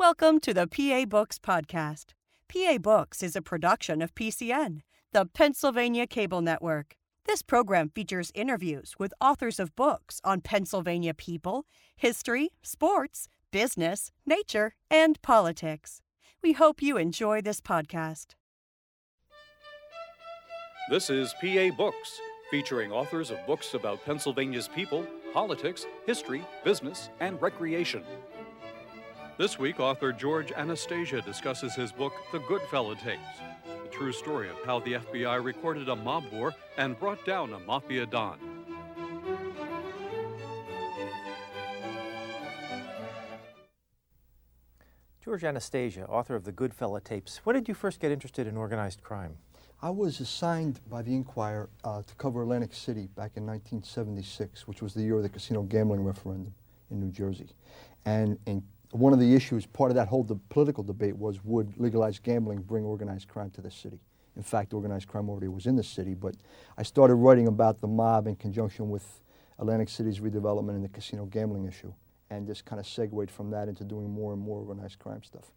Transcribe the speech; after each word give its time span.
Welcome 0.00 0.38
to 0.42 0.54
the 0.54 0.68
PA 0.68 1.06
Books 1.06 1.40
Podcast. 1.40 2.12
PA 2.48 2.78
Books 2.78 3.20
is 3.20 3.34
a 3.34 3.42
production 3.42 4.00
of 4.00 4.14
PCN, 4.14 4.82
the 5.10 5.26
Pennsylvania 5.26 6.06
Cable 6.06 6.40
Network. 6.40 6.94
This 7.26 7.42
program 7.42 7.88
features 7.88 8.30
interviews 8.32 8.94
with 9.00 9.12
authors 9.20 9.58
of 9.58 9.74
books 9.74 10.20
on 10.22 10.40
Pennsylvania 10.40 11.14
people, 11.14 11.66
history, 11.96 12.50
sports, 12.62 13.28
business, 13.50 14.12
nature, 14.24 14.76
and 14.88 15.20
politics. 15.20 16.00
We 16.44 16.52
hope 16.52 16.80
you 16.80 16.96
enjoy 16.96 17.40
this 17.40 17.60
podcast. 17.60 18.36
This 20.90 21.10
is 21.10 21.34
PA 21.40 21.70
Books, 21.76 22.20
featuring 22.52 22.92
authors 22.92 23.32
of 23.32 23.44
books 23.48 23.74
about 23.74 24.04
Pennsylvania's 24.04 24.68
people, 24.68 25.04
politics, 25.34 25.86
history, 26.06 26.44
business, 26.62 27.10
and 27.18 27.42
recreation. 27.42 28.04
This 29.38 29.56
week, 29.56 29.78
author 29.78 30.10
George 30.10 30.50
Anastasia 30.50 31.22
discusses 31.22 31.72
his 31.72 31.92
book, 31.92 32.12
The 32.32 32.40
Goodfella 32.40 33.00
Tapes, 33.00 33.22
the 33.84 33.88
true 33.88 34.10
story 34.10 34.48
of 34.48 34.56
how 34.66 34.80
the 34.80 34.94
FBI 34.94 35.44
recorded 35.44 35.88
a 35.88 35.94
mob 35.94 36.24
war 36.32 36.52
and 36.76 36.98
brought 36.98 37.24
down 37.24 37.52
a 37.52 37.60
mafia 37.60 38.04
don. 38.04 38.36
George 45.24 45.44
Anastasia, 45.44 46.04
author 46.06 46.34
of 46.34 46.42
the 46.42 46.52
Goodfella 46.52 47.04
Tapes. 47.04 47.38
When 47.44 47.54
did 47.54 47.68
you 47.68 47.74
first 47.74 48.00
get 48.00 48.10
interested 48.10 48.48
in 48.48 48.56
organized 48.56 49.04
crime? 49.04 49.36
I 49.80 49.90
was 49.90 50.18
assigned 50.18 50.80
by 50.90 51.02
the 51.02 51.14
Inquirer 51.14 51.68
uh, 51.84 52.02
to 52.02 52.14
cover 52.16 52.42
Atlantic 52.42 52.74
City 52.74 53.06
back 53.14 53.36
in 53.36 53.46
1976, 53.46 54.66
which 54.66 54.82
was 54.82 54.94
the 54.94 55.02
year 55.02 55.14
of 55.14 55.22
the 55.22 55.28
casino 55.28 55.62
gambling 55.62 56.02
referendum 56.02 56.52
in 56.90 56.98
New 56.98 57.12
Jersey. 57.12 57.46
And, 58.04 58.36
and 58.48 58.64
one 58.90 59.12
of 59.12 59.18
the 59.18 59.34
issues, 59.34 59.66
part 59.66 59.90
of 59.90 59.96
that 59.96 60.08
whole 60.08 60.24
political 60.48 60.82
debate 60.82 61.16
was 61.16 61.44
would 61.44 61.78
legalized 61.78 62.22
gambling 62.22 62.62
bring 62.62 62.84
organized 62.84 63.28
crime 63.28 63.50
to 63.50 63.60
the 63.60 63.70
city? 63.70 64.00
In 64.36 64.42
fact, 64.42 64.72
organized 64.72 65.08
crime 65.08 65.28
already 65.28 65.48
was 65.48 65.66
in 65.66 65.76
the 65.76 65.82
city, 65.82 66.14
but 66.14 66.36
I 66.76 66.84
started 66.84 67.16
writing 67.16 67.48
about 67.48 67.80
the 67.80 67.88
mob 67.88 68.26
in 68.26 68.36
conjunction 68.36 68.88
with 68.88 69.04
Atlantic 69.58 69.88
City's 69.88 70.20
redevelopment 70.20 70.70
and 70.70 70.84
the 70.84 70.88
casino 70.88 71.26
gambling 71.26 71.66
issue, 71.66 71.92
and 72.30 72.46
just 72.46 72.64
kind 72.64 72.78
of 72.78 72.86
segued 72.86 73.30
from 73.30 73.50
that 73.50 73.68
into 73.68 73.84
doing 73.84 74.08
more 74.08 74.32
and 74.32 74.40
more 74.40 74.60
organized 74.60 75.00
crime 75.00 75.22
stuff. 75.22 75.50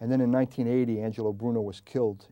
And 0.00 0.10
then 0.10 0.20
in 0.20 0.30
1980, 0.30 1.00
Angelo 1.00 1.32
Bruno 1.32 1.60
was 1.60 1.80
killed, 1.80 2.26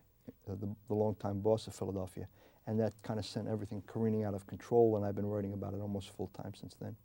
uh, 0.49 0.55
the, 0.59 0.69
the 0.87 0.93
longtime 0.93 1.39
boss 1.39 1.65
of 1.67 1.73
Philadelphia, 1.73 2.27
and 2.67 2.79
that 2.79 2.93
kind 3.01 3.17
of 3.17 3.25
sent 3.25 3.47
everything 3.47 3.81
careening 3.87 4.23
out 4.25 4.33
of 4.33 4.45
control, 4.45 4.97
and 4.97 5.05
I've 5.05 5.15
been 5.15 5.25
writing 5.25 5.53
about 5.53 5.73
it 5.73 5.79
almost 5.79 6.09
full 6.09 6.27
time 6.27 6.53
since 6.53 6.75
then. 6.79 6.95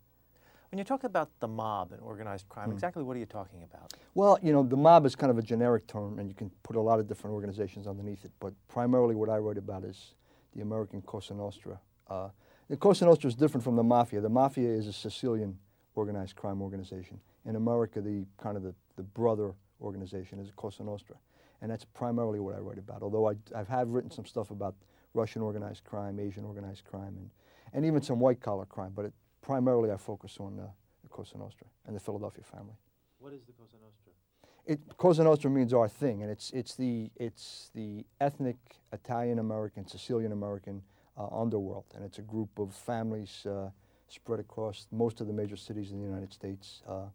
When 0.71 0.79
you 0.79 0.85
talk 0.85 1.03
about 1.03 1.31
the 1.41 1.49
mob 1.49 1.91
and 1.91 2.01
organized 2.01 2.49
crime, 2.49 2.71
exactly 2.71 3.03
what 3.03 3.17
are 3.17 3.19
you 3.19 3.27
talking 3.27 3.65
about? 3.65 3.93
Well, 4.15 4.39
you 4.41 4.53
know, 4.53 4.63
the 4.63 4.77
mob 4.77 5.05
is 5.05 5.17
kind 5.17 5.29
of 5.29 5.37
a 5.37 5.43
generic 5.43 5.89
term, 5.89 6.21
and 6.21 6.29
you 6.29 6.35
can 6.35 6.49
put 6.63 6.77
a 6.77 6.81
lot 6.81 7.01
of 7.01 7.09
different 7.09 7.35
organizations 7.35 7.89
underneath 7.89 8.25
it. 8.25 8.31
But 8.39 8.55
primarily, 8.69 9.17
what 9.17 9.29
I 9.29 9.39
write 9.39 9.59
about 9.59 9.83
is 9.83 10.15
the 10.55 10.63
American 10.63 11.03
Cosa 11.03 11.35
Nostra. 11.35 11.81
Uh, 12.09 12.29
the 12.69 12.77
Cosa 12.77 13.05
Nostra 13.05 13.27
is 13.27 13.35
different 13.35 13.65
from 13.65 13.75
the 13.75 13.83
mafia. 13.83 14.21
The 14.21 14.29
mafia 14.29 14.69
is 14.69 14.87
a 14.87 14.93
Sicilian 14.93 15.59
organized 15.97 16.37
crime 16.37 16.63
organization. 16.63 17.19
In 17.47 17.57
America, 17.57 18.01
the 18.01 18.25
kind 18.41 18.57
of 18.57 18.63
the, 18.63 18.73
the 18.95 19.03
brother 19.03 19.55
organization 19.83 20.39
is 20.39 20.53
Cosa 20.55 20.85
Nostra, 20.85 21.17
and 21.63 21.71
that's 21.73 21.85
primarily 21.85 22.39
what 22.39 22.55
I 22.55 22.59
write 22.59 22.79
about. 22.79 23.03
Although 23.03 23.29
I, 23.29 23.35
I 23.57 23.65
have 23.65 23.89
written 23.89 24.13
some 24.13 24.25
stuff 24.25 24.53
about 24.53 24.77
Russian 25.15 25.43
organized 25.43 25.83
crime, 25.83 26.21
Asian 26.21 26.45
organized 26.45 26.85
crime, 26.85 27.17
and, 27.17 27.31
and 27.73 27.85
even 27.85 28.03
some 28.03 28.21
white 28.21 28.41
collar 28.41 28.67
crime. 28.67 28.93
But 28.95 29.07
it, 29.07 29.13
primarily, 29.43 29.91
I 29.91 29.97
focus 29.97 30.37
on 30.39 30.59
uh, 30.59 30.67
the 31.03 31.09
Cosa 31.09 31.39
Nostra 31.39 31.67
and 31.87 31.95
the 31.97 32.01
Philadelphia 32.01 32.45
family. 32.45 32.75
What 33.19 33.33
is 33.33 33.45
the 33.45 33.53
Cosa 33.53 33.77
Nostra? 33.83 34.13
It, 34.67 34.97
Cosa 34.97 35.25
Nostra 35.25 35.51
means 35.51 35.73
our 35.73 35.89
thing, 35.89 36.23
and 36.23 36.31
it's 36.31 36.51
it's 36.51 36.75
the 36.75 37.11
it's 37.17 37.71
the 37.75 38.05
ethnic 38.21 38.57
Italian 38.93 39.39
American, 39.39 39.87
Sicilian 39.87 40.33
American 40.33 40.83
uh, 41.17 41.27
underworld, 41.33 41.87
and 41.95 42.05
it's 42.05 42.19
a 42.19 42.23
group 42.23 42.59
of 42.59 42.75
families 42.75 43.47
uh, 43.47 43.71
spread 44.09 44.41
across 44.41 44.87
most 44.93 45.21
of 45.21 45.27
the 45.27 45.33
major 45.33 45.57
cities 45.57 45.93
in 45.93 45.99
the 45.99 46.07
United 46.07 46.33
States. 46.33 46.83
Uh, 46.89 47.07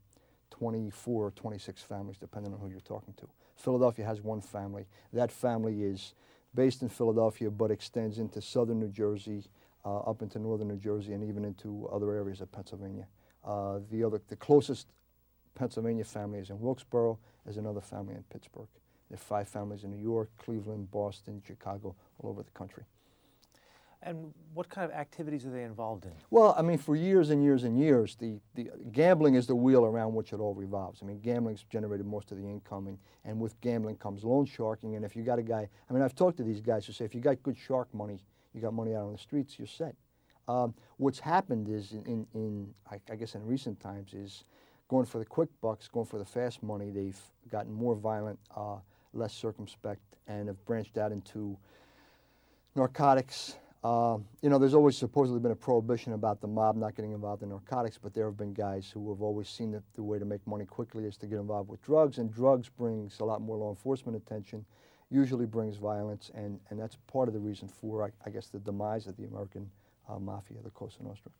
24 0.52 1.26
or 1.26 1.32
26 1.32 1.82
families, 1.82 2.18
depending 2.18 2.54
on 2.54 2.60
who 2.60 2.70
you're 2.70 2.80
talking 2.80 3.14
to. 3.18 3.28
Philadelphia 3.58 4.06
has 4.06 4.22
one 4.22 4.40
family. 4.40 4.86
That 5.12 5.32
family 5.32 5.84
is 5.84 6.14
based 6.54 6.82
in 6.82 6.90
Philadelphia, 6.90 7.52
but 7.52 7.72
extends 7.72 8.20
into 8.20 8.42
southern 8.42 8.80
New 8.80 8.90
Jersey, 8.90 9.44
uh, 9.86 10.00
up 10.00 10.22
into 10.22 10.40
northern 10.40 10.68
New 10.68 10.78
Jersey, 10.78 11.14
and 11.14 11.24
even 11.24 11.46
into 11.46 11.88
other 11.92 12.12
areas 12.14 12.42
of 12.42 12.52
Pennsylvania. 12.52 13.08
Uh, 13.44 13.80
the 13.92 14.04
other, 14.04 14.20
the 14.28 14.36
closest 14.36 14.88
Pennsylvania 15.54 16.04
family 16.04 16.40
is 16.40 16.50
in 16.50 16.60
Wilkes-Barre. 16.60 17.18
There's 17.44 17.58
another 17.58 17.82
family 17.82 18.16
in 18.16 18.24
Pittsburgh. 18.24 18.68
There 19.10 19.16
are 19.16 19.18
five 19.18 19.48
families 19.48 19.84
in 19.84 19.92
New 19.92 20.02
York, 20.02 20.30
Cleveland, 20.38 20.90
Boston, 20.90 21.42
Chicago, 21.46 21.96
all 22.20 22.32
over 22.32 22.42
the 22.42 22.52
country. 22.52 22.84
And 24.02 24.34
what 24.54 24.70
kind 24.70 24.90
of 24.90 24.96
activities 24.96 25.46
are 25.48 25.50
they 25.50 25.64
involved 25.64 26.06
in? 26.06 26.12
Well, 26.30 26.54
I 26.58 26.62
mean, 26.62 26.78
for 26.78 26.96
years 26.96 27.32
and 27.32 27.44
years 27.44 27.64
and 27.64 27.80
years, 27.80 28.16
the, 28.16 28.40
the 28.54 28.70
gambling 28.92 29.34
is 29.34 29.48
the 29.48 29.56
wheel 29.56 29.84
around 29.84 30.14
which 30.14 30.32
it 30.32 30.40
all 30.40 30.54
revolves. 30.54 31.02
I 31.02 31.06
mean, 31.06 31.20
gambling's 31.22 31.64
generated 31.64 32.06
most 32.06 32.32
of 32.32 32.38
the 32.38 32.44
income, 32.44 32.88
and, 32.88 33.00
and 33.24 33.40
with 33.40 33.60
gambling 33.62 33.98
comes 33.98 34.24
loan 34.24 34.46
sharking. 34.46 34.96
And 34.96 35.04
if 35.04 35.16
you 35.16 35.24
got 35.24 35.40
a 35.40 35.44
guy, 35.44 35.68
I 35.90 35.94
mean, 35.94 36.04
I've 36.04 36.14
talked 36.14 36.38
to 36.38 36.44
these 36.44 36.62
guys 36.62 36.86
who 36.86 36.94
say 36.94 37.06
if 37.06 37.16
you 37.16 37.22
got 37.22 37.42
good 37.42 37.58
shark 37.58 37.92
money, 37.94 38.20
you 38.56 38.62
got 38.62 38.74
money 38.74 38.96
out 38.96 39.04
on 39.04 39.12
the 39.12 39.18
streets, 39.18 39.60
you're 39.60 39.68
set. 39.68 39.96
Um, 40.48 40.74
what's 40.98 41.20
happened 41.20 41.68
is, 41.68 41.92
in, 41.92 42.06
in, 42.06 42.28
in 42.34 42.74
I, 42.90 43.00
I 43.12 43.16
guess, 43.16 43.36
in 43.36 43.46
recent 43.46 43.80
times, 43.80 44.14
is 44.14 44.46
going 44.88 45.06
for 45.06 45.20
the 45.20 45.26
quick 45.26 45.50
bucks, 45.62 45.88
going 45.88 46.06
for 46.06 46.20
the 46.20 46.26
fast 46.26 46.64
money. 46.64 46.90
They've 46.90 47.20
gotten 47.52 47.74
more 47.74 47.96
violent, 47.96 48.40
uh, 48.56 48.78
less 49.14 49.34
circumspect, 49.34 50.02
and 50.28 50.48
have 50.48 50.64
branched 50.66 50.98
out 50.98 51.12
into 51.12 51.58
narcotics. 52.76 53.56
Uh, 53.84 54.18
you 54.42 54.50
know, 54.50 54.58
there's 54.58 54.74
always 54.74 54.98
supposedly 54.98 55.40
been 55.40 55.52
a 55.52 55.56
prohibition 55.56 56.14
about 56.14 56.42
the 56.42 56.48
mob 56.48 56.76
not 56.76 56.96
getting 56.96 57.12
involved 57.12 57.44
in 57.44 57.50
narcotics, 57.50 58.00
but 58.02 58.14
there 58.14 58.26
have 58.26 58.38
been 58.38 58.54
guys 58.54 58.90
who 58.92 59.10
have 59.10 59.22
always 59.22 59.48
seen 59.48 59.72
that 59.72 59.84
the 59.96 60.02
way 60.02 60.18
to 60.18 60.26
make 60.26 60.46
money 60.48 60.66
quickly 60.66 61.06
is 61.06 61.18
to 61.18 61.28
get 61.28 61.38
involved 61.38 61.70
with 61.70 61.82
drugs, 61.84 62.18
and 62.18 62.34
drugs 62.34 62.68
brings 62.68 63.20
a 63.20 63.26
lot 63.26 63.42
more 63.42 63.58
law 63.58 63.70
enforcement 63.70 64.16
attention, 64.18 64.66
usually 65.10 65.46
brings 65.46 65.78
violence, 65.78 66.32
and, 66.34 66.60
and 66.70 66.80
that's 66.80 66.98
part 67.08 67.28
of 67.28 67.34
the 67.34 67.40
reason 67.40 67.68
for, 67.68 68.04
I, 68.04 68.10
I 68.26 68.30
guess, 68.30 68.48
the 68.48 68.60
demise 68.60 69.08
of 69.08 69.16
the 69.18 69.26
American 69.26 69.70
uh, 70.10 70.20
mafia, 70.20 70.58
the 70.64 70.72
Cosa 70.72 71.04
Nostra, 71.04 71.32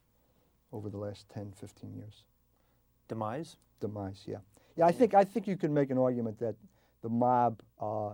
over 0.72 0.90
the 0.90 0.98
last 0.98 1.28
10, 1.30 1.54
15 1.60 1.94
years. 1.96 2.24
Demise? 3.08 3.58
Demise, 3.80 4.24
yeah. 4.28 4.38
Yeah, 4.78 4.86
I 4.86 4.92
think, 4.92 5.14
I 5.14 5.24
think 5.24 5.48
you 5.48 5.58
can 5.58 5.74
make 5.74 5.90
an 5.90 5.98
argument 5.98 6.40
that 6.40 6.56
the 7.02 7.10
mob 7.10 7.62
uh, 7.80 8.14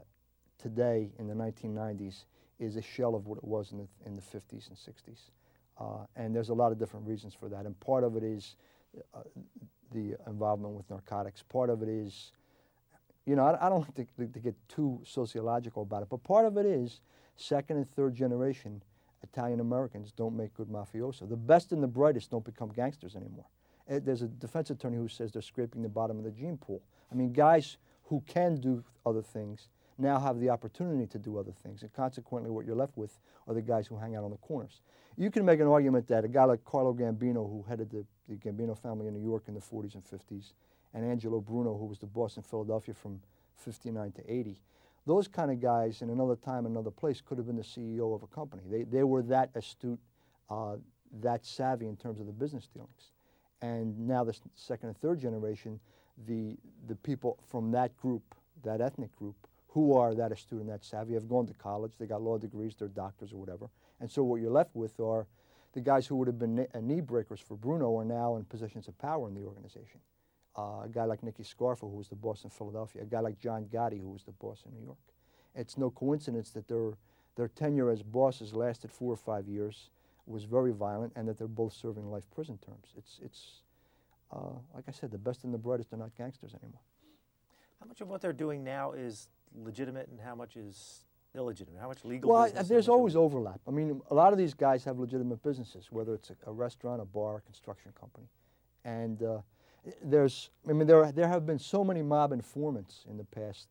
today 0.58 1.10
in 1.18 1.28
the 1.28 1.34
1990s 1.34 2.26
is 2.60 2.76
a 2.76 2.82
shell 2.82 3.16
of 3.16 3.26
what 3.26 3.38
it 3.38 3.44
was 3.44 3.72
in 3.72 3.80
the, 3.80 3.88
in 4.06 4.16
the 4.16 4.22
50s 4.22 4.70
and 4.70 4.78
60s. 4.78 5.32
Uh, 5.80 6.06
and 6.16 6.36
there's 6.36 6.50
a 6.50 6.54
lot 6.54 6.72
of 6.72 6.78
different 6.78 7.08
reasons 7.08 7.34
for 7.34 7.50
that. 7.50 7.66
And 7.66 7.80
part 7.80 8.04
of 8.04 8.16
it 8.16 8.24
is 8.24 8.56
uh, 9.16 9.22
the 9.92 10.16
involvement 10.28 10.76
with 10.76 10.90
narcotics. 10.90 11.42
Part 11.42 11.70
of 11.70 11.82
it 11.82 11.90
is, 11.90 12.32
you 13.32 13.38
know, 13.38 13.46
I, 13.46 13.68
I 13.68 13.70
don't 13.70 13.80
like 13.80 13.96
to, 14.18 14.28
to, 14.28 14.40
get 14.42 14.56
too 14.68 15.00
sociological 15.06 15.84
about 15.84 16.02
it, 16.04 16.10
but 16.10 16.22
part 16.22 16.46
of 16.46 16.58
it 16.58 16.66
is 16.66 17.00
second 17.38 17.78
and 17.78 17.90
third 17.90 18.14
generation 18.14 18.84
Italian 19.24 19.62
Americans 19.62 20.12
don't 20.12 20.36
make 20.36 20.54
good 20.54 20.68
mafioso. 20.68 21.30
The 21.30 21.38
best 21.38 21.72
and 21.72 21.82
the 21.82 21.88
brightest 21.88 22.30
don't 22.30 22.44
become 22.44 22.74
gangsters 22.74 23.16
anymore. 23.16 23.46
Uh, 23.90 24.00
There's 24.04 24.22
a 24.22 24.28
defense 24.28 24.70
attorney 24.70 24.98
who 24.98 25.08
says 25.08 25.32
they're 25.32 25.42
scraping 25.42 25.82
the 25.82 25.88
bottom 25.88 26.18
of 26.18 26.26
the 26.26 26.32
gene 26.32 26.58
pool. 26.58 26.82
I 27.10 27.16
mean, 27.16 27.32
guys 27.32 27.78
who 28.04 28.22
can 28.28 28.60
do 28.60 28.84
other 29.06 29.22
things 29.22 29.70
now 29.98 30.20
have 30.20 30.42
the 30.42 30.50
opportunity 30.50 31.08
to 31.08 31.18
do 31.18 31.38
other 31.38 31.54
things. 31.64 31.84
And 31.84 31.94
consequently, 31.94 32.50
what 32.52 32.66
you're 32.66 32.76
left 32.76 32.98
with 32.98 33.18
are 33.48 33.54
the 33.54 33.62
guys 33.62 33.88
who 33.88 33.98
hang 33.98 34.14
out 34.14 34.26
on 34.26 34.32
the 34.32 34.38
corners. 34.38 34.82
You 35.16 35.32
can 35.32 35.46
make 35.46 35.62
an 35.62 35.68
argument 35.68 36.06
that 36.10 36.26
a 36.26 36.28
guy 36.28 36.44
like 36.44 36.66
Carlo 36.66 36.94
Gambino, 36.94 37.50
who 37.50 37.64
headed 37.66 37.92
the, 37.92 38.04
the 38.28 38.36
Gambino 38.36 38.78
family 38.78 39.08
in 39.08 39.14
New 39.14 39.24
York 39.24 39.44
in 39.48 39.54
the 39.54 39.62
40s 39.62 39.94
and 39.94 40.04
50s, 40.04 40.52
and 40.94 41.06
Angelo 41.06 41.40
Bruno, 41.40 41.78
who 41.78 41.86
was 41.86 42.00
the 42.00 42.08
boss 42.08 42.38
in 42.38 42.44
Philadelphia 42.44 42.94
from 42.94 43.20
59 43.58 44.12
to 44.14 44.32
80, 44.32 44.60
those 45.06 45.28
kind 45.28 45.52
of 45.52 45.60
guys 45.60 46.02
in 46.02 46.10
another 46.10 46.36
time, 46.36 46.66
another 46.66 46.92
place, 46.92 47.22
could 47.22 47.38
have 47.38 47.48
been 47.48 47.56
the 47.56 47.64
CEO 47.64 48.14
of 48.14 48.24
a 48.24 48.28
company. 48.28 48.64
They, 48.70 48.84
they 48.84 49.04
were 49.04 49.24
that 49.24 49.50
astute, 49.56 50.00
uh, 50.50 50.76
that 51.22 51.46
savvy 51.46 51.88
in 51.88 51.96
terms 51.96 52.20
of 52.20 52.28
the 52.28 52.32
business 52.32 52.68
dealings. 52.68 53.12
And 53.62 54.08
now 54.08 54.24
the 54.24 54.38
second 54.56 54.90
and 54.90 54.98
third 54.98 55.20
generation, 55.20 55.80
the, 56.28 56.58
the 56.88 56.96
people 56.96 57.38
from 57.50 57.72
that 57.72 57.96
group, 57.98 58.24
that 58.64 58.82
ethnic 58.82 59.16
group, 59.16 59.36
who 59.70 59.94
are 59.94 60.14
that 60.14 60.32
astute 60.32 60.60
and 60.60 60.70
that 60.70 60.84
savvy 60.84 61.14
have 61.14 61.30
gone 61.30 61.48
to 61.48 61.54
college, 61.54 61.94
they 61.98 62.06
got 62.06 62.22
law 62.22 62.38
degrees, 62.38 62.76
they're 62.78 62.88
doctors 62.90 63.32
or 63.32 63.38
whatever. 63.38 63.70
And 64.00 64.12
so 64.12 64.24
what 64.24 64.42
you're 64.42 64.52
left 64.52 64.76
with 64.76 65.00
are 65.00 65.26
the 65.74 65.82
guys 65.82 66.06
who 66.06 66.16
would 66.18 66.28
have 66.28 66.38
been 66.38 66.60
uh, 66.60 66.80
knee 66.82 67.02
breakers 67.02 67.40
for 67.40 67.56
Bruno 67.56 67.98
are 67.98 68.06
now 68.06 68.36
in 68.36 68.44
positions 68.44 68.88
of 68.88 68.98
power 69.00 69.28
in 69.28 69.34
the 69.34 69.44
organization. 69.44 70.00
Uh, 70.58 70.82
a 70.84 70.90
guy 70.92 71.06
like 71.06 71.24
Nicky 71.24 71.44
Scarfo, 71.44 71.82
who 71.82 71.98
was 71.98 72.10
the 72.10 72.16
boss 72.16 72.44
in 72.44 72.50
Philadelphia, 72.50 73.04
a 73.04 73.06
guy 73.06 73.22
like 73.22 73.40
John 73.40 73.66
Gotti, 73.72 74.02
who 74.02 74.10
was 74.10 74.24
the 74.24 74.34
boss 74.34 74.64
in 74.66 74.74
New 74.78 74.84
York. 74.86 74.98
It's 75.56 75.78
no 75.78 75.90
coincidence 75.90 76.50
that 76.52 76.68
their, 76.68 76.92
their 77.38 77.48
tenure 77.48 77.90
as 77.90 78.04
bosses 78.04 78.54
lasted 78.54 78.92
four 78.92 79.14
or 79.14 79.18
five 79.18 79.48
years, 79.48 79.90
was 80.28 80.44
very 80.44 80.72
violent, 80.74 81.14
and 81.16 81.28
that 81.28 81.38
they're 81.38 81.48
both 81.48 81.74
serving 81.74 82.12
life 82.12 82.24
prison 82.36 82.58
terms. 82.66 82.90
It's, 82.98 83.20
it's 83.24 83.62
uh, 84.32 84.52
like 84.76 84.84
I 84.88 84.92
said, 84.92 85.12
the 85.12 85.18
best 85.18 85.44
and 85.46 85.54
the 85.54 85.58
brightest 85.58 85.94
are 85.94 85.98
not 85.98 86.16
gangsters 86.18 86.54
anymore. 86.54 86.82
How 87.80 87.88
much 87.88 88.02
of 88.02 88.10
what 88.10 88.22
they're 88.22 88.34
doing 88.34 88.64
now 88.64 88.92
is 88.92 89.30
legitimate 89.56 90.08
and 90.10 90.20
how 90.20 90.36
much 90.36 90.56
is 90.58 91.06
illegitimate? 91.34 91.80
How 91.82 91.88
much 91.88 92.04
legal 92.06 92.30
Well, 92.30 92.44
business? 92.44 92.68
there's 92.68 92.90
always 92.90 93.16
overlap. 93.16 93.60
I 93.68 93.72
mean, 93.72 94.02
a 94.10 94.14
lot 94.14 94.32
of 94.34 94.38
these 94.38 94.54
guys 94.54 94.84
have 94.84 95.00
legitimate 95.00 95.42
businesses, 95.44 95.88
whether 95.92 96.14
it's 96.14 96.30
a, 96.30 96.36
a 96.50 96.52
restaurant, 96.52 97.02
a 97.02 97.06
bar, 97.06 97.38
a 97.38 97.42
construction 97.42 97.92
company, 98.00 98.28
and 98.86 99.24
uh, 99.24 99.40
there's. 100.04 100.50
I 100.70 100.74
mean, 100.74 100.88
there 100.88 101.12
there 101.12 101.28
have 101.28 101.46
been 101.46 101.60
so 101.60 101.84
many 101.84 102.02
mob 102.02 102.32
informants 102.32 103.06
in 103.10 103.18
the 103.18 103.24
past 103.24 103.68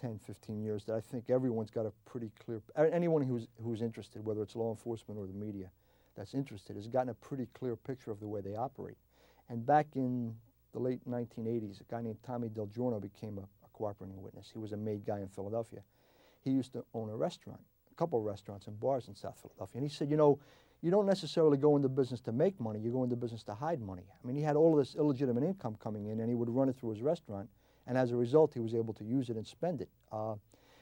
10, 0.00 0.18
15 0.26 0.62
years 0.62 0.84
that 0.84 0.94
I 0.94 1.00
think 1.00 1.30
everyone's 1.30 1.70
got 1.70 1.86
a 1.86 1.92
pretty 2.04 2.30
clear. 2.44 2.60
Anyone 2.76 3.22
who's 3.22 3.48
who's 3.62 3.82
interested, 3.82 4.24
whether 4.24 4.42
it's 4.42 4.56
law 4.56 4.70
enforcement 4.70 5.18
or 5.18 5.26
the 5.26 5.32
media, 5.32 5.70
that's 6.16 6.34
interested, 6.34 6.76
has 6.76 6.88
gotten 6.88 7.10
a 7.10 7.14
pretty 7.14 7.46
clear 7.54 7.76
picture 7.76 8.10
of 8.10 8.20
the 8.20 8.26
way 8.26 8.40
they 8.40 8.54
operate. 8.54 8.96
And 9.48 9.64
back 9.64 9.86
in 9.94 10.34
the 10.72 10.78
late 10.78 11.00
1980s, 11.08 11.80
a 11.80 11.84
guy 11.84 12.02
named 12.02 12.18
Tommy 12.22 12.48
Del 12.48 12.66
Giorno 12.66 13.00
became 13.00 13.38
a, 13.38 13.42
a 13.42 13.68
cooperating 13.72 14.20
witness. 14.20 14.50
He 14.52 14.58
was 14.58 14.72
a 14.72 14.76
made 14.76 15.04
guy 15.06 15.20
in 15.20 15.28
Philadelphia. 15.28 15.80
He 16.42 16.50
used 16.50 16.72
to 16.74 16.84
own 16.94 17.08
a 17.08 17.16
restaurant, 17.16 17.60
couple 17.98 18.18
of 18.18 18.24
restaurants 18.24 18.66
and 18.68 18.78
bars 18.78 19.08
in 19.08 19.14
South 19.14 19.38
Philadelphia. 19.40 19.80
And 19.80 19.90
he 19.90 19.94
said, 19.94 20.08
you 20.10 20.16
know, 20.16 20.38
you 20.80 20.90
don't 20.90 21.06
necessarily 21.06 21.58
go 21.58 21.76
into 21.76 21.88
business 21.88 22.20
to 22.22 22.32
make 22.32 22.60
money, 22.60 22.78
you 22.78 22.90
go 22.92 23.02
into 23.02 23.16
business 23.16 23.42
to 23.44 23.54
hide 23.54 23.80
money. 23.80 24.04
I 24.08 24.26
mean, 24.26 24.36
he 24.36 24.42
had 24.42 24.54
all 24.54 24.72
of 24.72 24.78
this 24.78 24.94
illegitimate 24.94 25.42
income 25.42 25.76
coming 25.82 26.06
in, 26.06 26.20
and 26.20 26.28
he 26.28 26.36
would 26.36 26.48
run 26.48 26.68
it 26.68 26.76
through 26.78 26.90
his 26.90 27.02
restaurant. 27.02 27.48
And 27.86 27.98
as 27.98 28.12
a 28.12 28.16
result, 28.16 28.54
he 28.54 28.60
was 28.60 28.74
able 28.74 28.94
to 28.94 29.04
use 29.04 29.28
it 29.28 29.36
and 29.36 29.46
spend 29.46 29.80
it. 29.80 29.88
Uh, 30.12 30.34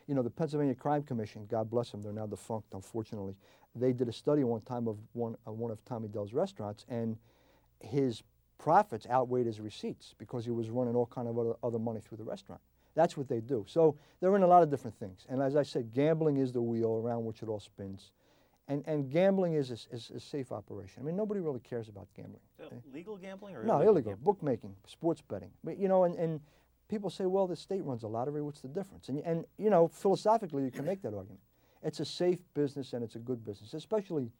you 0.07 0.15
know, 0.15 0.23
the 0.23 0.31
Pennsylvania 0.31 0.75
Crime 0.75 1.03
Commission, 1.03 1.47
God 1.49 1.71
bless 1.71 1.91
them, 1.91 2.03
they're 2.03 2.13
now 2.13 2.27
defunct, 2.27 2.75
unfortunately. 2.75 3.35
They 3.75 3.93
did 3.93 4.09
a 4.09 4.13
study 4.13 4.45
one 4.45 4.61
time 4.61 4.87
of 4.87 4.99
one, 5.15 5.37
uh, 5.47 5.53
one 5.53 5.71
of 5.71 5.83
Tommy 5.85 6.09
Dell's 6.09 6.33
restaurants, 6.33 6.85
and 6.89 7.17
his 7.81 8.23
profits 8.59 9.07
outweighed 9.11 9.47
his 9.47 9.61
receipts 9.61 10.15
because 10.19 10.45
he 10.45 10.51
was 10.51 10.71
running 10.71 10.95
all 10.95 11.07
kind 11.07 11.29
of 11.29 11.39
other, 11.39 11.55
other 11.63 11.79
money 11.79 12.01
through 12.01 12.19
the 12.19 12.25
restaurant. 12.25 12.61
That's 12.97 13.17
what 13.17 13.29
they 13.29 13.41
do. 13.41 13.65
So 13.69 13.95
they're 14.21 14.35
in 14.35 14.43
a 14.43 14.47
lot 14.47 14.63
of 14.65 14.71
different 14.71 14.99
things. 14.99 15.27
And 15.29 15.41
as 15.41 15.55
I 15.55 15.63
said, 15.63 15.93
gambling 15.93 16.39
is 16.39 16.51
the 16.51 16.63
wheel 16.63 16.97
around 16.97 17.25
which 17.27 17.43
it 17.43 17.49
all 17.49 17.61
spins. 17.61 18.11
And, 18.69 18.83
and 18.87 19.09
gambling 19.09 19.53
is 19.53 19.71
a, 19.71 19.95
is 19.95 20.11
a 20.13 20.19
safe 20.19 20.51
operation. 20.51 21.03
I 21.03 21.07
mean, 21.07 21.15
nobody 21.15 21.41
really 21.41 21.61
cares 21.61 21.89
about 21.89 22.09
gambling. 22.17 22.41
Uh, 22.61 22.75
legal 22.93 23.17
gambling 23.17 23.55
or 23.55 23.63
No, 23.63 23.75
illegal? 23.77 23.93
illegal. 23.93 24.13
gambling? 24.13 24.25
Bookmaking, 24.25 24.77
sports 24.87 25.23
betting. 25.23 25.51
But, 25.63 25.79
you 25.79 25.87
know, 25.87 26.03
and, 26.05 26.17
and 26.17 26.41
people 26.89 27.11
say, 27.11 27.27
well, 27.27 27.47
the 27.47 27.55
state 27.55 27.85
runs 27.85 28.03
a 28.03 28.09
lottery. 28.09 28.43
What's 28.43 28.63
the 28.63 28.69
difference? 28.69 29.09
And, 29.09 29.21
and, 29.21 29.45
you 29.59 29.71
know, 29.71 29.87
philosophically, 29.87 30.65
you 30.65 30.73
can 30.73 30.85
make 30.85 31.03
that 31.03 31.15
argument. 31.15 31.41
It's 31.83 32.01
a 32.01 32.05
safe 32.05 32.41
business 32.55 32.93
and 32.95 33.05
it's 33.05 33.15
a 33.15 33.21
good 33.21 33.45
business, 33.45 33.75
especially 33.75 34.33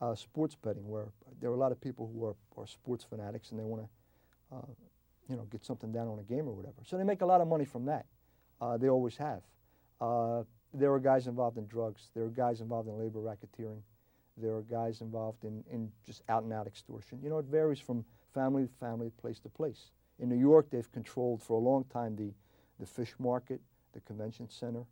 uh, 0.00 0.14
sports 0.16 0.56
betting, 0.56 0.88
where 0.88 1.08
there 1.40 1.50
are 1.50 1.54
a 1.54 1.58
lot 1.58 1.70
of 1.70 1.80
people 1.80 2.10
who 2.12 2.24
are, 2.24 2.34
are 2.56 2.66
sports 2.66 3.04
fanatics 3.04 3.50
and 3.50 3.60
they 3.60 3.64
want 3.64 3.82
to, 3.82 4.56
uh, 4.56 4.60
you 5.28 5.36
know, 5.36 5.42
get 5.50 5.64
something 5.64 5.92
down 5.92 6.08
on 6.08 6.18
a 6.18 6.22
game 6.22 6.48
or 6.48 6.54
whatever. 6.54 6.82
So 6.84 6.96
they 6.96 7.04
make 7.04 7.20
a 7.20 7.26
lot 7.26 7.40
of 7.40 7.48
money 7.48 7.64
from 7.64 7.84
that. 7.86 8.06
Uh, 8.60 8.76
they 8.76 8.88
always 8.88 9.16
have. 9.16 9.42
Uh, 10.00 10.42
there 10.74 10.92
are 10.92 10.98
guys 10.98 11.26
involved 11.26 11.58
in 11.58 11.66
drugs. 11.66 12.10
There 12.14 12.24
are 12.24 12.28
guys 12.30 12.60
involved 12.60 12.88
in 12.88 12.98
labor 12.98 13.20
racketeering. 13.20 13.80
There 14.36 14.54
are 14.54 14.62
guys 14.62 15.00
involved 15.00 15.44
in, 15.44 15.64
in 15.70 15.90
just 16.06 16.22
out 16.28 16.44
and 16.44 16.52
out 16.52 16.66
extortion. 16.66 17.18
You 17.22 17.30
know, 17.30 17.38
it 17.38 17.46
varies 17.46 17.80
from 17.80 18.04
family 18.32 18.64
to 18.64 18.72
family, 18.78 19.10
place 19.20 19.40
to 19.40 19.48
place. 19.48 19.90
In 20.20 20.28
New 20.28 20.38
York, 20.38 20.70
they've 20.70 20.90
controlled 20.92 21.42
for 21.42 21.54
a 21.54 21.62
long 21.62 21.84
time 21.84 22.16
the, 22.16 22.32
the 22.78 22.86
fish 22.86 23.14
market, 23.18 23.60
the 23.92 24.00
convention 24.00 24.48
center, 24.48 24.84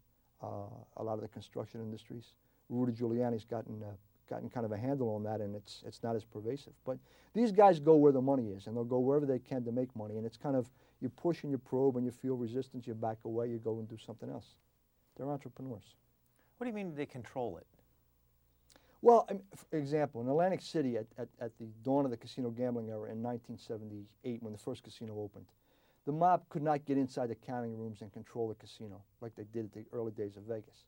uh, 0.43 0.69
a 0.97 1.03
lot 1.03 1.15
of 1.15 1.21
the 1.21 1.29
construction 1.29 1.81
industries. 1.81 2.35
Rudy 2.69 2.93
Giuliani's 2.93 3.45
gotten, 3.45 3.83
uh, 3.83 3.93
gotten 4.29 4.51
kind 4.51 4.67
of 4.67 4.73
a 4.73 4.77
handle 4.77 5.15
on 5.15 5.23
that, 5.25 5.41
and 5.41 5.55
it's, 5.55 5.83
it's 5.87 6.03
not 6.03 6.17
as 6.17 6.25
pervasive. 6.25 6.73
But 6.85 6.99
these 7.35 7.53
guys 7.53 7.79
go 7.79 7.97
where 7.97 8.13
the 8.13 8.21
money 8.21 8.51
is, 8.51 8.67
and 8.67 8.77
they'll 8.77 8.85
go 8.85 8.99
wherever 8.99 9.27
they 9.27 9.39
can 9.39 9.65
to 9.65 9.73
make 9.73 9.95
money. 9.97 10.17
And 10.17 10.27
it's 10.27 10.37
kind 10.37 10.57
of 10.57 10.71
you 11.01 11.09
push 11.09 11.43
and 11.43 11.51
you 11.51 11.59
probe, 11.59 11.97
and 11.97 12.05
you 12.05 12.11
feel 12.11 12.37
resistance, 12.37 12.87
you 12.87 12.95
back 12.95 13.19
away, 13.25 13.49
you 13.49 13.59
go 13.59 13.79
and 13.79 13.89
do 13.89 13.97
something 14.05 14.31
else. 14.31 14.57
They're 15.17 15.29
entrepreneurs. 15.29 15.95
What 16.59 16.65
do 16.65 16.71
you 16.71 16.75
mean 16.75 16.95
they 16.95 17.07
control 17.07 17.59
it? 17.59 17.67
Well, 19.03 19.29
for 19.55 19.77
example, 19.77 20.21
in 20.23 20.29
Atlantic 20.29 20.63
City 20.63 20.97
at, 20.97 21.07
at, 21.19 21.29
at 21.41 21.57
the 21.59 21.67
dawn 21.85 22.05
of 22.05 22.11
the 22.11 22.17
casino 22.17 22.51
gambling 22.51 22.89
era 22.89 23.11
in 23.11 23.23
1978, 23.23 24.43
when 24.43 24.53
the 24.53 24.59
first 24.59 24.83
casino 24.83 25.19
opened, 25.19 25.47
the 26.07 26.13
mob 26.13 26.43
could 26.49 26.63
not 26.63 26.85
get 26.85 26.97
inside 26.97 27.29
the 27.29 27.35
counting 27.35 27.77
rooms 27.77 28.01
and 28.01 28.13
control 28.13 28.49
the 28.49 28.55
casino 28.55 29.03
like 29.21 29.35
they 29.37 29.45
did 29.53 29.67
at 29.67 29.73
the 29.73 29.85
early 29.93 30.13
days 30.13 30.37
of 30.37 30.45
Vegas. 30.45 30.85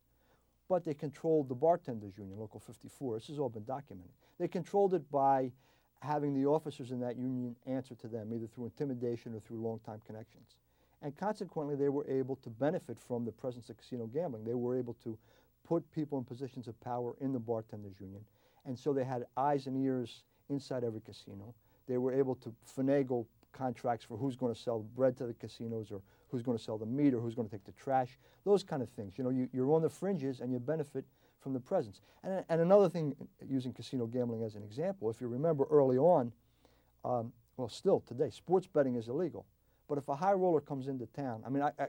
But 0.69 0.85
they 0.85 0.95
controlled 0.95 1.49
the 1.49 1.55
bartenders 1.55 2.19
union, 2.19 2.39
Local 2.39 2.61
54. 2.61 3.17
This 3.17 3.29
has 3.29 3.39
all 3.39 3.49
been 3.49 3.65
documented. 3.65 4.13
They 4.39 4.49
controlled 4.49 4.95
it 4.95 5.11
by 5.11 5.51
having 6.01 6.35
the 6.35 6.47
officers 6.47 6.91
in 6.91 7.01
that 7.01 7.17
union 7.17 7.57
answer 7.67 7.95
to 7.97 8.09
them, 8.09 8.33
either 8.33 8.47
through 8.47 8.67
intimidation 8.67 9.35
or 9.35 9.41
through 9.41 9.61
long-time 9.61 10.01
connections. 10.07 10.57
And 11.03 11.17
consequently, 11.17 11.75
they 11.75 11.89
were 11.89 12.07
able 12.09 12.37
to 12.37 12.51
benefit 12.51 12.99
from 13.01 13.25
the 13.25 13.33
presence 13.33 13.71
of 13.71 13.77
casino 13.77 14.07
gambling. 14.07 14.45
They 14.45 14.55
were 14.55 14.77
able 14.77 14.95
to 15.05 15.17
put 15.67 15.91
people 15.93 16.19
in 16.19 16.25
positions 16.25 16.69
of 16.69 16.81
power 16.81 17.15
in 17.21 17.33
the 17.33 17.39
bartenders 17.39 18.01
union. 18.01 18.23
And 18.65 18.79
so 18.79 18.93
they 18.93 19.05
had 19.05 19.25
eyes 19.37 19.67
and 19.67 19.77
ears 19.77 20.25
inside 20.51 20.85
every 20.85 21.01
casino. 21.01 21.55
They 21.87 21.99
were 21.99 22.13
able 22.13 22.35
to 22.37 22.55
finagle 22.77 23.27
contracts 23.59 24.05
for 24.05 24.17
who's 24.17 24.37
going 24.37 24.55
to 24.55 24.61
sell 24.61 24.81
bread 24.97 25.17
to 25.19 25.27
the 25.27 25.35
casinos 25.35 25.91
or 25.91 26.01
who's 26.31 26.43
going 26.43 26.57
to 26.57 26.63
sell 26.63 26.79
the 26.79 26.87
meat 26.87 27.13
or 27.15 27.21
who's 27.21 27.35
going 27.35 27.49
to 27.49 27.55
take 27.55 27.65
the 27.65 27.73
trash, 27.73 28.19
those 28.45 28.63
kind 28.63 28.83
of 28.83 28.89
things. 28.91 29.15
You 29.19 29.25
know, 29.25 29.31
you, 29.31 29.49
you're 29.53 29.73
on 29.73 29.83
the 29.83 29.91
fringes 29.91 30.41
and 30.41 30.53
you 30.53 30.59
benefit 30.59 31.05
from 31.41 31.53
the 31.53 31.61
presence. 31.61 32.01
And, 32.23 32.45
and 32.49 32.61
another 32.61 32.89
thing, 32.89 33.15
using 33.49 33.73
casino 33.73 34.07
gambling 34.07 34.43
as 34.43 34.55
an 34.55 34.63
example, 34.63 35.11
if 35.11 35.21
you 35.21 35.27
remember 35.27 35.67
early 35.71 35.99
on, 35.99 36.33
um, 37.05 37.33
well, 37.57 37.69
still 37.69 38.01
today, 38.01 38.31
sports 38.31 38.67
betting 38.67 38.95
is 38.95 39.09
illegal. 39.09 39.45
But 39.89 39.99
if 39.99 40.09
a 40.09 40.15
high 40.15 40.33
roller 40.33 40.61
comes 40.61 40.87
into 40.87 41.07
town, 41.07 41.43
I 41.47 41.49
mean, 41.49 41.63
I, 41.63 41.73
I, 41.79 41.87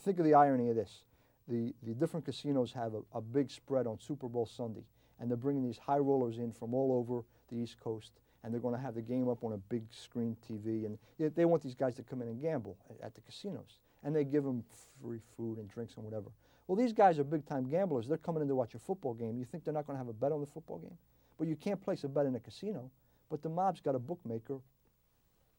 think 0.00 0.18
of 0.18 0.24
the 0.24 0.34
irony 0.34 0.70
of 0.70 0.76
this. 0.76 1.04
The, 1.46 1.72
the 1.82 1.94
different 1.94 2.26
casinos 2.26 2.72
have 2.72 2.94
a, 2.94 3.00
a 3.14 3.20
big 3.20 3.50
spread 3.50 3.86
on 3.86 3.98
Super 3.98 4.28
Bowl 4.28 4.44
Sunday, 4.44 4.84
and 5.18 5.30
they're 5.30 5.36
bringing 5.36 5.62
these 5.64 5.78
high 5.78 5.98
rollers 5.98 6.38
in 6.38 6.52
from 6.52 6.74
all 6.74 6.92
over 6.92 7.24
the 7.48 7.56
East 7.56 7.78
Coast, 7.80 8.12
and 8.48 8.54
they're 8.54 8.62
going 8.62 8.74
to 8.74 8.80
have 8.80 8.94
the 8.94 9.02
game 9.02 9.28
up 9.28 9.44
on 9.44 9.52
a 9.52 9.58
big 9.58 9.82
screen 9.90 10.34
TV, 10.50 10.86
and 10.86 10.98
they, 11.36 11.44
want 11.44 11.62
these 11.62 11.74
guys 11.74 11.94
to 11.96 12.02
come 12.02 12.22
in 12.22 12.28
and 12.28 12.40
gamble 12.40 12.78
at, 13.02 13.14
the 13.14 13.20
casinos, 13.20 13.78
and 14.02 14.16
they 14.16 14.24
give 14.24 14.42
them 14.42 14.64
free 15.02 15.20
food 15.36 15.58
and 15.58 15.68
drinks 15.68 15.96
and 15.96 16.04
whatever. 16.04 16.30
Well, 16.66 16.74
these 16.74 16.94
guys 16.94 17.18
are 17.18 17.24
big-time 17.24 17.68
gamblers. 17.68 18.08
They're 18.08 18.16
coming 18.16 18.40
in 18.40 18.48
to 18.48 18.54
watch 18.54 18.74
a 18.74 18.78
football 18.78 19.12
game. 19.12 19.36
You 19.38 19.44
think 19.44 19.64
they're 19.64 19.74
not 19.74 19.86
going 19.86 19.96
to 19.96 19.98
have 19.98 20.08
a 20.08 20.14
bet 20.14 20.32
on 20.32 20.40
the 20.40 20.46
football 20.46 20.78
game? 20.78 20.96
But 21.36 21.46
you 21.46 21.56
can't 21.56 21.78
place 21.78 22.04
a 22.04 22.08
bet 22.08 22.24
in 22.24 22.34
a 22.36 22.40
casino. 22.40 22.90
But 23.28 23.42
the 23.42 23.50
mob's 23.50 23.82
got 23.82 23.94
a 23.94 23.98
bookmaker 23.98 24.60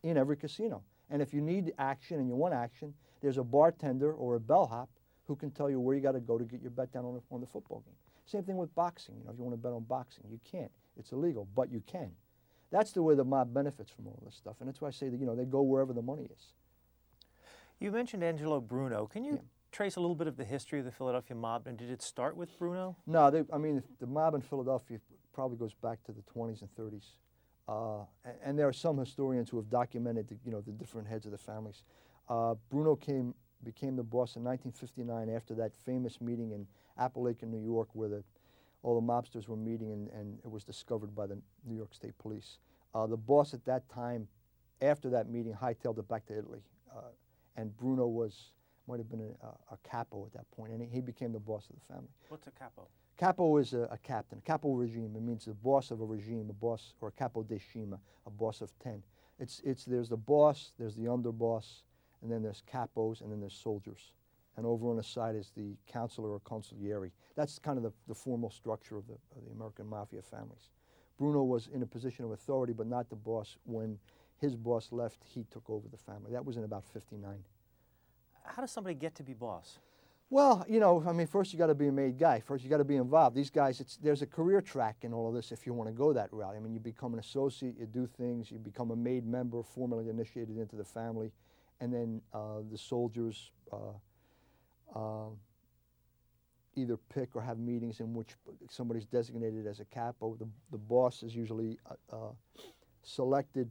in 0.01 0.17
every 0.17 0.35
casino. 0.35 0.81
And 1.11 1.21
if 1.21 1.31
you 1.31 1.41
need 1.41 1.73
action 1.77 2.19
and 2.19 2.27
you 2.27 2.33
want 2.33 2.55
action, 2.55 2.95
there's 3.21 3.37
a 3.37 3.43
bartender 3.43 4.13
or 4.13 4.33
a 4.33 4.39
bellhop 4.39 4.89
who 5.27 5.35
can 5.35 5.51
tell 5.51 5.69
you 5.69 5.79
where 5.79 5.95
you 5.95 6.01
got 6.01 6.13
to 6.13 6.19
go 6.19 6.39
to 6.39 6.43
get 6.43 6.59
your 6.59 6.71
bet 6.71 6.91
down 6.91 7.05
on 7.05 7.13
the, 7.13 7.21
on 7.31 7.39
the 7.39 7.47
football 7.47 7.83
game. 7.85 7.93
Same 8.25 8.43
thing 8.43 8.57
with 8.57 8.73
boxing. 8.73 9.15
You 9.19 9.25
know, 9.25 9.31
if 9.31 9.37
you 9.37 9.43
want 9.43 9.53
to 9.53 9.61
bet 9.61 9.73
on 9.73 9.83
boxing, 9.83 10.23
you 10.31 10.39
can't. 10.49 10.71
It's 10.97 11.11
illegal, 11.11 11.47
but 11.55 11.71
you 11.71 11.81
can. 11.87 12.11
That's 12.71 12.91
the 12.91 13.01
way 13.01 13.15
the 13.15 13.23
mob 13.23 13.53
benefits 13.53 13.91
from 13.91 14.07
all 14.07 14.21
this 14.25 14.35
stuff, 14.35 14.57
and 14.59 14.67
that's 14.67 14.79
why 14.81 14.89
I 14.89 14.91
say 14.91 15.09
that 15.09 15.19
you 15.19 15.25
know 15.25 15.35
they 15.35 15.45
go 15.45 15.61
wherever 15.61 15.93
the 15.93 16.01
money 16.01 16.29
is. 16.31 16.53
You 17.79 17.91
mentioned 17.91 18.23
Angelo 18.23 18.59
Bruno. 18.59 19.07
Can 19.07 19.23
you 19.23 19.35
Yeah. 19.35 19.41
trace 19.71 19.95
a 19.95 20.01
little 20.01 20.15
bit 20.15 20.27
of 20.27 20.37
the 20.37 20.43
history 20.43 20.79
of 20.79 20.85
the 20.85 20.91
Philadelphia 20.91 21.35
mob, 21.35 21.65
and 21.67 21.77
did 21.77 21.89
it 21.89 22.01
start 22.01 22.35
with 22.35 22.57
Bruno? 22.59 22.95
No, 23.07 23.31
they, 23.31 23.43
I 23.51 23.57
mean 23.57 23.81
the 23.99 24.07
mob 24.07 24.35
in 24.35 24.41
Philadelphia 24.41 24.99
probably 25.33 25.57
goes 25.57 25.73
back 25.73 26.03
to 26.03 26.11
the 26.11 26.21
20s 26.23 26.61
and 26.61 26.69
30s, 26.75 27.15
uh, 27.67 28.05
and, 28.25 28.35
and 28.43 28.59
there 28.59 28.67
are 28.67 28.73
some 28.73 28.97
historians 28.97 29.49
who 29.49 29.57
have 29.57 29.69
documented 29.69 30.27
the, 30.27 30.37
you 30.45 30.51
know 30.51 30.61
the 30.61 30.71
different 30.71 31.07
heads 31.07 31.25
of 31.25 31.31
the 31.31 31.37
families. 31.37 31.83
Uh, 32.27 32.55
Bruno 32.69 32.95
came 32.95 33.33
became 33.63 33.95
the 33.95 34.03
boss 34.03 34.35
in 34.35 34.43
1959 34.43 35.29
after 35.35 35.53
that 35.55 35.75
famous 35.75 36.21
meeting 36.21 36.51
in 36.51 36.65
Apalachin, 36.99 37.49
New 37.49 37.61
York, 37.63 37.89
where 37.93 38.07
the 38.09 38.23
all 38.83 38.99
the 38.99 39.05
mobsters 39.05 39.47
were 39.47 39.57
meeting, 39.57 39.91
and, 39.91 40.09
and 40.09 40.39
it 40.43 40.49
was 40.49 40.63
discovered 40.63 41.13
by 41.15 41.27
the 41.27 41.37
New 41.65 41.75
York 41.75 41.93
State 41.93 42.17
Police. 42.17 42.57
Uh, 42.95 43.05
the 43.07 43.17
boss 43.17 43.53
at 43.53 43.63
that 43.65 43.87
time, 43.89 44.27
after 44.81 45.09
that 45.09 45.29
meeting, 45.29 45.53
hightailed 45.53 45.99
it 45.99 46.07
back 46.07 46.25
to 46.27 46.37
Italy, 46.37 46.61
uh, 46.95 47.01
and 47.55 47.75
Bruno 47.77 48.07
was 48.07 48.51
might 48.87 48.97
have 48.97 49.09
been 49.09 49.21
a, 49.21 49.45
a, 49.45 49.49
a 49.73 49.77
capo 49.83 50.25
at 50.25 50.33
that 50.33 50.49
point, 50.51 50.71
and 50.73 50.81
he, 50.81 50.87
he 50.87 51.01
became 51.01 51.31
the 51.31 51.39
boss 51.39 51.69
of 51.69 51.75
the 51.75 51.93
family. 51.93 52.09
What's 52.29 52.47
a 52.47 52.51
capo? 52.51 52.87
Capo 53.17 53.57
is 53.57 53.73
a, 53.73 53.81
a 53.91 53.97
captain. 53.97 54.41
Capo 54.45 54.73
regime. 54.73 55.13
It 55.15 55.21
means 55.21 55.45
the 55.45 55.53
boss 55.53 55.91
of 55.91 56.01
a 56.01 56.05
regime, 56.05 56.47
a 56.49 56.53
boss 56.53 56.93
or 57.01 57.09
a 57.09 57.11
capo 57.11 57.43
decina, 57.43 57.99
a 58.25 58.29
boss 58.29 58.61
of 58.61 58.71
ten. 58.79 59.03
It's 59.39 59.61
it's 59.63 59.85
there's 59.85 60.09
the 60.09 60.17
boss, 60.17 60.71
there's 60.79 60.95
the 60.95 61.03
underboss, 61.03 61.83
and 62.21 62.31
then 62.31 62.41
there's 62.41 62.63
capos, 62.71 63.21
and 63.21 63.31
then 63.31 63.39
there's 63.39 63.53
soldiers. 63.53 64.13
And 64.57 64.65
over 64.65 64.89
on 64.89 64.97
the 64.97 65.03
side 65.03 65.35
is 65.35 65.51
the 65.55 65.77
counselor 65.87 66.31
or 66.31 66.39
consigliere. 66.41 67.11
That's 67.35 67.59
kind 67.59 67.77
of 67.77 67.83
the, 67.83 67.93
the 68.07 68.15
formal 68.15 68.49
structure 68.49 68.97
of 68.97 69.07
the, 69.07 69.13
of 69.35 69.45
the 69.45 69.51
American 69.51 69.87
mafia 69.87 70.21
families. 70.21 70.69
Bruno 71.17 71.43
was 71.43 71.69
in 71.73 71.81
a 71.81 71.85
position 71.85 72.25
of 72.25 72.31
authority, 72.31 72.73
but 72.73 72.87
not 72.87 73.09
the 73.09 73.15
boss. 73.15 73.57
When 73.65 73.99
his 74.37 74.55
boss 74.55 74.89
left, 74.91 75.19
he 75.23 75.45
took 75.51 75.69
over 75.69 75.87
the 75.89 75.97
family. 75.97 76.31
That 76.31 76.45
was 76.45 76.57
in 76.57 76.63
about 76.63 76.85
59. 76.93 77.43
How 78.43 78.61
does 78.61 78.71
somebody 78.71 78.95
get 78.95 79.15
to 79.15 79.23
be 79.23 79.33
boss? 79.33 79.79
Well, 80.31 80.63
you 80.69 80.79
know, 80.79 81.03
I 81.07 81.11
mean, 81.11 81.25
first 81.25 81.51
you 81.53 81.57
got 81.57 81.67
to 81.67 81.75
be 81.75 81.87
a 81.87 81.91
made 81.91 82.19
guy. 82.19 82.39
First 82.39 82.63
you 82.63 82.69
got 82.69 82.77
to 82.77 82.83
be 82.83 82.97
involved. 82.97 83.35
These 83.35 83.49
guys, 83.49 83.79
it's, 83.79 83.97
there's 83.97 84.21
a 84.21 84.27
career 84.27 84.61
track 84.61 84.97
in 85.01 85.11
all 85.11 85.27
of 85.27 85.33
this 85.33 85.51
if 85.51 85.65
you 85.65 85.73
want 85.73 85.89
to 85.89 85.93
go 85.93 86.13
that 86.13 86.31
route. 86.31 86.55
I 86.55 86.59
mean, 86.59 86.71
you 86.71 86.79
become 86.79 87.13
an 87.13 87.19
associate, 87.19 87.75
you 87.79 87.87
do 87.87 88.05
things, 88.05 88.51
you 88.51 88.59
become 88.59 88.91
a 88.91 88.95
made 88.95 89.25
member, 89.25 89.63
formally 89.63 90.07
initiated 90.07 90.57
into 90.57 90.75
the 90.75 90.83
family, 90.83 91.31
and 91.81 91.91
then 91.91 92.21
uh, 92.31 92.59
the 92.71 92.77
soldiers 92.77 93.51
uh, 93.73 93.77
uh, 94.95 95.29
either 96.75 96.97
pick 97.13 97.35
or 97.35 97.41
have 97.41 97.57
meetings 97.57 97.99
in 97.99 98.13
which 98.13 98.29
somebody's 98.69 99.05
designated 99.05 99.67
as 99.67 99.79
a 99.79 99.85
capo. 99.85 100.35
The, 100.35 100.47
the 100.71 100.77
boss 100.77 101.23
is 101.23 101.35
usually 101.35 101.77
uh, 101.89 102.15
uh, 102.15 102.31
selected 103.03 103.69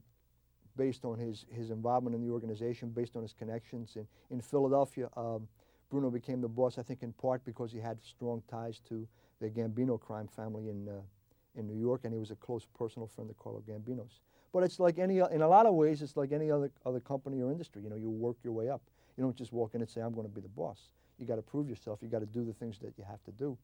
based 0.77 1.05
on 1.05 1.19
his, 1.19 1.45
his 1.51 1.71
involvement 1.71 2.15
in 2.15 2.23
the 2.23 2.31
organization, 2.33 2.91
based 2.91 3.17
on 3.17 3.23
his 3.23 3.33
connections. 3.33 3.97
In, 3.97 4.07
in 4.31 4.41
Philadelphia, 4.41 5.09
um, 5.17 5.49
Bruno 5.91 6.11
became 6.11 6.41
the 6.41 6.49
boss, 6.49 6.79
I 6.79 6.83
think, 6.83 7.03
in 7.03 7.13
part 7.15 7.45
because 7.45 7.73
he 7.73 7.79
had 7.79 7.99
strong 8.03 8.43
ties 8.49 8.81
to 8.89 9.07
the 9.41 9.49
Gambino 9.49 10.01
crime 10.01 10.29
family 10.29 10.69
in, 10.69 10.89
uh, 10.89 11.01
in 11.57 11.67
New 11.67 11.79
York, 11.79 12.03
and 12.05 12.13
he 12.13 12.21
was 12.21 12.31
a 12.31 12.37
close 12.37 12.67
personal 12.79 13.09
friend 13.09 13.31
of 13.31 13.39
Carlo 13.39 13.63
Gambino's. 13.69 14.21
But 14.53 14.63
it's 14.63 14.79
like 14.79 14.99
any, 14.99 15.19
in 15.19 15.43
a 15.43 15.49
lot 15.49 15.67
of 15.67 15.75
ways, 15.75 16.01
it's 16.01 16.17
like 16.17 16.33
any 16.33 16.51
other, 16.51 16.71
other 16.87 17.01
company 17.01 17.43
or 17.43 17.51
industry. 17.51 17.83
You 17.83 17.91
know, 17.91 17.97
you 17.97 18.09
work 18.09 18.37
your 18.43 18.53
way 18.53 18.69
up. 18.69 18.83
You 19.17 19.25
don't 19.25 19.37
just 19.37 19.53
walk 19.53 19.75
in 19.75 19.81
and 19.81 19.91
say, 19.91 20.01
I'm 20.01 20.15
going 20.15 20.29
to 20.29 20.33
be 20.33 20.41
the 20.41 20.49
boss. 20.49 20.79
You 21.19 21.27
got 21.27 21.37
to 21.37 21.43
prove 21.43 21.69
yourself. 21.69 22.01
You 22.03 22.09
got 22.09 22.21
to 22.21 22.27
do 22.27 22.45
the 22.45 22.53
things 22.53 22.79
that 22.81 22.95
you 22.97 23.05
have 23.05 23.23
to 23.25 23.33
do. 23.33 23.57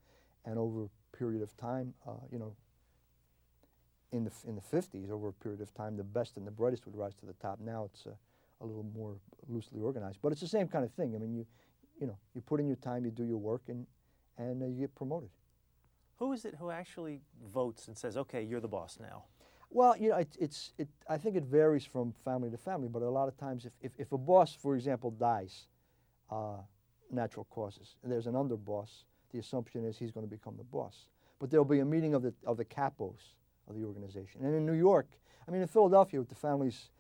And 0.45 0.59
over 0.59 0.85
a 0.85 1.17
period 1.17 1.43
of 1.43 1.57
time, 1.57 1.95
uh, 2.07 2.13
you 2.31 2.39
know, 2.39 2.55
in 4.13 4.25
the, 4.25 4.33
in 4.47 4.55
the 4.55 4.61
50s, 4.61 5.11
over 5.11 5.29
a 5.29 5.33
period 5.33 5.61
of 5.61 5.75
time, 5.75 5.97
the 5.97 6.05
best 6.05 6.37
and 6.37 6.47
the 6.47 6.51
brightest 6.51 6.87
would 6.87 6.97
rise 6.97 7.15
to 7.17 7.27
the 7.27 7.33
top. 7.35 7.59
Now 7.61 7.89
it's 7.93 8.07
uh, 8.07 8.11
a 8.61 8.67
little 8.67 8.87
more 8.97 9.17
loosely 9.49 9.81
organized. 9.81 10.19
But 10.23 10.33
it's 10.33 10.41
the 10.41 10.49
same 10.49 10.69
kind 10.69 10.85
of 10.85 10.93
thing. 10.93 11.15
I 11.15 11.19
mean, 11.19 11.35
you, 11.35 11.47
you 12.01 12.07
know, 12.07 12.17
you 12.35 12.41
put 12.41 12.61
in 12.61 12.67
your 12.67 12.77
time, 12.77 13.05
you 13.05 13.11
do 13.11 13.25
your 13.25 13.39
work, 13.39 13.63
and, 13.69 13.87
and 14.39 14.63
uh, 14.63 14.67
you 14.67 14.81
get 14.81 14.95
promoted. 14.95 15.31
Who 16.19 16.33
is 16.33 16.45
it 16.45 16.55
who 16.59 16.71
actually 16.71 17.21
votes 17.53 17.89
and 17.89 17.97
says, 17.97 18.17
okay, 18.17 18.43
you're 18.43 18.61
the 18.61 18.69
boss 18.69 18.99
now? 19.01 19.25
Well, 19.71 19.97
you 19.97 20.11
know, 20.11 20.17
it, 20.19 20.37
it's, 20.39 20.73
it, 20.79 20.89
I 21.09 21.19
think 21.19 21.35
it 21.35 21.43
varies 21.43 21.85
from 21.85 22.15
family 22.25 22.51
to 22.51 22.57
family, 22.57 22.89
but 22.89 23.03
a 23.03 23.11
lot 23.11 23.27
of 23.27 23.37
times 23.37 23.65
if, 23.65 23.73
if, 23.81 23.93
if 23.99 24.13
a 24.13 24.19
boss, 24.19 24.55
for 24.55 24.77
example, 24.77 25.11
dies, 25.11 25.67
uh, 26.31 26.59
natural 27.11 27.47
causes, 27.51 27.97
and 28.03 28.11
there's 28.11 28.27
an 28.27 28.35
underboss, 28.35 29.05
the 29.33 29.39
assumption 29.39 29.85
is 29.85 29.99
he's 29.99 30.13
going 30.13 30.27
to 30.27 30.31
become 30.31 30.57
the 30.57 30.65
boss. 30.65 31.09
But 31.41 31.51
there'll 31.51 31.65
be 31.65 31.81
a 31.81 31.85
meeting 31.85 32.15
of 32.15 32.23
the, 32.23 32.33
of 32.47 32.57
the 32.57 32.65
capos 32.65 33.35
of 33.69 33.77
the 33.77 33.85
organization. 33.85 34.45
And 34.45 34.55
in 34.55 34.65
New 34.65 34.75
York, 34.75 35.09
I 35.47 35.51
mean, 35.51 35.61
in 35.61 35.69
Philadelphia, 35.69 36.21
with 36.21 36.29
the 36.29 36.35
families 36.35 36.91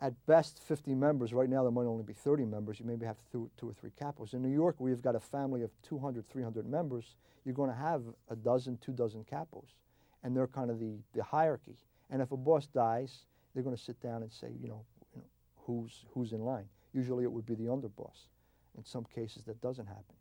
at 0.00 0.14
best 0.26 0.58
50 0.58 0.94
members, 0.94 1.32
right 1.32 1.48
now 1.48 1.62
there 1.62 1.70
might 1.70 1.82
only 1.82 2.02
be 2.02 2.12
30 2.12 2.44
members, 2.44 2.80
you 2.80 2.86
maybe 2.86 3.06
have 3.06 3.16
two, 3.30 3.50
two 3.56 3.68
or 3.68 3.72
three 3.74 3.90
capos. 4.00 4.34
In 4.34 4.42
New 4.42 4.52
York, 4.52 4.76
you've 4.80 5.02
got 5.02 5.14
a 5.14 5.20
family 5.20 5.62
of 5.62 5.70
200, 5.82 6.28
300 6.28 6.66
members, 6.66 7.14
you're 7.44 7.54
going 7.54 7.70
to 7.70 7.76
have 7.76 8.02
a 8.28 8.36
dozen, 8.36 8.78
two 8.78 8.92
dozen 8.92 9.24
capos. 9.24 9.74
And 10.22 10.36
they're 10.36 10.48
kind 10.48 10.70
of 10.70 10.80
the, 10.80 10.98
the 11.14 11.22
hierarchy. 11.22 11.76
And 12.10 12.20
if 12.20 12.32
a 12.32 12.36
boss 12.36 12.66
dies, 12.66 13.24
they're 13.54 13.62
going 13.62 13.76
to 13.76 13.82
sit 13.82 14.00
down 14.00 14.22
and 14.22 14.32
say, 14.32 14.48
you 14.60 14.68
know, 14.68 14.84
you 15.14 15.20
know 15.20 15.26
who's, 15.64 16.04
who's 16.12 16.32
in 16.32 16.40
line. 16.40 16.66
Usually 16.92 17.24
it 17.24 17.30
would 17.32 17.46
be 17.46 17.54
the 17.54 17.64
underboss. 17.64 18.28
In 18.76 18.84
some 18.84 19.04
cases, 19.14 19.44
that 19.44 19.60
doesn't 19.60 19.86
happen. 19.86 20.14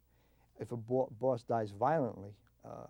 If 0.59 0.71
a 0.71 0.77
bo 0.77 1.12
boss 1.19 1.43
dies 1.43 1.71
violently, 1.71 2.31
uh, 2.63 2.88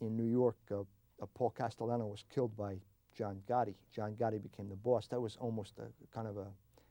in 0.00 0.16
New 0.16 0.30
York, 0.30 0.56
uh, 0.70 0.80
uh, 0.80 1.26
Paul 1.34 1.50
Castellano 1.50 2.06
was 2.06 2.24
killed 2.32 2.56
by 2.56 2.76
John 3.16 3.40
Gotti. 3.48 3.74
John 3.94 4.14
Gotti 4.14 4.42
became 4.42 4.68
the 4.68 4.76
boss. 4.76 5.06
That 5.08 5.20
was 5.20 5.36
almost 5.36 5.74
a 5.78 6.14
kind 6.14 6.26
of 6.26 6.36
a, 6.36 6.46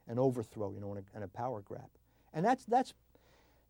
an 0.08 0.20
overthrow, 0.20 0.72
you 0.72 0.80
know, 0.80 0.94
and 0.94 1.00
a, 1.00 1.16
and 1.16 1.24
a 1.24 1.28
power 1.28 1.62
grab. 1.62 1.90
And 2.34 2.46
that's, 2.46 2.66
that's, 2.66 2.94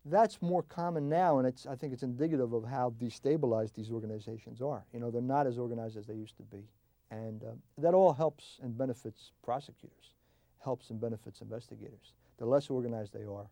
that's 0.04 0.42
more 0.42 0.62
common 0.62 1.08
now, 1.08 1.38
and 1.38 1.46
it's, 1.46 1.66
I 1.66 1.74
think 1.74 1.92
it's 1.92 2.02
indicative 2.02 2.52
of 2.52 2.64
how 2.64 2.94
destabilized 3.00 3.74
these 3.74 3.90
organizations 3.90 4.60
are. 4.60 4.84
You 4.92 5.00
know, 5.00 5.10
they're 5.10 5.22
not 5.22 5.46
as 5.46 5.58
organized 5.58 5.96
as 5.96 6.06
they 6.06 6.14
used 6.14 6.36
to 6.36 6.42
be. 6.42 6.64
And 7.10 7.42
uh, 7.42 7.52
that 7.78 7.94
all 7.94 8.12
helps 8.12 8.58
and 8.62 8.76
benefits 8.76 9.32
prosecutors, 9.42 10.14
helps 10.62 10.90
and 10.90 11.00
benefits 11.00 11.40
investigators. 11.40 12.12
The 12.38 12.46
less 12.46 12.70
organized 12.70 13.12
they 13.12 13.24
are, 13.24 13.48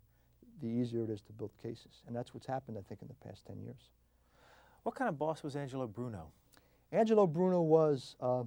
the 0.60 0.68
easier 0.68 1.04
it 1.04 1.10
is 1.10 1.20
to 1.22 1.32
build 1.32 1.50
cases. 1.62 2.02
And 2.06 2.14
that's 2.14 2.34
what's 2.34 2.46
happened, 2.46 2.78
I 2.78 2.82
think, 2.88 3.02
in 3.02 3.08
the 3.08 3.28
past 3.28 3.46
10 3.46 3.60
years. 3.60 3.90
What 4.82 4.94
kind 4.94 5.08
of 5.08 5.18
boss 5.18 5.42
was 5.42 5.56
Angelo 5.56 5.86
Bruno? 5.86 6.32
Angelo 6.92 7.26
Bruno 7.26 7.60
was, 7.60 8.16
uh, 8.20 8.44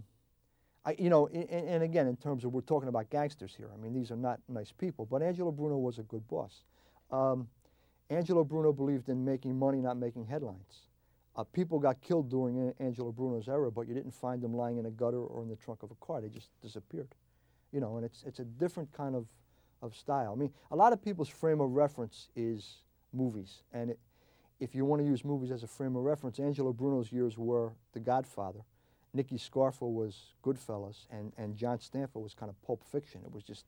I, 0.85 0.95
you 0.97 1.09
know, 1.09 1.27
and, 1.27 1.49
and 1.49 1.83
again, 1.83 2.07
in 2.07 2.15
terms 2.15 2.43
of 2.43 2.53
we're 2.53 2.61
talking 2.61 2.89
about 2.89 3.09
gangsters 3.09 3.53
here. 3.55 3.69
I 3.73 3.77
mean, 3.77 3.93
these 3.93 4.11
are 4.11 4.17
not 4.17 4.39
nice 4.49 4.71
people, 4.71 5.05
but 5.05 5.21
Angelo 5.21 5.51
Bruno 5.51 5.77
was 5.77 5.99
a 5.99 6.03
good 6.03 6.27
boss. 6.27 6.63
Um, 7.11 7.47
Angelo 8.09 8.43
Bruno 8.43 8.73
believed 8.73 9.09
in 9.09 9.23
making 9.23 9.57
money, 9.57 9.79
not 9.79 9.97
making 9.97 10.25
headlines. 10.25 10.87
Uh, 11.35 11.43
people 11.45 11.79
got 11.79 12.01
killed 12.01 12.29
during 12.29 12.73
Angelo 12.79 13.11
Bruno's 13.11 13.47
era, 13.47 13.71
but 13.71 13.87
you 13.87 13.93
didn't 13.93 14.13
find 14.13 14.41
them 14.41 14.53
lying 14.53 14.77
in 14.77 14.85
a 14.85 14.91
gutter 14.91 15.21
or 15.21 15.43
in 15.43 15.49
the 15.49 15.55
trunk 15.55 15.81
of 15.81 15.91
a 15.91 16.05
car. 16.05 16.19
They 16.19 16.27
just 16.27 16.49
disappeared. 16.61 17.07
You 17.71 17.79
know, 17.79 17.95
and 17.95 18.05
it's, 18.05 18.23
it's 18.27 18.39
a 18.39 18.43
different 18.43 18.91
kind 18.91 19.15
of, 19.15 19.27
of 19.81 19.95
style. 19.95 20.33
I 20.33 20.39
mean, 20.39 20.51
a 20.71 20.75
lot 20.75 20.93
of 20.93 21.01
people's 21.01 21.29
frame 21.29 21.61
of 21.61 21.71
reference 21.71 22.29
is 22.35 22.83
movies. 23.13 23.63
And 23.73 23.91
it, 23.91 23.99
if 24.59 24.75
you 24.75 24.85
want 24.85 25.01
to 25.01 25.07
use 25.07 25.25
movies 25.25 25.51
as 25.51 25.63
a 25.63 25.67
frame 25.67 25.95
of 25.95 26.03
reference, 26.03 26.39
Angelo 26.39 26.71
Bruno's 26.73 27.11
years 27.11 27.37
were 27.37 27.73
The 27.93 27.99
Godfather. 27.99 28.59
Nicky 29.13 29.37
Scarfo 29.37 29.91
was 29.91 30.33
Goodfellas, 30.43 31.07
and, 31.11 31.33
and 31.37 31.57
John 31.57 31.79
Stanfa 31.79 32.21
was 32.21 32.33
kind 32.33 32.49
of 32.49 32.61
Pulp 32.61 32.83
Fiction. 32.83 33.21
It 33.25 33.31
was 33.31 33.43
just 33.43 33.65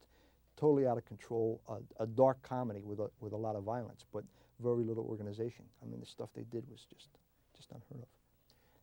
totally 0.56 0.88
out 0.88 0.98
of 0.98 1.06
control, 1.06 1.60
a, 1.68 2.04
a 2.04 2.08
dark 2.08 2.42
comedy 2.42 2.82
with 2.84 3.00
a, 3.00 3.10
with 3.20 3.34
a 3.34 3.38
lot 3.38 3.56
of 3.56 3.64
violence, 3.64 4.06
but 4.14 4.24
very 4.62 4.84
little 4.84 5.06
organization. 5.10 5.66
I 5.82 5.90
mean, 5.90 6.00
the 6.00 6.06
stuff 6.06 6.30
they 6.34 6.44
did 6.44 6.64
was 6.70 6.86
just 6.90 7.10
just 7.56 7.70
unheard 7.72 8.04
of. 8.04 8.08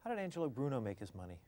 How 0.04 0.10
did 0.10 0.18
Angelo 0.18 0.48
Bruno 0.48 0.80
make 0.80 0.98
his 0.98 1.14
money? 1.14 1.38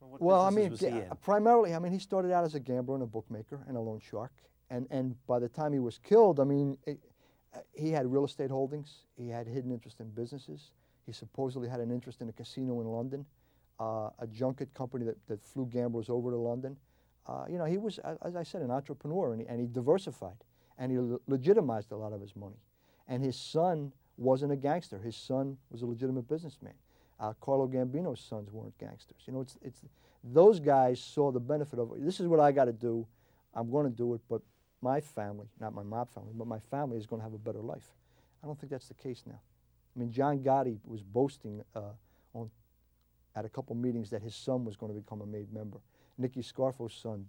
Well, 0.00 0.42
I 0.42 0.50
mean, 0.50 0.76
primarily, 1.22 1.74
I 1.74 1.78
mean, 1.78 1.92
he 1.92 1.98
started 1.98 2.30
out 2.32 2.44
as 2.44 2.54
a 2.54 2.60
gambler 2.60 2.94
and 2.94 3.02
a 3.02 3.06
bookmaker 3.06 3.64
and 3.66 3.76
a 3.76 3.80
loan 3.80 4.00
shark. 4.00 4.32
And, 4.70 4.86
and 4.90 5.14
by 5.26 5.38
the 5.38 5.48
time 5.48 5.72
he 5.72 5.78
was 5.78 5.98
killed, 5.98 6.40
I 6.40 6.44
mean, 6.44 6.76
it, 6.86 6.98
he 7.74 7.90
had 7.90 8.10
real 8.10 8.24
estate 8.24 8.50
holdings. 8.50 9.04
He 9.16 9.28
had 9.28 9.46
hidden 9.46 9.72
interest 9.72 10.00
in 10.00 10.10
businesses. 10.10 10.70
He 11.06 11.12
supposedly 11.12 11.68
had 11.68 11.80
an 11.80 11.90
interest 11.90 12.20
in 12.20 12.28
a 12.28 12.32
casino 12.32 12.80
in 12.80 12.86
London, 12.86 13.24
uh, 13.80 14.10
a 14.18 14.26
junket 14.26 14.72
company 14.74 15.06
that, 15.06 15.16
that 15.26 15.42
flew 15.42 15.66
gamblers 15.66 16.10
over 16.10 16.30
to 16.30 16.36
London. 16.36 16.76
Uh, 17.26 17.44
you 17.48 17.58
know, 17.58 17.64
he 17.64 17.78
was, 17.78 17.98
as 18.22 18.36
I 18.36 18.42
said, 18.42 18.62
an 18.62 18.70
entrepreneur, 18.70 19.32
and 19.32 19.42
he, 19.42 19.46
and 19.48 19.60
he 19.60 19.66
diversified, 19.66 20.36
and 20.78 20.90
he 20.92 20.98
le 20.98 21.18
legitimized 21.26 21.92
a 21.92 21.96
lot 21.96 22.12
of 22.12 22.20
his 22.20 22.36
money. 22.36 22.56
And 23.06 23.22
his 23.22 23.36
son 23.36 23.92
wasn't 24.18 24.52
a 24.52 24.56
gangster. 24.56 24.98
His 24.98 25.16
son 25.16 25.56
was 25.70 25.82
a 25.82 25.86
legitimate 25.86 26.28
businessman. 26.28 26.74
Uh, 27.20 27.32
Carlo 27.40 27.66
Gambino's 27.66 28.20
sons 28.20 28.50
weren't 28.52 28.76
gangsters. 28.78 29.22
You 29.26 29.32
know, 29.32 29.40
it's, 29.40 29.56
it's, 29.62 29.80
those 30.22 30.60
guys 30.60 31.00
saw 31.00 31.30
the 31.32 31.40
benefit 31.40 31.78
of, 31.78 31.92
this 31.98 32.20
is 32.20 32.26
what 32.26 32.40
I 32.40 32.52
got 32.52 32.66
to 32.66 32.72
do. 32.72 33.06
I'm 33.54 33.70
going 33.70 33.84
to 33.84 33.96
do 33.96 34.14
it, 34.14 34.20
but 34.28 34.42
my 34.82 35.00
family, 35.00 35.46
not 35.60 35.74
my 35.74 35.82
mob 35.82 36.10
family, 36.12 36.32
but 36.34 36.46
my 36.46 36.58
family 36.58 36.98
is 36.98 37.06
going 37.06 37.20
to 37.20 37.24
have 37.24 37.34
a 37.34 37.38
better 37.38 37.60
life. 37.60 37.90
I 38.42 38.46
don't 38.46 38.58
think 38.58 38.70
that's 38.70 38.88
the 38.88 38.94
case 38.94 39.24
now. 39.26 39.40
I 39.96 39.98
mean, 39.98 40.12
John 40.12 40.38
Gotti 40.38 40.78
was 40.84 41.02
boasting 41.02 41.62
uh, 41.74 41.92
on, 42.34 42.50
at 43.34 43.44
a 43.44 43.48
couple 43.48 43.74
meetings 43.74 44.10
that 44.10 44.22
his 44.22 44.34
son 44.34 44.64
was 44.64 44.76
going 44.76 44.94
to 44.94 45.00
become 45.00 45.20
a 45.20 45.26
made 45.26 45.52
member. 45.52 45.78
Nicky 46.16 46.42
Scarfo's 46.42 46.94
son 46.94 47.26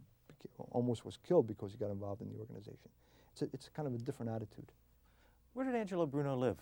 almost 0.71 1.05
was 1.05 1.17
killed 1.17 1.47
because 1.47 1.71
he 1.71 1.77
got 1.77 1.91
involved 1.91 2.21
in 2.21 2.29
the 2.29 2.37
organization. 2.39 2.89
It's 3.31 3.41
a, 3.41 3.47
it's 3.53 3.69
kind 3.69 3.87
of 3.87 3.93
a 3.93 3.97
different 3.97 4.31
attitude. 4.31 4.71
Where 5.53 5.65
did 5.65 5.75
Angelo 5.75 6.05
Bruno 6.05 6.35
live? 6.35 6.57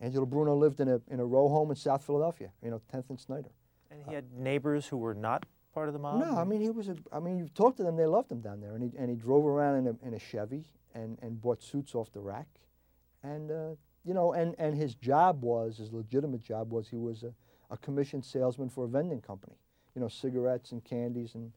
Angelo 0.00 0.26
Bruno 0.26 0.54
lived 0.56 0.80
in 0.80 0.88
a, 0.88 1.00
in 1.08 1.20
a 1.20 1.24
row 1.24 1.48
home 1.48 1.70
in 1.70 1.76
South 1.76 2.04
Philadelphia, 2.04 2.50
you 2.62 2.70
know, 2.70 2.80
10th 2.92 3.10
and 3.10 3.20
Snyder. 3.20 3.50
And 3.90 4.02
he 4.06 4.14
had 4.14 4.32
neighbors 4.32 4.86
who 4.86 4.98
were 4.98 5.14
not 5.14 5.46
part 5.76 5.88
of 5.88 5.92
the 5.92 6.00
mob? 6.00 6.18
No, 6.18 6.38
I 6.38 6.44
mean, 6.44 6.62
he 6.62 6.70
was 6.70 6.88
a, 6.88 6.96
I 7.12 7.20
mean, 7.20 7.38
you've 7.38 7.52
talked 7.52 7.76
to 7.76 7.82
them, 7.82 7.96
they 7.96 8.06
loved 8.06 8.32
him 8.32 8.40
down 8.40 8.62
there. 8.62 8.74
And 8.74 8.82
he, 8.82 8.98
and 8.98 9.10
he 9.10 9.14
drove 9.14 9.44
around 9.44 9.76
in 9.76 9.86
a, 9.88 10.06
in 10.08 10.14
a 10.14 10.18
Chevy 10.18 10.64
and, 10.94 11.18
and 11.20 11.38
bought 11.38 11.62
suits 11.62 11.94
off 11.94 12.10
the 12.12 12.20
rack. 12.20 12.46
And, 13.22 13.50
uh, 13.50 13.74
you 14.02 14.14
know, 14.14 14.32
and, 14.32 14.54
and 14.58 14.74
his 14.74 14.94
job 14.94 15.42
was, 15.42 15.76
his 15.76 15.92
legitimate 15.92 16.42
job 16.42 16.72
was 16.72 16.88
he 16.88 16.96
was 16.96 17.24
a, 17.24 17.32
a 17.70 17.76
commissioned 17.76 18.24
salesman 18.24 18.70
for 18.70 18.84
a 18.84 18.88
vending 18.88 19.20
company. 19.20 19.56
You 19.94 20.00
know, 20.00 20.08
cigarettes 20.08 20.72
and 20.72 20.82
candies. 20.82 21.34
And 21.34 21.52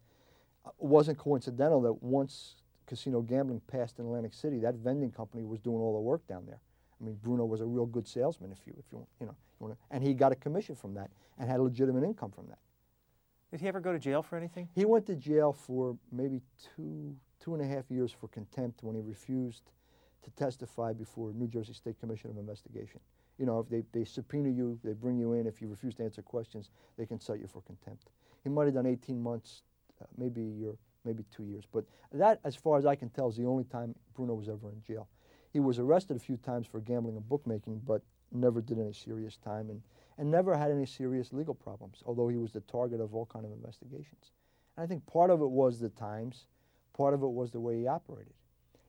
uh, 0.66 0.72
it 0.78 0.86
wasn't 0.86 1.18
coincidental 1.18 1.82
that 1.84 2.04
once 2.04 2.56
casino 2.88 3.22
gambling 3.22 3.62
passed 3.72 4.00
in 4.00 4.06
Atlantic 4.06 4.34
City, 4.34 4.60
that 4.60 4.76
vending 4.76 5.12
company 5.12 5.46
was 5.46 5.62
doing 5.62 5.78
all 5.78 5.94
the 5.94 6.02
work 6.02 6.28
down 6.28 6.46
there. 6.46 6.60
I 7.00 7.06
mean, 7.06 7.18
Bruno 7.24 7.46
was 7.46 7.62
a 7.62 7.66
real 7.66 7.86
good 7.86 8.06
salesman, 8.06 8.52
if 8.52 8.68
you, 8.68 8.74
if 8.78 8.86
you, 8.92 9.08
you 9.22 9.28
know, 9.28 9.32
you 9.32 9.60
wanna, 9.60 9.78
and 9.92 10.04
he 10.04 10.14
got 10.14 10.34
a 10.34 10.36
commission 10.36 10.76
from 10.76 10.94
that 10.96 11.10
and 11.38 11.50
had 11.50 11.62
a 11.62 11.64
legitimate 11.64 12.04
income 12.04 12.32
from 12.32 12.48
that. 12.48 12.60
Did 13.52 13.62
he 13.62 13.68
ever 13.68 13.80
go 13.80 13.92
to 13.92 14.00
jail 14.00 14.22
for 14.22 14.38
anything? 14.38 14.70
He 14.76 14.86
went 14.86 15.08
to 15.08 15.16
jail 15.16 15.54
for 15.54 15.98
maybe 16.12 16.42
two, 16.76 17.16
two 17.40 17.56
and 17.56 17.64
a 17.64 17.68
half 17.68 17.90
years 17.90 18.12
for 18.12 18.28
contempt 18.28 18.84
when 18.84 18.96
he 18.96 19.02
refused 19.02 19.64
to 20.24 20.30
testify 20.32 20.94
before 20.94 21.32
New 21.34 21.48
Jersey 21.48 21.74
State 21.74 22.00
Commission 22.00 22.30
of 22.30 22.38
Investigation. 22.38 23.00
You 23.40 23.46
know, 23.46 23.60
if 23.60 23.70
they, 23.70 23.84
they 23.92 24.06
subpoena 24.06 24.50
you, 24.50 24.78
they 24.84 24.94
bring 24.94 25.18
you 25.18 25.34
in. 25.34 25.48
If 25.48 25.62
you 25.62 25.68
refuse 25.68 25.96
to 25.96 26.04
answer 26.04 26.22
questions, 26.22 26.70
they 26.98 27.06
can 27.06 27.20
cite 27.20 27.40
you 27.40 27.48
for 27.48 27.62
contempt. 27.62 28.10
He 28.44 28.50
might 28.50 28.66
have 28.66 28.74
done 28.74 28.86
18 28.86 29.20
months, 29.22 29.64
uh, 30.02 30.06
maybe 30.18 30.42
a 30.42 30.46
year, 30.46 30.76
maybe 31.06 31.24
two 31.36 31.46
years. 31.46 31.64
But 31.72 31.86
that, 32.12 32.42
as 32.44 32.56
far 32.56 32.78
as 32.78 32.86
I 32.86 32.96
can 32.96 33.10
tell, 33.10 33.30
is 33.30 33.38
the 33.38 33.46
only 33.46 33.64
time 33.64 33.96
Bruno 34.14 34.34
was 34.36 34.50
ever 34.50 34.70
in 34.70 34.84
jail. 34.86 35.08
He 35.54 35.60
was 35.60 35.80
arrested 35.80 36.18
a 36.18 36.20
few 36.20 36.38
times 36.38 36.68
for 36.68 36.82
gambling 36.82 37.16
and 37.16 37.28
bookmaking, 37.28 37.82
but 37.88 38.04
never 38.32 38.62
did 38.62 38.78
any 38.78 38.94
serious 38.94 39.38
time 39.38 39.70
and, 39.70 39.82
and 40.20 40.30
never 40.30 40.56
had 40.56 40.70
any 40.70 40.86
serious 40.86 41.32
legal 41.32 41.56
problems, 41.56 42.04
although 42.06 42.28
he 42.28 42.36
was 42.36 42.52
the 42.52 42.60
target 42.62 43.00
of 43.00 43.16
all 43.16 43.26
kind 43.26 43.46
of 43.46 43.52
investigations. 43.54 44.34
And 44.76 44.84
I 44.84 44.88
think 44.88 45.06
part 45.08 45.32
of 45.32 45.42
it 45.42 45.50
was 45.50 45.80
the 45.80 45.90
times, 45.90 46.46
part 46.94 47.14
of 47.14 47.24
it 47.24 47.32
was 47.32 47.52
the 47.52 47.60
way 47.60 47.80
he 47.80 47.88
operated. 47.88 48.34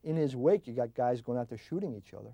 in 0.03 0.17
his 0.17 0.35
wake, 0.35 0.67
you 0.67 0.73
got 0.73 0.95
guys 0.95 1.21
going 1.21 1.39
out 1.39 1.49
there 1.49 1.59
shooting 1.59 1.95
each 1.95 2.15
other. 2.15 2.31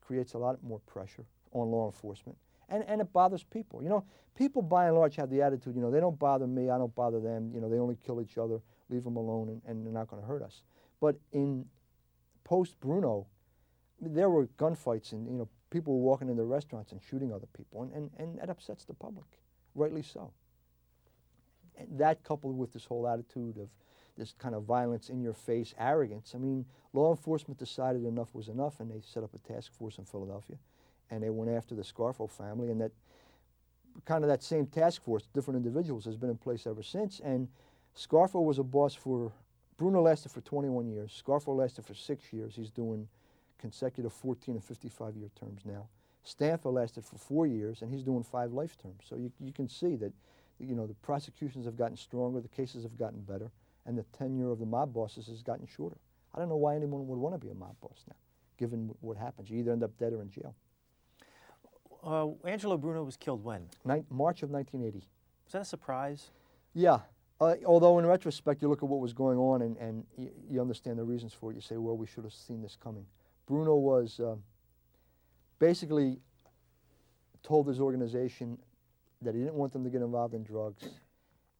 Creates 0.00 0.34
a 0.34 0.38
lot 0.38 0.62
more 0.62 0.80
pressure 0.80 1.24
on 1.52 1.70
law 1.70 1.86
enforcement. 1.86 2.36
And, 2.68 2.84
and 2.88 3.00
it 3.00 3.12
bothers 3.12 3.42
people. 3.44 3.82
You 3.82 3.90
know, 3.90 4.04
people 4.36 4.62
by 4.62 4.86
and 4.86 4.96
large 4.96 5.16
have 5.16 5.30
the 5.30 5.42
attitude, 5.42 5.76
you 5.76 5.82
know, 5.82 5.90
they 5.90 6.00
don't 6.00 6.18
bother 6.18 6.46
me, 6.46 6.70
I 6.70 6.78
don't 6.78 6.94
bother 6.94 7.20
them. 7.20 7.52
You 7.54 7.60
know, 7.60 7.68
they 7.68 7.78
only 7.78 7.96
kill 7.96 8.20
each 8.20 8.38
other, 8.38 8.60
leave 8.88 9.04
them 9.04 9.16
alone, 9.16 9.48
and, 9.48 9.62
and 9.66 9.86
they're 9.86 9.92
not 9.92 10.08
going 10.08 10.22
to 10.22 10.26
hurt 10.26 10.42
us. 10.42 10.62
But 11.00 11.16
in 11.32 11.66
post 12.44 12.80
Bruno, 12.80 13.26
there 14.00 14.30
were 14.30 14.46
gunfights 14.58 15.12
and, 15.12 15.28
you 15.28 15.38
know, 15.38 15.48
people 15.72 15.94
were 15.94 16.04
walking 16.04 16.28
into 16.28 16.44
restaurants 16.44 16.92
and 16.92 17.00
shooting 17.02 17.32
other 17.32 17.48
people, 17.56 17.82
and, 17.82 17.92
and, 17.92 18.10
and 18.18 18.38
that 18.38 18.50
upsets 18.50 18.84
the 18.84 18.94
public, 18.94 19.26
rightly 19.74 20.02
so. 20.02 20.30
And 21.78 21.98
that 21.98 22.22
coupled 22.22 22.56
with 22.56 22.72
this 22.72 22.84
whole 22.84 23.08
attitude 23.08 23.56
of 23.56 23.68
this 24.16 24.34
kind 24.38 24.54
of 24.54 24.64
violence 24.64 25.08
in 25.08 25.22
your 25.22 25.32
face, 25.32 25.74
arrogance. 25.78 26.32
I 26.34 26.38
mean, 26.38 26.66
law 26.92 27.10
enforcement 27.10 27.58
decided 27.58 28.04
enough 28.04 28.34
was 28.34 28.48
enough, 28.48 28.78
and 28.80 28.90
they 28.90 29.00
set 29.00 29.22
up 29.22 29.30
a 29.34 29.52
task 29.52 29.72
force 29.72 29.96
in 29.96 30.04
Philadelphia, 30.04 30.56
and 31.10 31.22
they 31.22 31.30
went 31.30 31.50
after 31.50 31.74
the 31.74 31.82
Scarfo 31.82 32.30
family, 32.30 32.70
and 32.70 32.80
that 32.80 32.92
kind 34.04 34.22
of 34.22 34.28
that 34.28 34.42
same 34.42 34.66
task 34.66 35.02
force, 35.02 35.26
different 35.32 35.56
individuals, 35.56 36.04
has 36.04 36.16
been 36.16 36.30
in 36.30 36.36
place 36.36 36.66
ever 36.66 36.82
since. 36.82 37.20
And 37.20 37.48
Scarfo 37.96 38.44
was 38.44 38.58
a 38.58 38.62
boss 38.62 38.94
for 38.94 39.32
Bruno 39.78 40.02
lasted 40.02 40.30
for 40.30 40.42
21 40.42 40.86
years. 40.88 41.22
Scarfo 41.26 41.56
lasted 41.56 41.84
for 41.86 41.94
six 41.94 42.32
years. 42.32 42.54
He's 42.54 42.70
doing 42.70 43.08
consecutive 43.62 44.12
14 44.12 44.56
and 44.56 44.64
55 44.64 45.16
year 45.16 45.30
terms 45.38 45.62
now. 45.64 45.86
Stanfa 46.26 46.70
lasted 46.72 47.04
for 47.04 47.16
four 47.16 47.46
years, 47.46 47.80
and 47.80 47.90
he's 47.90 48.02
doing 48.02 48.22
five 48.22 48.52
life 48.52 48.76
terms. 48.76 49.04
So 49.08 49.16
you, 49.16 49.32
you 49.40 49.52
can 49.52 49.68
see 49.68 49.96
that, 49.96 50.12
you 50.58 50.74
know, 50.74 50.86
the 50.86 50.94
prosecutions 50.94 51.64
have 51.64 51.76
gotten 51.76 51.96
stronger, 51.96 52.40
the 52.40 52.48
cases 52.48 52.82
have 52.82 52.98
gotten 52.98 53.20
better, 53.20 53.50
and 53.86 53.96
the 53.96 54.04
tenure 54.16 54.50
of 54.50 54.58
the 54.58 54.66
mob 54.66 54.92
bosses 54.92 55.26
has 55.28 55.42
gotten 55.42 55.66
shorter. 55.66 55.96
I 56.34 56.38
don't 56.38 56.48
know 56.48 56.56
why 56.56 56.76
anyone 56.76 57.06
would 57.06 57.18
want 57.18 57.34
to 57.34 57.38
be 57.38 57.50
a 57.50 57.54
mob 57.54 57.76
boss 57.80 58.04
now, 58.08 58.16
given 58.58 58.94
what 59.00 59.16
happens. 59.16 59.48
You 59.48 59.58
either 59.60 59.72
end 59.72 59.82
up 59.82 59.96
dead 59.98 60.12
or 60.12 60.22
in 60.22 60.30
jail. 60.30 60.54
Uh, 62.04 62.28
Angelo 62.48 62.76
Bruno 62.76 63.04
was 63.04 63.16
killed 63.16 63.44
when? 63.44 63.68
Nin 63.84 64.04
March 64.10 64.42
of 64.42 64.50
1980. 64.50 65.06
Was 65.44 65.52
that 65.52 65.62
a 65.62 65.64
surprise? 65.64 66.30
Yeah. 66.74 66.98
Uh, 67.40 67.54
although 67.64 67.98
in 67.98 68.06
retrospect, 68.06 68.62
you 68.62 68.68
look 68.68 68.82
at 68.82 68.88
what 68.88 69.00
was 69.00 69.12
going 69.12 69.38
on 69.38 69.62
and, 69.62 69.76
and 69.78 70.04
you, 70.16 70.30
you 70.50 70.60
understand 70.60 70.98
the 70.98 71.04
reasons 71.04 71.32
for 71.32 71.52
it. 71.52 71.54
You 71.54 71.60
say, 71.60 71.76
well, 71.76 71.96
we 71.96 72.06
should 72.06 72.24
have 72.24 72.32
seen 72.32 72.62
this 72.62 72.76
coming. 72.80 73.06
Bruno 73.46 73.74
was 73.76 74.20
uh, 74.20 74.36
basically 75.58 76.18
told 77.42 77.66
his 77.68 77.80
organization 77.80 78.58
that 79.20 79.34
he 79.34 79.40
didn't 79.40 79.54
want 79.54 79.72
them 79.72 79.84
to 79.84 79.90
get 79.90 80.02
involved 80.02 80.34
in 80.34 80.42
drugs. 80.42 80.88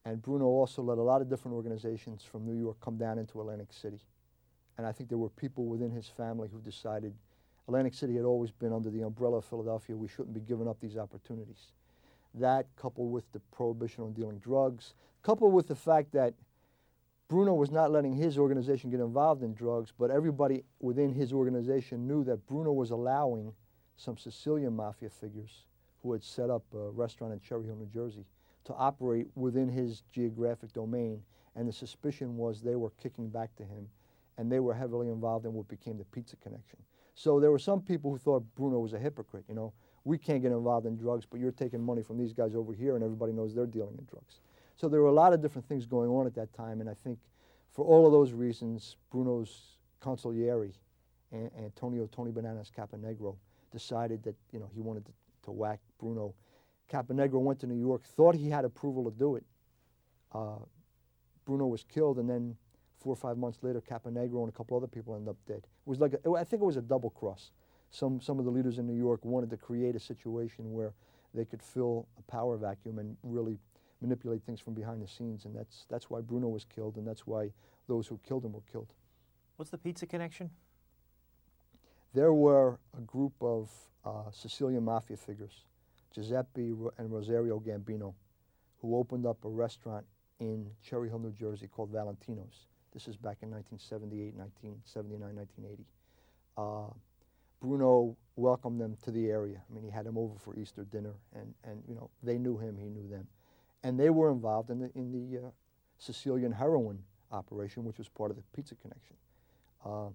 And 0.04 0.20
Bruno 0.20 0.46
also 0.46 0.82
let 0.82 0.98
a 0.98 1.02
lot 1.02 1.20
of 1.20 1.28
different 1.28 1.54
organizations 1.54 2.22
from 2.22 2.44
New 2.44 2.58
York 2.60 2.76
come 2.80 2.96
down 2.96 3.18
into 3.18 3.40
Atlantic 3.40 3.72
City. 3.72 4.00
And 4.76 4.86
I 4.86 4.92
think 4.92 5.08
there 5.08 5.18
were 5.18 5.28
people 5.28 5.66
within 5.66 5.90
his 5.90 6.08
family 6.08 6.48
who 6.52 6.60
decided 6.60 7.14
Atlantic 7.68 7.94
City 7.94 8.16
had 8.16 8.24
always 8.24 8.50
been 8.50 8.72
under 8.72 8.90
the 8.90 9.02
umbrella 9.02 9.38
of 9.38 9.44
Philadelphia. 9.44 9.96
We 9.96 10.08
shouldn't 10.08 10.34
be 10.34 10.40
giving 10.40 10.66
up 10.66 10.80
these 10.80 10.96
opportunities. 10.96 11.72
That, 12.34 12.66
coupled 12.76 13.12
with 13.12 13.30
the 13.32 13.40
prohibition 13.54 14.02
on 14.02 14.12
dealing 14.12 14.38
drugs, 14.38 14.94
coupled 15.22 15.52
with 15.52 15.68
the 15.68 15.76
fact 15.76 16.12
that 16.12 16.34
Bruno 17.32 17.54
was 17.54 17.70
not 17.70 17.90
letting 17.90 18.12
his 18.12 18.36
organization 18.36 18.90
get 18.90 19.00
involved 19.00 19.42
in 19.42 19.54
drugs, 19.54 19.90
but 19.98 20.10
everybody 20.10 20.64
within 20.80 21.14
his 21.14 21.32
organization 21.32 22.06
knew 22.06 22.22
that 22.24 22.46
Bruno 22.46 22.72
was 22.72 22.90
allowing 22.90 23.54
some 23.96 24.18
Sicilian 24.18 24.76
mafia 24.76 25.08
figures 25.08 25.64
who 26.02 26.12
had 26.12 26.22
set 26.22 26.50
up 26.50 26.62
a 26.74 26.90
restaurant 26.90 27.32
in 27.32 27.40
Cherry 27.40 27.64
Hill, 27.64 27.76
New 27.76 27.86
Jersey, 27.86 28.26
to 28.64 28.74
operate 28.74 29.28
within 29.34 29.66
his 29.66 30.02
geographic 30.12 30.74
domain. 30.74 31.22
And 31.56 31.66
the 31.66 31.72
suspicion 31.72 32.36
was 32.36 32.60
they 32.60 32.76
were 32.76 32.92
kicking 33.02 33.30
back 33.30 33.56
to 33.56 33.62
him, 33.62 33.88
and 34.36 34.52
they 34.52 34.60
were 34.60 34.74
heavily 34.74 35.08
involved 35.08 35.46
in 35.46 35.54
what 35.54 35.68
became 35.68 35.96
the 35.96 36.04
Pizza 36.04 36.36
Connection. 36.36 36.80
So 37.14 37.40
there 37.40 37.50
were 37.50 37.58
some 37.58 37.80
people 37.80 38.10
who 38.10 38.18
thought 38.18 38.44
Bruno 38.56 38.78
was 38.80 38.92
a 38.92 38.98
hypocrite. 38.98 39.46
You 39.48 39.54
know, 39.54 39.72
we 40.04 40.18
can't 40.18 40.42
get 40.42 40.52
involved 40.52 40.84
in 40.84 40.98
drugs, 40.98 41.24
but 41.24 41.40
you're 41.40 41.50
taking 41.50 41.82
money 41.82 42.02
from 42.02 42.18
these 42.18 42.34
guys 42.34 42.54
over 42.54 42.74
here, 42.74 42.94
and 42.94 43.02
everybody 43.02 43.32
knows 43.32 43.54
they're 43.54 43.64
dealing 43.64 43.96
in 43.96 44.04
drugs. 44.04 44.40
So 44.76 44.88
there 44.88 45.00
were 45.00 45.08
a 45.08 45.12
lot 45.14 45.32
of 45.32 45.40
different 45.40 45.68
things 45.68 45.86
going 45.86 46.10
on 46.10 46.26
at 46.26 46.34
that 46.34 46.52
time, 46.52 46.80
and 46.80 46.88
I 46.88 46.94
think 46.94 47.18
for 47.72 47.84
all 47.84 48.06
of 48.06 48.12
those 48.12 48.32
reasons, 48.32 48.96
Bruno's 49.10 49.78
consigliere, 50.02 50.72
Antonio 51.32 52.08
Tony 52.12 52.30
Bananas 52.30 52.70
Caponigro, 52.76 53.36
decided 53.70 54.22
that 54.24 54.36
you 54.52 54.58
know 54.58 54.68
he 54.74 54.80
wanted 54.80 55.06
to, 55.06 55.12
to 55.44 55.50
whack 55.50 55.80
Bruno. 55.98 56.34
Caponigro 56.90 57.40
went 57.40 57.60
to 57.60 57.66
New 57.66 57.78
York, 57.78 58.04
thought 58.04 58.34
he 58.34 58.50
had 58.50 58.64
approval 58.64 59.10
to 59.10 59.10
do 59.10 59.36
it. 59.36 59.44
Uh, 60.32 60.58
Bruno 61.46 61.66
was 61.66 61.84
killed, 61.84 62.18
and 62.18 62.28
then 62.28 62.56
four 62.98 63.12
or 63.12 63.16
five 63.16 63.38
months 63.38 63.58
later, 63.62 63.80
Caponigro 63.80 64.40
and 64.40 64.48
a 64.48 64.52
couple 64.52 64.76
other 64.76 64.86
people 64.86 65.14
ended 65.14 65.30
up 65.30 65.36
dead. 65.46 65.58
It 65.58 65.86
was 65.86 66.00
like 66.00 66.14
a, 66.14 66.30
I 66.32 66.44
think 66.44 66.62
it 66.62 66.66
was 66.66 66.76
a 66.76 66.82
double 66.82 67.10
cross. 67.10 67.50
Some 67.90 68.20
some 68.20 68.38
of 68.38 68.44
the 68.44 68.50
leaders 68.50 68.78
in 68.78 68.86
New 68.86 68.96
York 68.96 69.24
wanted 69.24 69.50
to 69.50 69.56
create 69.56 69.96
a 69.96 70.00
situation 70.00 70.72
where 70.72 70.92
they 71.34 71.44
could 71.44 71.62
fill 71.62 72.06
a 72.18 72.22
power 72.30 72.56
vacuum 72.56 72.98
and 72.98 73.16
really 73.22 73.58
manipulate 74.02 74.42
things 74.42 74.60
from 74.60 74.74
behind 74.74 75.00
the 75.00 75.08
scenes, 75.08 75.44
and 75.44 75.56
that's 75.56 75.86
that's 75.88 76.10
why 76.10 76.20
Bruno 76.20 76.48
was 76.48 76.64
killed, 76.64 76.96
and 76.96 77.06
that's 77.06 77.26
why 77.26 77.50
those 77.88 78.06
who 78.06 78.18
killed 78.26 78.44
him 78.44 78.52
were 78.52 78.66
killed. 78.70 78.92
What's 79.56 79.70
the 79.70 79.78
pizza 79.78 80.06
connection? 80.06 80.50
There 82.14 82.34
were 82.34 82.78
a 82.96 83.00
group 83.00 83.32
of 83.40 83.70
uh, 84.04 84.30
Sicilian 84.30 84.84
mafia 84.84 85.16
figures, 85.16 85.64
Giuseppe 86.14 86.74
and 86.98 87.10
Rosario 87.10 87.58
Gambino, 87.60 88.14
who 88.80 88.96
opened 88.96 89.24
up 89.24 89.44
a 89.44 89.48
restaurant 89.48 90.04
in 90.40 90.66
Cherry 90.82 91.08
Hill, 91.08 91.20
New 91.20 91.32
Jersey 91.32 91.68
called 91.68 91.90
Valentino's. 91.90 92.66
This 92.92 93.08
is 93.08 93.16
back 93.16 93.38
in 93.40 93.50
1978, 93.50 94.34
1979, 94.34 95.36
1980. 95.36 95.86
Uh, 96.58 96.92
Bruno 97.60 98.16
welcomed 98.36 98.80
them 98.80 98.96
to 99.04 99.10
the 99.10 99.30
area. 99.30 99.62
I 99.70 99.74
mean, 99.74 99.84
he 99.84 99.90
had 99.90 100.04
them 100.04 100.18
over 100.18 100.34
for 100.38 100.54
Easter 100.56 100.84
dinner, 100.84 101.14
and, 101.34 101.54
and 101.64 101.82
you 101.88 101.94
know, 101.94 102.10
they 102.22 102.36
knew 102.36 102.58
him, 102.58 102.76
he 102.76 102.88
knew 102.88 103.08
them. 103.08 103.26
And 103.82 103.98
they 103.98 104.10
were 104.10 104.30
involved 104.30 104.70
in 104.70 104.78
the, 104.78 104.90
in 104.94 105.10
the 105.10 105.38
uh, 105.38 105.50
Sicilian 105.98 106.52
heroin 106.52 106.98
operation, 107.30 107.84
which 107.84 107.98
was 107.98 108.08
part 108.08 108.30
of 108.30 108.36
the 108.36 108.42
Pizza 108.54 108.74
Connection. 108.76 109.16
Uh, 109.84 110.08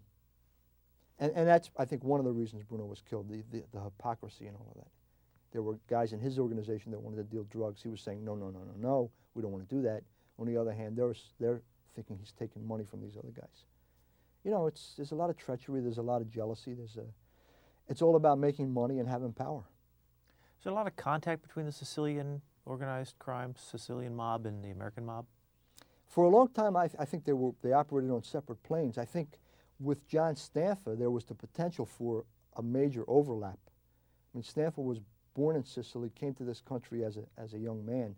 and, 1.19 1.31
and 1.35 1.47
that's, 1.47 1.69
I 1.77 1.85
think, 1.85 2.03
one 2.03 2.19
of 2.19 2.25
the 2.25 2.31
reasons 2.31 2.63
Bruno 2.63 2.85
was 2.85 3.01
killed, 3.09 3.29
the, 3.29 3.43
the, 3.51 3.63
the 3.73 3.81
hypocrisy 3.81 4.47
and 4.47 4.55
all 4.55 4.67
of 4.69 4.75
that. 4.75 4.91
There 5.51 5.61
were 5.61 5.79
guys 5.89 6.13
in 6.13 6.19
his 6.19 6.37
organization 6.39 6.91
that 6.91 6.99
wanted 6.99 7.17
to 7.17 7.23
deal 7.23 7.43
drugs. 7.43 7.81
He 7.81 7.89
was 7.89 8.01
saying, 8.01 8.23
no, 8.23 8.35
no, 8.35 8.49
no, 8.49 8.59
no, 8.59 8.73
no, 8.77 9.11
we 9.33 9.41
don't 9.41 9.51
want 9.51 9.67
to 9.67 9.75
do 9.75 9.81
that. 9.83 10.03
On 10.39 10.45
the 10.45 10.57
other 10.57 10.73
hand, 10.73 10.95
they're, 10.95 11.15
they're 11.39 11.61
thinking 11.95 12.17
he's 12.19 12.31
taking 12.31 12.65
money 12.67 12.83
from 12.83 13.01
these 13.01 13.17
other 13.17 13.31
guys. 13.35 13.65
You 14.43 14.51
know, 14.51 14.67
it's, 14.67 14.93
there's 14.95 15.11
a 15.11 15.15
lot 15.15 15.29
of 15.29 15.37
treachery, 15.37 15.81
there's 15.81 15.97
a 15.97 16.03
lot 16.03 16.21
of 16.21 16.29
jealousy, 16.29 16.73
there's 16.73 16.97
a, 16.97 17.05
it's 17.89 18.01
all 18.01 18.15
about 18.15 18.37
making 18.37 18.71
money 18.71 18.99
and 18.99 19.09
having 19.09 19.33
power. 19.33 19.63
Is 20.59 20.63
there 20.63 20.71
a 20.71 20.75
lot 20.75 20.87
of 20.87 20.95
contact 20.95 21.41
between 21.41 21.65
the 21.65 21.71
Sicilian 21.71 22.41
organized 22.67 23.17
crime, 23.17 23.55
Sicilian 23.57 24.15
mob, 24.15 24.45
and 24.45 24.63
the 24.63 24.71
American 24.71 25.05
mob? 25.05 25.25
For 26.07 26.23
a 26.25 26.29
long 26.29 26.49
time, 26.49 26.75
I, 26.75 26.87
th 26.87 26.95
I 26.99 27.05
think 27.05 27.25
they, 27.25 27.33
were, 27.33 27.53
they 27.61 27.73
operated 27.73 28.11
on 28.11 28.23
separate 28.23 28.61
planes. 28.63 28.97
I 28.97 29.05
think 29.05 29.27
with 29.79 30.07
John 30.07 30.35
Stanfa, 30.35 30.97
there 30.97 31.11
was 31.11 31.25
the 31.25 31.35
potential 31.35 31.85
for 31.85 32.25
a 32.55 32.63
major 32.63 33.03
overlap. 33.07 33.59
I 33.67 34.29
mean, 34.33 34.43
Stanfa 34.43 34.83
was 34.83 34.99
born 35.33 35.55
in 35.55 35.63
Sicily, 35.63 36.09
came 36.09 36.33
to 36.35 36.43
this 36.43 36.61
country 36.61 37.03
as 37.03 37.17
a, 37.17 37.23
as 37.37 37.53
a 37.53 37.59
young 37.59 37.85
man, 37.85 38.15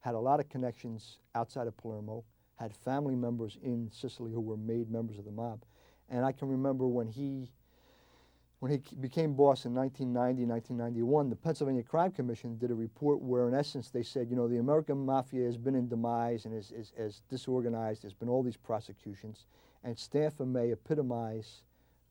had 0.00 0.14
a 0.14 0.18
lot 0.18 0.40
of 0.40 0.48
connections 0.48 1.18
outside 1.34 1.66
of 1.66 1.76
Palermo, 1.76 2.24
had 2.56 2.72
family 2.74 3.14
members 3.14 3.58
in 3.62 3.90
Sicily 3.92 4.32
who 4.32 4.40
were 4.40 4.56
made 4.56 4.90
members 4.90 5.18
of 5.18 5.24
the 5.24 5.30
mob. 5.30 5.64
And 6.08 6.24
I 6.24 6.32
can 6.32 6.48
remember 6.48 6.86
when 6.86 7.08
he, 7.08 7.50
when 8.62 8.70
he 8.70 8.78
became 9.00 9.34
boss 9.34 9.64
in 9.64 9.74
1990, 9.74 10.44
1991, 10.44 11.28
the 11.28 11.34
Pennsylvania 11.34 11.82
Crime 11.82 12.12
Commission 12.12 12.56
did 12.58 12.70
a 12.70 12.74
report 12.76 13.20
where, 13.20 13.48
in 13.48 13.54
essence, 13.54 13.90
they 13.90 14.04
said, 14.04 14.30
you 14.30 14.36
know, 14.36 14.46
the 14.46 14.58
American 14.58 15.04
mafia 15.04 15.44
has 15.46 15.56
been 15.56 15.74
in 15.74 15.88
demise 15.88 16.44
and 16.44 16.54
is, 16.54 16.70
is, 16.70 16.92
is 16.96 17.22
disorganized. 17.28 18.04
There's 18.04 18.14
been 18.14 18.28
all 18.28 18.40
these 18.44 18.56
prosecutions. 18.56 19.46
And 19.82 19.96
Stanfa 19.96 20.46
may 20.46 20.70
epitomize 20.70 21.62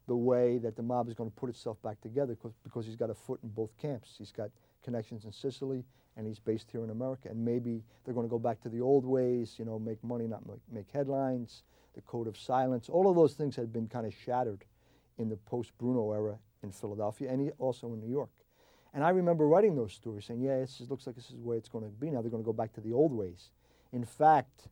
the 0.08 0.16
way 0.18 0.58
that 0.58 0.76
the 0.76 0.84
mob 0.84 1.08
is 1.08 1.14
going 1.14 1.30
to 1.30 1.36
put 1.38 1.50
itself 1.50 1.82
back 1.82 2.02
together 2.02 2.36
because, 2.36 2.52
because 2.66 2.86
he's 2.86 2.98
got 2.98 3.10
a 3.10 3.16
foot 3.16 3.40
in 3.44 3.50
both 3.52 3.70
camps. 3.78 4.16
He's 4.18 4.34
got 4.34 4.50
connections 4.84 5.24
in 5.24 5.32
Sicily 5.32 5.86
and 6.18 6.28
he's 6.28 6.40
based 6.40 6.70
here 6.70 6.84
in 6.84 6.90
America. 6.90 7.30
And 7.30 7.46
maybe 7.46 7.82
they're 8.04 8.14
going 8.14 8.28
to 8.28 8.30
go 8.30 8.40
back 8.40 8.60
to 8.64 8.70
the 8.70 8.82
old 8.82 9.06
ways, 9.06 9.56
you 9.58 9.64
know, 9.64 9.80
make 9.80 10.04
money, 10.04 10.28
not 10.28 10.46
make, 10.46 10.60
make 10.70 10.92
headlines, 10.92 11.64
the 11.96 12.02
code 12.02 12.28
of 12.28 12.38
silence. 12.38 12.90
All 12.90 13.10
of 13.10 13.16
those 13.16 13.36
things 13.36 13.56
had 13.56 13.72
been 13.72 13.88
kind 13.88 14.06
of 14.06 14.14
shattered 14.14 14.66
in 15.18 15.30
the 15.30 15.38
post-Bruno 15.38 16.12
era 16.12 16.38
in 16.64 16.72
Philadelphia 16.72 17.32
and 17.32 17.52
also 17.60 17.94
in 17.94 18.00
New 18.00 18.10
York. 18.10 18.30
And 18.94 19.04
I 19.04 19.10
remember 19.10 19.48
writing 19.48 19.76
those 19.76 19.94
stories 19.94 20.26
saying, 20.26 20.42
yeah, 20.42 20.56
it 20.56 20.70
looks 20.90 21.08
like 21.08 21.16
this 21.16 21.30
is 21.30 21.38
the 21.38 21.44
way 21.44 21.58
it's 21.58 21.70
going 21.70 21.86
to 21.86 21.90
be 21.90 22.10
now. 22.10 22.22
They're 22.22 22.32
going 22.32 22.44
to 22.44 22.46
go 22.46 22.54
back 22.54 22.74
to 22.74 22.82
the 22.82 22.92
old 22.94 23.14
ways. 23.14 23.52
In 23.94 24.04
fact, 24.04 24.68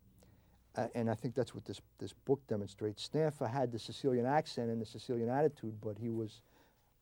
uh, 0.75 0.87
and 0.93 1.09
I 1.09 1.15
think 1.15 1.35
that's 1.35 1.55
what 1.55 1.65
this, 1.65 1.81
this 1.99 2.13
book 2.13 2.41
demonstrates. 2.47 3.07
Stanfa 3.07 3.49
had 3.49 3.71
the 3.71 3.79
Sicilian 3.79 4.25
accent 4.25 4.69
and 4.69 4.81
the 4.81 4.85
Sicilian 4.85 5.29
attitude, 5.29 5.75
but 5.81 5.97
he 5.97 6.09
was 6.09 6.41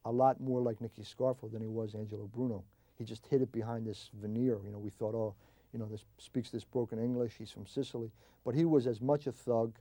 a 0.05 0.11
lot 0.11 0.39
more 0.39 0.61
like 0.61 0.79
Nicky 0.79 1.03
Scarfo 1.03 1.51
than 1.51 1.61
he 1.61 1.67
was 1.67 1.95
Angelo 1.95 2.27
Bruno. 2.27 2.63
He 2.97 3.03
just 3.03 3.25
hid 3.25 3.41
it 3.41 3.51
behind 3.51 3.85
this 3.85 4.09
veneer. 4.21 4.59
You 4.63 4.71
know, 4.71 4.79
we 4.79 4.89
thought, 4.89 5.15
oh, 5.15 5.35
you 5.73 5.79
know, 5.79 5.85
this 5.85 6.05
speaks 6.17 6.49
this 6.49 6.63
broken 6.63 6.97
English. 6.97 7.33
He's 7.37 7.51
from 7.51 7.67
Sicily, 7.67 8.11
but 8.45 8.55
he 8.55 8.63
was 8.63 8.87
as 8.87 9.01
much 9.01 9.27
a 9.27 9.31
thug, 9.31 9.75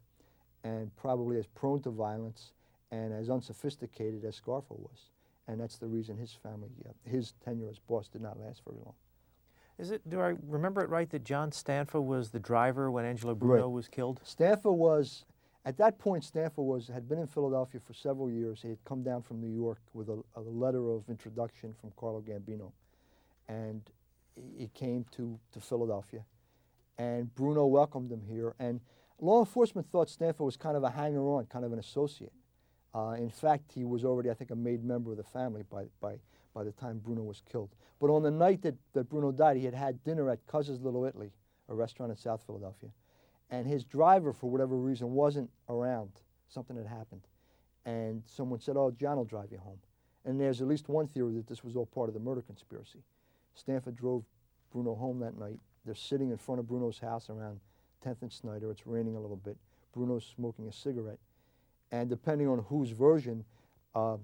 and 0.64 0.94
probably 0.96 1.38
as 1.38 1.46
prone 1.46 1.80
to 1.82 1.90
violence, 1.90 2.52
and 2.90 3.12
as 3.12 3.28
unsophisticated 3.30 4.24
as 4.24 4.40
Scarfo 4.40 4.78
was. 4.78 5.10
And 5.48 5.60
that's 5.60 5.78
the 5.78 5.86
reason 5.86 6.16
his 6.16 6.32
family, 6.32 6.70
uh, 6.88 6.92
his 7.04 7.32
tenure 7.44 7.68
as 7.68 7.78
boss 7.78 8.08
did 8.08 8.20
not 8.20 8.38
last 8.40 8.62
very 8.64 8.78
long. 8.84 8.94
Is 9.78 9.90
it? 9.90 10.08
Do 10.08 10.20
I 10.20 10.34
remember 10.46 10.80
it 10.82 10.88
right 10.88 11.08
that 11.10 11.22
John 11.24 11.50
Stanfa 11.50 12.02
was 12.02 12.30
the 12.30 12.40
driver 12.40 12.90
when 12.90 13.04
Angelo 13.04 13.34
Bruno 13.34 13.64
Right. 13.66 13.70
was 13.72 13.88
killed? 13.88 14.20
Stanfa 14.24 14.72
was, 14.74 15.24
at 15.66 15.76
that 15.76 15.98
point, 15.98 16.24
Stanfa 16.24 16.58
was 16.64 16.88
had 16.88 17.08
been 17.08 17.18
in 17.18 17.26
Philadelphia 17.26 17.80
for 17.80 17.92
several 17.92 18.30
years. 18.30 18.62
He 18.62 18.70
had 18.70 18.82
come 18.84 19.02
down 19.02 19.22
from 19.22 19.40
New 19.40 19.54
York 19.54 19.78
with 19.92 20.08
a, 20.08 20.22
a 20.34 20.40
letter 20.40 20.90
of 20.90 21.08
introduction 21.10 21.74
from 21.78 21.92
Carlo 21.96 22.22
Gambino, 22.22 22.72
and 23.48 23.82
he 24.34 24.62
he 24.62 24.68
came 24.68 25.04
to, 25.12 25.38
to 25.52 25.60
Philadelphia, 25.60 26.24
and 26.98 27.32
Bruno 27.34 27.66
welcomed 27.66 28.10
him 28.10 28.22
here. 28.22 28.54
And 28.58 28.80
law 29.20 29.40
enforcement 29.40 29.86
thought 29.92 30.08
Stanfa 30.08 30.40
was 30.40 30.56
kind 30.56 30.76
of 30.76 30.82
a 30.84 30.90
hanger-on, 30.90 31.46
kind 31.46 31.64
of 31.64 31.72
an 31.72 31.78
associate. 31.78 32.32
Uh, 32.94 33.14
in 33.18 33.30
fact, 33.30 33.72
he 33.72 33.84
was 33.84 34.04
already, 34.04 34.30
I 34.30 34.34
think, 34.34 34.50
a 34.50 34.56
made 34.56 34.84
member 34.84 35.10
of 35.10 35.18
the 35.18 35.24
family 35.24 35.62
by, 35.70 35.84
by, 36.00 36.16
by 36.54 36.64
the 36.64 36.72
time 36.72 36.98
Bruno 36.98 37.22
was 37.22 37.42
killed. 37.50 37.70
But 38.00 38.10
on 38.10 38.22
the 38.22 38.30
night 38.30 38.62
that, 38.62 38.74
that 38.94 39.08
Bruno 39.08 39.32
died, 39.32 39.56
he 39.56 39.64
had 39.64 39.74
had 39.74 40.02
dinner 40.04 40.30
at 40.30 40.46
Cousin's 40.46 40.80
Little 40.80 41.04
Italy, 41.04 41.30
a 41.68 41.74
restaurant 41.74 42.10
in 42.10 42.16
South 42.16 42.42
Philadelphia. 42.46 42.90
And 43.50 43.66
his 43.66 43.84
driver, 43.84 44.32
for 44.32 44.50
whatever 44.50 44.76
reason, 44.76 45.12
wasn't 45.12 45.50
around. 45.68 46.10
Something 46.48 46.76
had 46.76 46.86
happened. 46.86 47.22
And 47.84 48.22
someone 48.26 48.60
said, 48.60 48.76
Oh, 48.76 48.90
John 48.90 49.16
will 49.16 49.24
drive 49.24 49.52
you 49.52 49.58
home. 49.58 49.78
And 50.24 50.40
there's 50.40 50.60
at 50.60 50.66
least 50.66 50.88
one 50.88 51.06
theory 51.06 51.34
that 51.34 51.46
this 51.46 51.62
was 51.62 51.76
all 51.76 51.86
part 51.86 52.08
of 52.08 52.14
the 52.14 52.20
murder 52.20 52.42
conspiracy. 52.42 52.98
Stanfa 53.56 53.94
drove 53.94 54.24
Bruno 54.72 54.94
home 54.94 55.20
that 55.20 55.38
night. 55.38 55.58
They're 55.84 55.94
sitting 55.94 56.30
in 56.30 56.36
front 56.36 56.58
of 56.58 56.66
Bruno's 56.66 56.98
house 56.98 57.30
around 57.30 57.60
10th 58.04 58.22
and 58.22 58.32
Snyder. 58.32 58.70
It's 58.70 58.86
raining 58.86 59.14
a 59.14 59.20
little 59.20 59.36
bit. 59.36 59.56
Bruno's 59.94 60.30
smoking 60.34 60.66
a 60.66 60.72
cigarette. 60.72 61.20
And 61.92 62.08
depending 62.08 62.48
on 62.48 62.64
whose 62.68 62.90
version, 62.90 63.44
uh, 63.94 64.16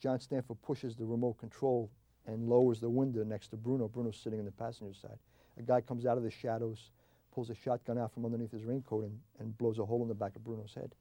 John 0.00 0.18
Stanfa 0.18 0.56
pushes 0.62 0.96
the 0.96 1.04
remote 1.04 1.38
control 1.38 1.90
and 2.26 2.48
lowers 2.48 2.80
the 2.80 2.88
window 2.88 3.24
next 3.24 3.48
to 3.48 3.56
Bruno. 3.56 3.88
Bruno's 3.88 4.16
sitting 4.16 4.38
in 4.38 4.44
the 4.44 4.52
passenger 4.52 4.94
side. 4.94 5.18
A 5.58 5.62
guy 5.62 5.80
comes 5.80 6.06
out 6.06 6.16
of 6.16 6.22
the 6.22 6.30
shadows, 6.30 6.90
pulls 7.34 7.50
a 7.50 7.54
shotgun 7.54 7.98
out 7.98 8.12
from 8.12 8.24
underneath 8.24 8.52
his 8.52 8.64
raincoat, 8.64 9.04
and, 9.04 9.18
and 9.38 9.56
blows 9.58 9.78
a 9.78 9.84
hole 9.84 10.02
in 10.02 10.08
the 10.08 10.14
back 10.14 10.36
of 10.36 10.44
Bruno's 10.44 10.74
head. 10.74 10.94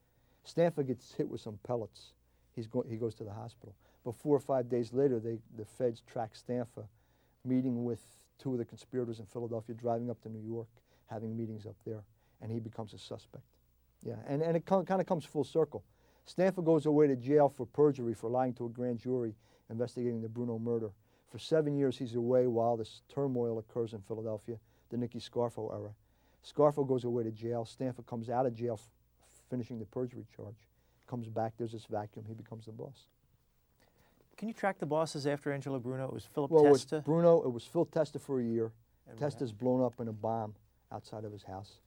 Stanfa 0.45 0.85
gets 0.85 1.13
hit 1.13 1.29
with 1.29 1.41
some 1.41 1.59
pellets. 1.65 2.13
He's 2.55 2.67
go, 2.67 2.83
he 2.89 2.97
goes 2.97 3.15
to 3.15 3.23
the 3.23 3.31
hospital. 3.31 3.75
But 4.03 4.15
four 4.15 4.35
or 4.35 4.39
five 4.39 4.69
days 4.69 4.93
later, 4.93 5.19
they, 5.19 5.39
the 5.57 5.65
feds 5.65 6.01
track 6.01 6.31
Stanfa, 6.33 6.85
meeting 7.45 7.83
with 7.83 7.99
two 8.37 8.53
of 8.53 8.57
the 8.57 8.65
conspirators 8.65 9.19
in 9.19 9.25
Philadelphia, 9.25 9.75
driving 9.75 10.09
up 10.09 10.21
to 10.21 10.29
New 10.29 10.41
York, 10.41 10.67
having 11.07 11.37
meetings 11.37 11.65
up 11.65 11.75
there, 11.85 12.01
and 12.41 12.51
he 12.51 12.59
becomes 12.59 12.93
a 12.93 12.97
suspect. 12.97 13.43
Yeah, 14.03 14.15
and, 14.27 14.41
and 14.41 14.55
it 14.55 14.65
kind 14.65 14.89
of 14.89 15.05
comes 15.05 15.25
full 15.25 15.43
circle. 15.43 15.83
Stanfa 16.27 16.63
goes 16.63 16.85
away 16.85 17.07
to 17.07 17.15
jail 17.15 17.49
for 17.49 17.65
perjury 17.65 18.13
for 18.13 18.29
lying 18.29 18.53
to 18.53 18.65
a 18.65 18.69
grand 18.69 18.99
jury 18.99 19.33
investigating 19.69 20.21
the 20.21 20.29
Bruno 20.29 20.57
murder. 20.59 20.91
For 21.29 21.37
seven 21.39 21.75
years, 21.75 21.97
he's 21.97 22.15
away 22.15 22.47
while 22.47 22.77
this 22.77 23.01
turmoil 23.09 23.59
occurs 23.59 23.93
in 23.93 24.01
Philadelphia, 24.01 24.57
the 24.89 24.97
Nicky 24.97 25.19
Scarfo 25.19 25.71
era. 25.73 25.91
Scarfo 26.43 26.87
goes 26.87 27.03
away 27.03 27.23
to 27.23 27.31
jail. 27.31 27.65
Stanfa 27.69 28.05
comes 28.05 28.29
out 28.29 28.45
of 28.45 28.55
jail, 28.55 28.75
f- 28.75 28.89
finishing 29.49 29.79
the 29.79 29.85
perjury 29.85 30.25
charge. 30.35 30.55
Comes 31.07 31.27
back, 31.27 31.53
there's 31.57 31.71
this 31.73 31.85
vacuum, 31.85 32.25
he 32.27 32.33
becomes 32.33 32.65
the 32.65 32.71
boss. 32.71 33.07
Can 34.37 34.47
you 34.47 34.53
track 34.53 34.79
the 34.79 34.85
bosses 34.85 35.27
after 35.27 35.51
Angelo 35.51 35.79
Bruno? 35.79 36.05
It 36.07 36.13
was 36.13 36.23
Philip 36.23 36.49
Well, 36.51 36.63
Testa. 36.63 36.97
with 36.97 37.05
Bruno, 37.05 37.41
it 37.41 37.51
was 37.51 37.63
Phil 37.65 37.85
Testa 37.85 38.19
for 38.19 38.39
a 38.39 38.43
year. 38.43 38.71
And 39.09 39.17
Testa's 39.19 39.51
blown 39.51 39.83
up 39.83 39.99
in 39.99 40.07
a 40.07 40.13
bomb 40.13 40.55
outside 40.91 41.25
of 41.25 41.31
his 41.31 41.43
house. 41.43 41.79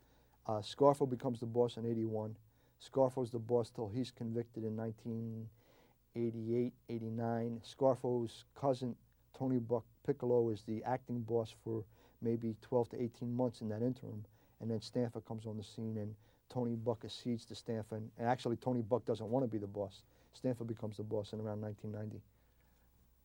Uh, 0.47 0.61
Scarfo 0.61 1.09
becomes 1.09 1.41
the 1.41 1.47
boss 1.47 1.77
in 1.77 1.87
81. 1.87 2.37
Scarfo's 2.81 3.31
the 3.31 3.39
boss 3.39 3.71
till 3.71 3.89
he's 3.89 4.11
convicted 4.11 4.65
in 4.65 4.77
1988, 4.77 6.73
89. 6.89 7.61
Scarfo's 7.65 8.45
cousin, 8.59 8.97
Tony 9.39 9.59
Buck 9.59 9.85
Piccolo, 10.05 10.49
is 10.51 10.63
the 10.63 10.83
acting 10.85 11.21
boss 11.21 11.55
for 11.65 11.85
maybe 12.21 12.57
12 12.63 12.91
to 12.91 13.03
18 13.03 13.35
months 13.35 13.61
in 13.61 13.69
that 13.69 13.83
interim. 13.83 14.25
And 14.61 14.71
then 14.71 14.81
Stanfa 14.81 15.25
comes 15.25 15.47
on 15.47 15.57
the 15.57 15.65
scene 15.65 15.97
and 15.99 16.15
Tony 16.49 16.75
Buck 16.77 17.05
accedes 17.05 17.45
to 17.47 17.55
Stanfa. 17.55 17.93
And 17.93 18.11
actually, 18.21 18.57
Tony 18.57 18.83
Buck 18.83 19.05
doesn't 19.05 19.29
want 19.29 19.45
to 19.45 19.49
be 19.49 19.59
the 19.59 19.67
boss. 19.67 20.03
Stanfa 20.41 20.67
becomes 20.67 20.97
the 20.97 21.03
boss 21.03 21.33
in 21.33 21.41
around 21.41 21.61
1990. 21.61 22.23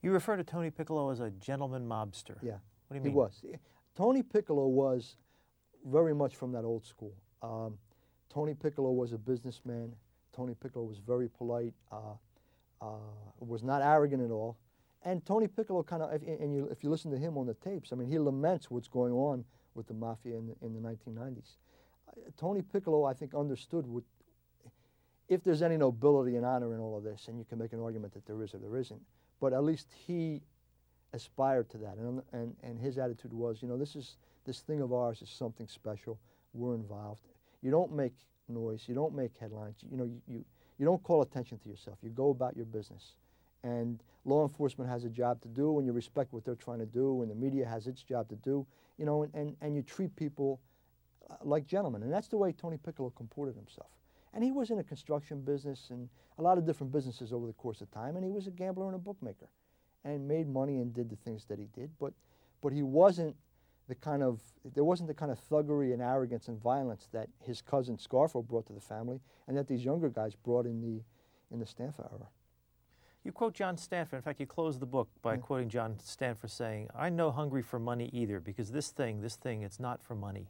You 0.02 0.12
refer 0.12 0.36
to 0.36 0.44
Tony 0.44 0.70
Piccolo 0.70 1.10
as 1.10 1.20
a 1.20 1.32
gentleman 1.32 1.88
mobster. 1.88 2.38
Yeah. 2.42 2.54
What 2.88 2.92
do 2.92 2.96
you 2.96 3.02
mean? 3.02 3.12
He 3.12 3.16
was. 3.16 3.44
Tony 3.96 4.24
Piccolo 4.24 4.68
was 4.68 5.18
very 5.88 6.14
much 6.14 6.36
from 6.36 6.52
that 6.52 6.64
old 6.64 6.86
school. 6.86 7.14
Um, 7.42 7.78
Tony 8.30 8.54
Piccolo 8.54 8.92
was 8.92 9.14
a 9.14 9.18
businessman. 9.18 9.94
Tony 10.36 10.54
Piccolo 10.54 10.86
was 10.86 11.00
very 11.00 11.30
polite, 11.30 11.74
uh, 11.92 12.16
uh, 12.82 12.86
was 13.40 13.64
not 13.64 13.82
arrogant 13.82 14.24
at 14.24 14.32
all. 14.32 14.58
And 15.04 15.26
Tony 15.26 15.48
Piccolo 15.48 15.84
kind 15.84 16.04
of, 16.04 16.12
and 16.22 16.54
you, 16.54 16.68
if 16.70 16.84
you 16.84 16.90
listen 16.90 17.12
to 17.12 17.18
him 17.18 17.38
on 17.38 17.46
the 17.46 17.54
tapes, 17.56 17.94
I 17.94 17.96
mean, 17.96 18.10
he 18.10 18.20
laments 18.20 18.70
what's 18.70 18.88
going 18.88 19.14
on 19.14 19.46
with 19.74 19.88
the 19.88 19.94
mafia 19.94 20.36
in 20.36 20.48
the, 20.48 20.56
in 20.66 20.74
the 20.74 20.80
1990s. 20.80 21.56
Uh, 22.10 22.30
Tony 22.38 22.62
Piccolo, 22.62 23.06
I 23.06 23.14
think, 23.14 23.34
understood 23.34 23.86
what, 23.86 24.04
if 25.30 25.44
there's 25.44 25.62
any 25.62 25.78
nobility 25.78 26.36
and 26.36 26.46
honor 26.46 26.74
in 26.74 26.80
all 26.80 26.98
of 26.98 27.04
this, 27.04 27.28
and 27.28 27.38
you 27.38 27.46
can 27.46 27.58
make 27.58 27.74
an 27.74 27.80
argument 27.80 28.14
that 28.14 28.26
there 28.26 28.42
is 28.44 28.54
or 28.54 28.58
there 28.58 28.76
isn't, 28.76 29.02
but 29.40 29.54
at 29.54 29.64
least 29.64 29.88
he 30.06 30.42
aspired 31.14 31.70
to 31.70 31.78
that, 31.78 31.98
and, 31.98 32.22
and, 32.34 32.56
and 32.64 32.80
his 32.80 32.98
attitude 32.98 33.32
was, 33.32 33.62
you 33.62 33.68
know, 33.68 33.78
this 33.78 33.96
is 33.96 34.18
this 34.48 34.62
thing 34.62 34.82
of 34.82 34.94
ours 34.94 35.22
is 35.22 35.30
something 35.30 35.68
special. 35.68 36.18
We're 36.54 36.74
involved. 36.74 37.22
You 37.62 37.70
don't 37.70 37.92
make 37.92 38.14
noise. 38.48 38.86
You 38.88 38.96
don't 38.96 39.14
make 39.14 39.38
headlines. 39.38 39.76
You 39.92 39.98
know, 39.98 40.06
you, 40.06 40.22
you, 40.28 40.46
you 40.80 40.86
don't 40.86 41.04
call 41.04 41.22
attention 41.22 41.60
to 41.60 41.70
yourself. 41.70 41.98
You 42.02 42.10
go 42.10 42.30
about 42.30 42.56
your 42.56 42.66
business. 42.66 43.18
And 43.64 44.02
law 44.26 44.44
enforcement 44.44 44.90
has 44.90 45.04
a 45.04 45.10
job 45.10 45.42
to 45.42 45.50
do, 45.50 45.78
and 45.78 45.86
you 45.86 45.92
respect 45.92 46.32
what 46.32 46.46
they're 46.46 46.56
trying 46.56 46.80
to 46.80 46.86
do, 46.86 47.22
and 47.22 47.30
the 47.30 47.36
media 47.36 47.68
has 47.68 47.88
its 47.88 48.02
job 48.02 48.30
to 48.30 48.36
do, 48.36 48.66
you 48.98 49.06
know, 49.06 49.24
and, 49.24 49.34
and, 49.36 49.56
and 49.62 49.76
you 49.76 49.82
treat 49.82 50.16
people 50.16 50.62
uh, 51.30 51.36
like 51.44 51.68
gentlemen. 51.68 52.04
And 52.04 52.12
that's 52.12 52.30
the 52.30 52.38
way 52.38 52.54
Tony 52.54 52.78
Piccolo 52.78 53.12
comported 53.16 53.56
himself. 53.56 53.90
And 54.34 54.44
he 54.44 54.52
was 54.52 54.70
in 54.70 54.80
a 54.80 54.84
construction 54.84 55.42
business 55.42 55.88
and 55.90 56.08
a 56.38 56.42
lot 56.42 56.58
of 56.58 56.66
different 56.66 56.94
businesses 56.94 57.34
over 57.34 57.48
the 57.48 57.54
course 57.54 57.82
of 57.82 57.92
time, 57.92 58.16
and 58.16 58.24
he 58.24 58.32
was 58.32 58.48
a 58.48 58.52
gambler 58.52 58.86
and 58.86 58.96
a 58.96 59.00
bookmaker 59.00 59.50
and 60.06 60.26
made 60.26 60.48
money 60.48 60.78
and 60.78 60.94
did 60.94 61.10
the 61.10 61.16
things 61.18 61.46
that 61.46 61.60
he 61.60 61.68
did, 61.74 61.90
but, 62.00 62.14
but 62.62 62.72
he 62.72 62.84
wasn't 62.84 63.36
the 63.88 63.96
kind 63.96 64.22
of, 64.22 64.42
there 64.76 64.84
wasn't 64.84 65.08
the 65.08 65.14
kind 65.14 65.32
of 65.32 65.40
thuggery 65.50 65.94
and 65.94 66.02
arrogance 66.02 66.48
and 66.48 66.62
violence 66.62 67.08
that 67.14 67.30
his 67.42 67.62
cousin 67.62 67.98
Scarfo 67.98 68.46
brought 68.46 68.66
to 68.68 68.74
the 68.74 68.82
family 68.82 69.22
and 69.48 69.56
that 69.58 69.68
these 69.68 69.86
younger 69.86 70.10
guys 70.10 70.36
brought 70.36 70.66
in 70.66 70.82
the, 70.82 71.02
in 71.52 71.60
the 71.60 71.66
Stanfa 71.66 72.12
era. 72.12 72.28
You 73.24 73.32
quote 73.32 73.54
John 73.54 73.76
Stanfa. 73.76 74.14
In 74.14 74.22
fact, 74.22 74.40
you 74.40 74.46
close 74.46 74.80
the 74.80 74.86
book 74.86 75.10
by 75.22 75.34
Yeah. 75.34 75.40
quoting 75.40 75.70
John 75.70 75.96
Stanfa 75.96 76.50
saying, 76.50 76.90
I'm 76.96 77.16
no 77.16 77.32
hungry 77.32 77.62
for 77.62 77.80
money 77.80 78.10
either, 78.14 78.40
because 78.40 78.72
this 78.72 78.90
thing, 78.90 79.22
this 79.22 79.36
thing, 79.36 79.64
it's 79.64 79.80
not 79.80 80.02
for 80.02 80.16
money. 80.16 80.48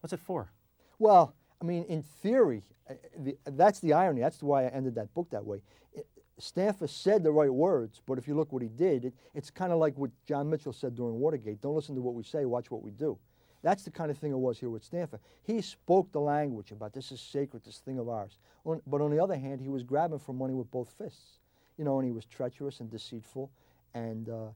What's 0.00 0.12
it 0.12 0.20
for? 0.20 0.50
Well, 0.98 1.34
I 1.60 1.64
mean, 1.64 1.84
in 1.84 2.02
theory, 2.02 2.62
uh, 2.88 2.94
the, 3.16 3.36
that's 3.44 3.80
the 3.80 3.92
irony. 3.92 4.20
That's 4.20 4.42
why 4.42 4.64
I 4.64 4.68
ended 4.68 4.94
that 4.96 5.12
book 5.14 5.30
that 5.30 5.44
way. 5.44 5.60
It, 5.92 6.06
Stanfa 6.40 6.88
said 6.88 7.24
the 7.24 7.32
right 7.32 7.52
words, 7.52 8.00
but 8.06 8.18
if 8.18 8.28
you 8.28 8.34
look 8.34 8.52
what 8.52 8.62
he 8.62 8.68
did, 8.68 9.06
it, 9.06 9.14
it's 9.34 9.50
kind 9.50 9.72
of 9.72 9.78
like 9.78 9.96
what 9.96 10.10
John 10.26 10.48
Mitchell 10.48 10.72
said 10.72 10.94
during 10.94 11.14
Watergate 11.18 11.60
don't 11.60 11.74
listen 11.74 11.94
to 11.94 12.00
what 12.00 12.14
we 12.14 12.22
say, 12.22 12.44
watch 12.44 12.70
what 12.70 12.82
we 12.82 12.92
do. 12.92 13.18
That's 13.62 13.82
the 13.82 13.90
kind 13.90 14.10
of 14.10 14.16
thing 14.18 14.30
it 14.30 14.38
was 14.38 14.58
here 14.58 14.70
with 14.70 14.88
Stanfa. 14.88 15.18
He 15.42 15.60
spoke 15.60 16.12
the 16.12 16.20
language 16.20 16.70
about 16.70 16.92
this 16.92 17.10
is 17.10 17.20
sacred, 17.20 17.64
this 17.64 17.78
thing 17.78 17.98
of 17.98 18.08
ours. 18.08 18.38
On, 18.64 18.80
but 18.86 19.00
on 19.00 19.10
the 19.10 19.22
other 19.22 19.36
hand, 19.36 19.60
he 19.60 19.68
was 19.68 19.82
grabbing 19.82 20.20
for 20.20 20.32
money 20.32 20.54
with 20.54 20.70
both 20.70 20.90
fists. 20.96 21.38
You 21.76 21.84
know, 21.84 21.98
and 21.98 22.06
he 22.06 22.12
was 22.12 22.24
treacherous 22.24 22.80
and 22.80 22.90
deceitful 22.90 23.50
and, 23.94 24.28
uh, 24.28 24.48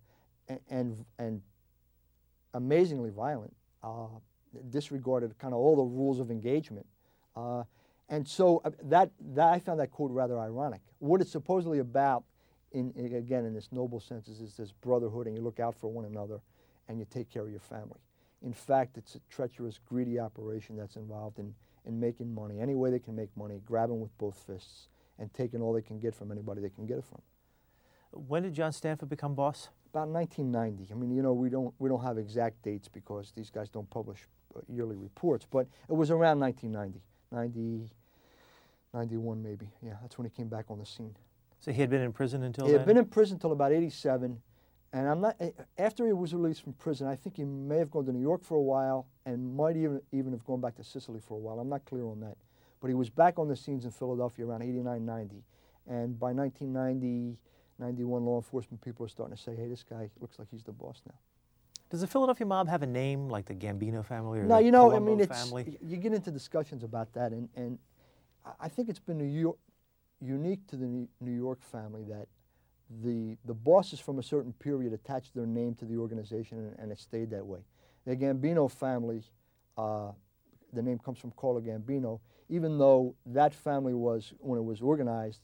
and, 0.48 0.60
and, 0.70 1.04
and 1.18 1.42
amazingly 2.54 3.10
violent, 3.10 3.54
uh, 3.82 4.06
disregarded 4.70 5.36
kind 5.38 5.54
of 5.54 5.60
all 5.60 5.76
the 5.76 5.82
rules 5.82 6.20
of 6.20 6.30
engagement. 6.30 6.86
Uh, 7.34 7.64
and 8.08 8.26
so 8.26 8.60
uh, 8.64 8.70
that, 8.84 9.10
that 9.34 9.48
I 9.48 9.58
found 9.58 9.80
that 9.80 9.90
quote 9.90 10.10
rather 10.10 10.38
ironic. 10.38 10.80
What 10.98 11.20
it's 11.20 11.30
supposedly 11.32 11.78
about, 11.78 12.24
in, 12.72 12.92
in- 12.96 13.14
again 13.14 13.44
in 13.44 13.54
this 13.54 13.68
noble 13.72 14.00
sense, 14.00 14.28
is, 14.28 14.40
is 14.40 14.56
this 14.56 14.72
brotherhood, 14.72 15.26
and 15.26 15.36
you 15.36 15.42
look 15.42 15.60
out 15.60 15.74
for 15.74 15.88
one 15.90 16.04
another, 16.04 16.40
and 16.88 16.98
you 16.98 17.06
take 17.10 17.30
care 17.30 17.42
of 17.42 17.50
your 17.50 17.60
family. 17.60 18.00
In 18.44 18.52
fact, 18.52 18.98
it's 18.98 19.14
a 19.14 19.20
treacherous, 19.30 19.78
greedy 19.88 20.18
operation 20.18 20.76
that's 20.76 20.96
involved 20.96 21.38
in, 21.38 21.54
in 21.86 21.98
making 22.00 22.34
money 22.34 22.60
any 22.60 22.74
way 22.74 22.90
they 22.90 22.98
can 22.98 23.14
make 23.14 23.34
money, 23.36 23.60
grabbing 23.64 24.00
with 24.00 24.16
both 24.18 24.36
fists, 24.46 24.88
and 25.18 25.32
taking 25.32 25.62
all 25.62 25.72
they 25.72 25.82
can 25.82 25.98
get 26.00 26.14
from 26.14 26.32
anybody 26.32 26.60
they 26.60 26.70
can 26.70 26.86
get 26.86 26.98
it 26.98 27.04
from. 27.04 27.20
When 28.10 28.42
did 28.42 28.52
John 28.52 28.72
Stanfa 28.72 29.08
become 29.08 29.34
boss? 29.34 29.68
About 29.90 30.08
1990. 30.08 30.92
I 30.92 30.96
mean, 30.96 31.10
you 31.14 31.22
know, 31.22 31.32
we 31.32 31.48
don't 31.50 31.74
we 31.78 31.88
don't 31.88 32.02
have 32.02 32.18
exact 32.18 32.62
dates 32.62 32.88
because 32.88 33.32
these 33.36 33.50
guys 33.50 33.68
don't 33.68 33.88
publish 33.90 34.20
uh, 34.56 34.60
yearly 34.68 34.96
reports, 34.96 35.46
but 35.50 35.66
it 35.88 35.94
was 35.94 36.10
around 36.10 36.40
1990, 36.40 37.00
90, 37.32 37.88
91 38.94 39.42
maybe. 39.42 39.68
Yeah, 39.84 39.94
that's 40.02 40.18
when 40.18 40.28
he 40.28 40.30
came 40.30 40.48
back 40.48 40.66
on 40.70 40.78
the 40.78 40.86
scene. 40.86 41.14
So 41.60 41.72
he 41.72 41.80
had 41.80 41.90
been 41.90 42.02
in 42.02 42.12
prison 42.12 42.42
until 42.42 42.66
he 42.66 42.72
then? 42.72 42.80
had 42.80 42.86
been 42.86 42.96
in 42.96 43.06
prison 43.06 43.36
until 43.36 43.52
about 43.52 43.72
87, 43.72 44.40
and 44.92 45.08
I'm 45.08 45.20
not. 45.20 45.36
eh, 45.40 45.50
After 45.78 46.06
he 46.06 46.12
was 46.12 46.34
released 46.34 46.62
from 46.62 46.72
prison, 46.74 47.06
I 47.06 47.16
think 47.16 47.36
he 47.36 47.44
may 47.44 47.78
have 47.78 47.90
gone 47.90 48.04
to 48.06 48.12
New 48.12 48.20
York 48.20 48.44
for 48.44 48.56
a 48.56 48.60
while 48.62 49.06
and 49.24 49.56
might 49.56 49.76
even 49.76 50.00
even 50.12 50.32
have 50.32 50.44
gone 50.44 50.60
back 50.60 50.74
to 50.76 50.84
Sicily 50.84 51.20
for 51.20 51.34
a 51.34 51.40
while. 51.40 51.58
I'm 51.60 51.68
not 51.68 51.84
clear 51.84 52.04
on 52.04 52.20
that, 52.20 52.36
but 52.80 52.88
he 52.88 52.94
was 52.94 53.08
back 53.08 53.38
on 53.38 53.48
the 53.48 53.56
scenes 53.56 53.84
in 53.84 53.90
Philadelphia 53.92 54.44
around 54.46 54.62
89, 54.62 55.04
90, 55.06 55.36
And 55.88 56.18
by 56.18 56.32
1990, 56.32 57.38
91, 57.78 58.24
law 58.24 58.36
enforcement 58.36 58.80
people 58.84 59.06
are 59.06 59.08
starting 59.08 59.36
to 59.36 59.42
say, 59.42 59.54
hey, 59.56 59.68
this 59.68 59.82
guy 59.82 60.10
looks 60.20 60.38
like 60.38 60.48
he's 60.50 60.62
the 60.64 60.72
boss 60.72 61.00
now. 61.06 61.14
Does 61.92 62.00
the 62.00 62.06
Philadelphia 62.06 62.46
mob 62.46 62.70
have 62.70 62.82
a 62.82 62.86
name 62.86 63.28
like 63.28 63.44
the 63.44 63.54
Gambino 63.54 64.02
family 64.02 64.38
or 64.40 64.46
No, 64.46 64.56
the 64.56 64.64
you 64.64 64.70
know, 64.72 64.88
Colombo 64.88 64.96
I 64.96 65.00
mean, 65.14 65.20
it's, 65.20 65.28
family? 65.28 65.78
you 65.82 65.98
get 65.98 66.14
into 66.14 66.30
discussions 66.30 66.84
about 66.84 67.12
that, 67.12 67.32
and, 67.32 67.50
and 67.54 67.78
I- 68.58 68.70
think 68.70 68.88
it's 68.88 68.98
been 68.98 69.18
New 69.18 69.26
York, 69.26 69.58
unique 70.18 70.66
to 70.68 70.76
the 70.76 70.86
New- 70.86 71.08
New 71.20 71.36
York 71.36 71.60
family 71.62 72.02
that 72.04 72.28
the, 73.02 73.36
the 73.44 73.52
bosses 73.52 74.00
from 74.00 74.18
a 74.18 74.22
certain 74.22 74.54
period 74.54 74.94
attached 74.94 75.34
their 75.34 75.44
name 75.44 75.74
to 75.74 75.84
the 75.84 75.98
organization, 75.98 76.56
and, 76.60 76.78
and 76.78 76.92
it 76.92 76.98
stayed 76.98 77.28
that 77.28 77.44
way. 77.44 77.60
The 78.06 78.16
Gambino 78.16 78.70
family, 78.70 79.22
uh, 79.76 80.12
the 80.72 80.80
name 80.80 80.98
comes 80.98 81.18
from 81.18 81.32
Carlo 81.36 81.60
Gambino, 81.60 82.20
even 82.48 82.78
though 82.78 83.14
that 83.26 83.52
family 83.52 83.92
was, 83.92 84.32
when 84.38 84.58
it 84.58 84.64
was 84.64 84.80
organized, 84.80 85.42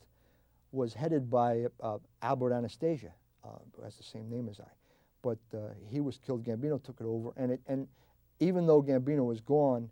was 0.71 0.95
headed 0.95 1.29
by 1.29 1.67
uh, 1.79 1.99
Albert 2.23 2.53
Anastasia, 2.53 3.11
uh, 3.43 3.49
who 3.75 3.83
has 3.83 3.97
the 3.97 4.03
same 4.03 4.31
name 4.31 4.49
as 4.49 4.59
I. 4.59 4.78
But 5.21 5.39
uh, 5.53 5.73
he 5.89 5.99
was 5.99 6.17
killed. 6.17 6.45
Gambino 6.45 6.81
took 6.81 6.99
it 7.01 7.05
over, 7.05 7.31
and 7.35 7.51
it, 7.51 7.61
and 7.67 7.87
even 8.39 8.65
though 8.65 8.81
Gambino 8.81 9.25
was 9.25 9.41
gone, 9.41 9.89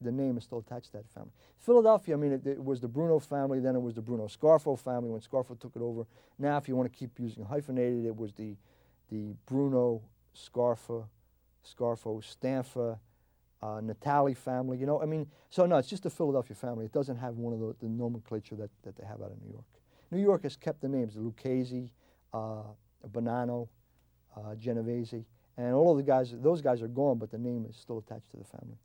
the 0.00 0.12
name 0.12 0.36
is 0.36 0.44
still 0.44 0.58
attached 0.58 0.86
to 0.86 0.92
that 0.94 1.08
family. 1.10 1.30
Philadelphia, 1.58 2.14
I 2.14 2.18
mean, 2.18 2.32
it, 2.32 2.46
it 2.46 2.64
was 2.64 2.80
the 2.80 2.88
Bruno 2.88 3.18
family, 3.18 3.60
then 3.60 3.74
it 3.74 3.82
was 3.82 3.94
the 3.94 4.02
Bruno 4.02 4.26
Scarfo 4.26 4.78
family 4.78 5.10
when 5.10 5.20
Scarfo 5.20 5.58
took 5.58 5.76
it 5.76 5.82
over. 5.82 6.04
Now, 6.38 6.56
if 6.56 6.68
you 6.68 6.76
want 6.76 6.92
to 6.92 6.96
keep 6.96 7.18
using 7.18 7.44
hyphenated, 7.44 8.04
it 8.04 8.16
was 8.16 8.32
the 8.32 8.56
the 9.10 9.34
Bruno 9.46 10.00
Scarfa, 10.34 11.04
Scarfo 11.64 12.22
Stanfa, 12.22 12.98
uh, 13.62 13.80
Natale 13.82 14.34
family. 14.34 14.78
You 14.78 14.86
know, 14.86 15.02
I 15.02 15.06
mean, 15.06 15.26
so 15.50 15.66
no, 15.66 15.76
it's 15.76 15.88
just 15.88 16.02
the 16.02 16.10
Philadelphia 16.10 16.56
family. 16.56 16.86
It 16.86 16.92
doesn't 16.92 17.18
have 17.18 17.36
one 17.36 17.52
of 17.52 17.60
the, 17.60 17.76
the 17.80 17.88
nomenclature 17.88 18.56
that, 18.56 18.70
that 18.82 18.96
they 18.96 19.04
have 19.04 19.20
out 19.20 19.30
of 19.30 19.40
New 19.42 19.50
York. 19.50 19.64
New 20.10 20.20
York 20.20 20.42
has 20.42 20.56
kept 20.56 20.80
the 20.80 20.88
names, 20.88 21.14
the 21.14 21.20
Lucchese, 21.20 21.90
uh, 22.32 22.62
Bonanno, 23.10 23.68
uh, 24.36 24.54
Genovese, 24.54 25.24
and 25.56 25.74
all 25.74 25.92
of 25.92 25.96
the 25.96 26.02
guys, 26.02 26.34
those 26.36 26.60
guys 26.60 26.82
are 26.82 26.88
gone, 26.88 27.18
but 27.18 27.30
the 27.30 27.38
name 27.38 27.66
is 27.68 27.76
still 27.76 27.98
attached 27.98 28.30
to 28.30 28.36
the 28.36 28.44
family. 28.44 28.78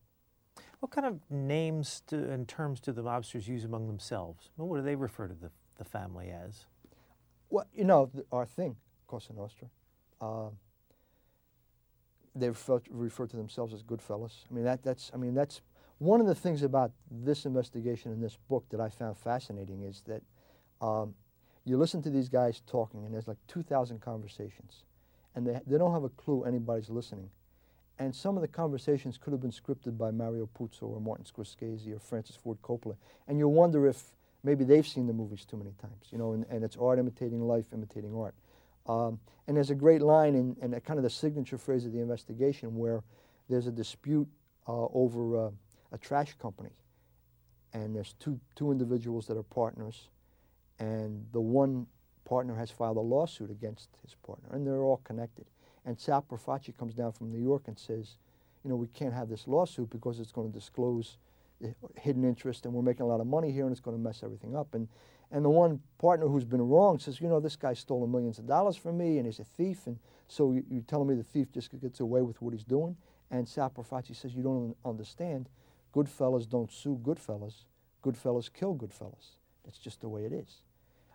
What 0.80 0.92
kind 0.92 1.08
of 1.08 1.20
names 1.30 2.04
do, 2.08 2.18
and 2.18 2.48
terms 2.48 2.80
do 2.80 2.92
the 2.92 3.04
mobsters 3.04 3.48
use 3.48 3.64
among 3.64 3.88
themselves? 3.88 4.50
What 4.58 4.78
do 4.78 4.84
they 4.84 4.96
refer 4.96 5.28
to 5.28 5.34
the, 5.34 5.50
the 5.78 5.86
family 5.86 6.30
as? 6.30 6.66
Well, 7.50 7.66
you 7.74 7.84
know, 7.84 8.12
our 8.32 8.46
thing, 8.46 8.76
Cosa 9.08 9.34
Nostra. 9.34 9.70
Uh, 10.22 10.50
they 12.36 12.50
refer, 12.50 12.82
refer 12.90 13.26
to 13.26 13.38
themselves 13.38 13.74
as 13.74 13.82
good 13.82 14.00
Goodfellas. 14.00 14.34
I 14.50 14.54
mean, 14.54 14.66
that, 14.66 14.84
that's, 14.84 15.10
I 15.14 15.18
mean, 15.18 15.34
that's 15.34 15.62
one 15.98 16.22
of 16.22 16.28
the 16.28 16.36
things 16.36 16.62
about 16.62 16.92
this 17.10 17.46
investigation 17.46 18.12
and 18.12 18.24
this 18.24 18.38
book 18.48 18.66
that 18.70 18.80
I 18.80 18.90
found 18.90 19.18
fascinating 19.18 19.82
is 19.82 20.04
that 20.06 20.22
um, 20.80 21.16
you 21.66 21.78
listen 21.78 22.02
to 22.04 22.10
these 22.10 22.30
guys 22.30 22.62
talking, 22.68 23.04
and 23.06 23.14
there's 23.14 23.28
like 23.28 23.38
2,000 23.48 24.00
conversations, 24.00 24.84
and 25.38 25.46
they, 25.46 25.60
they 25.68 25.78
don't 25.78 25.94
have 25.94 26.04
a 26.04 26.10
clue 26.10 26.44
anybody's 26.46 26.90
listening. 26.90 27.30
And 28.00 28.14
some 28.14 28.38
of 28.38 28.42
the 28.42 28.48
conversations 28.48 29.20
could 29.20 29.32
have 29.34 29.42
been 29.42 29.52
scripted 29.52 29.96
by 29.96 30.10
Mario 30.10 30.50
Puzo 30.60 30.84
or 30.84 31.00
Martin 31.00 31.26
Scorsese 31.26 31.96
or 31.96 32.00
Francis 32.00 32.36
Ford 32.36 32.58
Coppola. 32.64 32.96
And 33.28 33.38
you 33.38 33.48
wonder 33.48 33.86
if 33.88 34.04
maybe 34.44 34.64
they've 34.64 34.88
seen 34.88 35.06
the 35.06 35.14
movies 35.14 35.46
too 35.46 35.56
many 35.56 35.74
times, 35.80 36.08
you 36.10 36.18
know, 36.18 36.32
and, 36.34 36.44
and 36.50 36.64
it's 36.64 36.76
art 36.76 36.98
imitating 36.98 37.48
life, 37.48 37.66
imitating 37.72 38.16
art. 38.16 38.34
Um, 38.88 39.20
and 39.48 39.56
there's 39.56 39.70
a 39.70 39.76
great 39.76 40.02
line 40.02 40.34
in, 40.34 40.58
in 40.60 40.74
a 40.74 40.82
kind 40.82 40.98
of 40.98 41.04
the 41.04 41.10
signature 41.10 41.60
phrase 41.60 41.86
of 41.86 41.92
the 41.92 42.00
investigation 42.00 42.76
where 42.76 43.04
there's 43.48 43.68
a 43.68 43.72
dispute 43.72 44.28
uh, 44.68 44.88
over 44.92 45.48
uh, 45.48 45.50
a 45.92 46.00
trash 46.00 46.34
company. 46.42 46.72
And 47.74 47.96
there's 47.96 48.14
two, 48.14 48.40
two 48.56 48.72
individuals 48.72 49.28
that 49.28 49.38
are 49.38 49.44
partners, 49.44 50.10
and 50.80 51.28
the 51.32 51.42
one 51.42 51.86
partner 52.28 52.56
has 52.56 52.70
filed 52.70 52.98
a 52.98 53.02
lawsuit 53.02 53.50
against 53.50 53.88
his 54.04 54.14
partner, 54.16 54.50
and 54.52 54.68
they're 54.68 54.84
all 54.84 55.02
connected. 55.06 55.46
And 55.86 55.98
Sal 55.98 56.22
Profaci 56.22 56.78
comes 56.78 56.94
down 56.94 57.14
from 57.14 57.32
New 57.32 57.42
York 57.42 57.64
and 57.68 57.80
says, 57.80 58.18
you 58.64 58.70
know, 58.70 58.76
we 58.76 58.88
can't 58.88 59.14
have 59.14 59.30
this 59.30 59.48
lawsuit 59.48 59.90
because 59.90 60.20
it's 60.20 60.34
going 60.34 60.52
to 60.52 60.54
disclose 60.54 61.18
hidden 61.96 62.26
interest 62.26 62.66
and 62.66 62.74
we're 62.74 62.82
making 62.82 63.04
a 63.04 63.08
lot 63.08 63.22
of 63.22 63.28
money 63.28 63.52
here 63.52 63.64
and 63.64 63.72
it's 63.72 63.80
going 63.80 63.96
to 63.96 64.04
mess 64.04 64.22
everything 64.24 64.56
up. 64.56 64.74
And, 64.74 64.90
and 65.32 65.46
the 65.46 65.50
one 65.50 65.80
partner 65.98 66.28
who's 66.28 66.44
been 66.44 66.62
wrong 66.62 67.00
says, 67.00 67.22
you 67.22 67.30
know, 67.30 67.40
this 67.40 67.56
guy 67.56 67.74
stole 67.74 68.06
millions 68.06 68.38
of 68.38 68.46
dollars 68.46 68.76
from 68.76 68.98
me 68.98 69.18
and 69.18 69.26
he's 69.26 69.40
a 69.40 69.46
thief. 69.46 69.88
And 69.88 69.98
so 70.28 70.52
you, 70.52 70.66
you're 70.70 70.82
telling 70.82 71.08
me 71.08 71.16
the 71.16 71.24
thief 71.24 71.52
just 71.54 71.72
gets 71.80 72.02
away 72.02 72.22
with 72.22 72.42
what 72.42 72.54
he's 72.54 72.66
doing? 72.66 72.98
And 73.32 73.48
Sal 73.48 73.70
Profaci 73.70 74.16
says, 74.16 74.36
you 74.36 74.44
don't 74.44 74.76
understand. 74.84 75.48
Goodfellas 75.96 76.48
don't 76.50 76.72
sue 76.72 77.00
Goodfellas. 77.02 77.64
Goodfellas 78.04 78.52
kill 78.52 78.76
Goodfellas. 78.76 79.38
That's 79.64 79.80
just 79.80 80.02
the 80.02 80.10
way 80.10 80.26
it 80.26 80.34
is. 80.34 80.64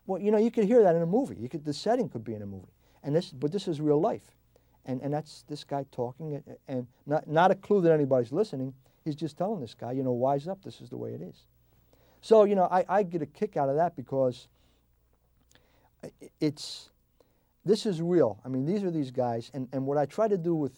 Well, 0.07 0.21
you 0.21 0.31
know, 0.31 0.39
you 0.39 0.51
could 0.51 0.65
hear 0.65 0.83
that 0.83 0.97
in 0.97 1.03
a 1.03 1.07
movie. 1.07 1.37
You 1.37 1.49
could, 1.49 1.65
the 1.65 1.73
setting 1.73 2.09
could 2.09 2.25
be 2.25 2.35
in 2.35 2.43
a 2.43 2.47
movie. 2.47 2.73
And 3.03 3.15
this, 3.15 3.31
but 3.31 3.53
this 3.53 3.69
is 3.69 3.81
real 3.81 4.01
life. 4.01 4.37
And, 4.85 5.01
and 5.01 5.15
that's 5.15 5.45
this 5.49 5.63
guy 5.63 5.85
talking, 5.93 6.43
and, 6.67 6.87
not, 7.07 7.29
not 7.29 7.51
a 7.51 7.55
clue 7.55 7.81
that 7.83 7.93
anybody's 7.93 8.33
listening. 8.33 8.75
He's 9.05 9.15
just 9.15 9.39
telling 9.39 9.61
this 9.61 9.75
guy, 9.75 9.93
you 9.93 10.03
know, 10.03 10.13
wise 10.13 10.49
up, 10.49 10.63
this 10.65 10.81
is 10.81 10.91
the 10.91 10.97
way 10.97 11.13
it 11.13 11.23
is. 11.23 11.47
So, 12.21 12.45
you 12.45 12.55
know, 12.55 12.69
I, 12.71 12.85
I 12.89 13.03
get 13.05 13.23
a 13.23 13.27
kick 13.27 13.57
out 13.57 13.69
of 13.69 13.77
that 13.77 13.95
because 13.95 14.49
it's, 16.41 16.91
this 17.65 17.87
is 17.87 18.03
real. 18.03 18.41
I 18.45 18.49
mean, 18.49 18.67
these 18.67 18.83
are 18.83 18.91
these 18.91 19.13
guys, 19.13 19.51
and, 19.55 19.69
and 19.73 19.87
what 19.87 19.99
I 19.99 20.07
try 20.07 20.27
to 20.27 20.39
do 20.39 20.55
with, 20.55 20.73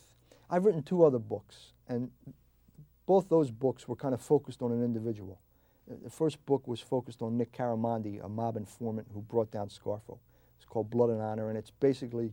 I've 0.50 0.66
written 0.66 0.82
two 0.82 1.02
other 1.02 1.18
books, 1.18 1.72
and 1.88 2.10
both 3.06 3.28
those 3.28 3.50
books 3.50 3.88
were 3.88 3.96
kind 3.96 4.12
of 4.12 4.20
focused 4.20 4.60
on 4.60 4.70
an 4.72 4.84
individual. 4.84 5.40
The 5.86 6.10
first 6.10 6.44
book 6.46 6.66
was 6.66 6.80
focused 6.80 7.20
on 7.20 7.36
Nick 7.36 7.52
Caramandi, 7.52 8.24
a 8.24 8.28
mob 8.28 8.56
informant 8.56 9.06
who 9.12 9.20
brought 9.20 9.50
down 9.50 9.68
Scarfo. 9.68 10.18
It's 10.56 10.64
called 10.64 10.90
Blood 10.90 11.10
and 11.10 11.20
Honor, 11.20 11.50
and 11.50 11.58
it's 11.58 11.70
basically 11.70 12.32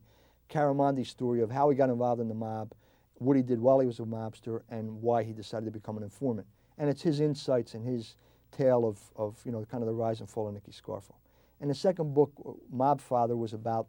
Caramandi's 0.50 1.10
story 1.10 1.42
of 1.42 1.52
how 1.52 1.70
he 1.70 1.76
got 1.76 1.90
involved 1.90 2.22
in 2.22 2.30
the 2.30 2.34
mob, 2.34 2.74
what 3.16 3.36
he 3.36 3.44
did 3.44 3.60
while 3.60 3.80
he 3.80 3.88
was 3.88 4.00
a 4.00 4.04
mobster, 4.04 4.62
and 4.70 5.02
why 5.02 5.24
he 5.24 5.34
decided 5.34 5.66
to 5.66 5.72
become 5.72 5.98
an 5.98 6.04
informant. 6.04 6.48
And 6.78 6.90
it's 6.90 7.02
his 7.02 7.20
insights 7.20 7.74
and 7.74 7.86
his 7.86 8.16
tale 8.52 8.86
of, 8.86 9.00
of 9.16 9.40
you 9.46 9.52
know, 9.52 9.66
kind 9.66 9.84
of 9.84 9.88
the 9.88 9.94
rise 9.94 10.22
and 10.22 10.30
fall 10.30 10.48
of 10.48 10.54
Nicky 10.54 10.72
Scarfo. 10.72 11.14
And 11.60 11.70
the 11.70 11.76
second 11.76 12.14
book, 12.14 12.32
uh, 12.46 12.52
Mob 12.72 13.02
Father, 13.02 13.36
was 13.36 13.54
about 13.54 13.88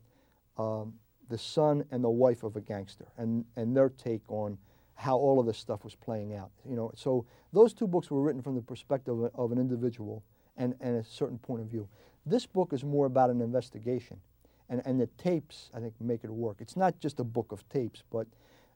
um, 0.59 0.95
the 1.29 1.39
son 1.39 1.85
and 1.91 2.03
the 2.05 2.11
wife 2.11 2.43
of 2.43 2.57
a 2.57 2.61
gangster 2.61 3.07
and, 3.17 3.45
and 3.57 3.77
their 3.77 3.89
take 3.89 4.23
on 4.29 4.59
how 5.03 5.17
all 5.17 5.41
of 5.41 5.47
this 5.47 5.59
stuff 5.59 5.83
was 5.83 5.97
playing 5.97 6.33
out. 6.33 6.51
You 6.65 6.77
know, 6.77 6.93
so 6.95 7.27
those 7.53 7.75
two 7.75 7.89
books 7.89 8.09
were 8.09 8.23
written 8.23 8.41
from 8.41 8.55
the 8.55 8.63
perspective 8.63 9.19
of, 9.19 9.31
of 9.35 9.51
an 9.51 9.59
individual 9.59 10.23
and, 10.57 10.75
and 10.81 10.97
a 10.97 11.05
certain 11.05 11.39
point 11.39 11.61
of 11.61 11.67
view. 11.67 11.89
This 12.25 12.47
book 12.47 12.73
is 12.73 12.85
more 12.85 13.07
about 13.07 13.29
an 13.31 13.41
investigation, 13.41 14.19
and, 14.69 14.81
and 14.85 15.01
the 15.01 15.09
tapes 15.19 15.71
I 15.75 15.81
think 15.81 15.95
make 16.01 16.23
it 16.23 16.31
work. 16.31 16.59
It's 16.61 16.77
not 16.77 17.01
just 17.01 17.19
a 17.19 17.25
book 17.25 17.51
of 17.51 17.69
tapes, 17.69 18.05
but 18.13 18.29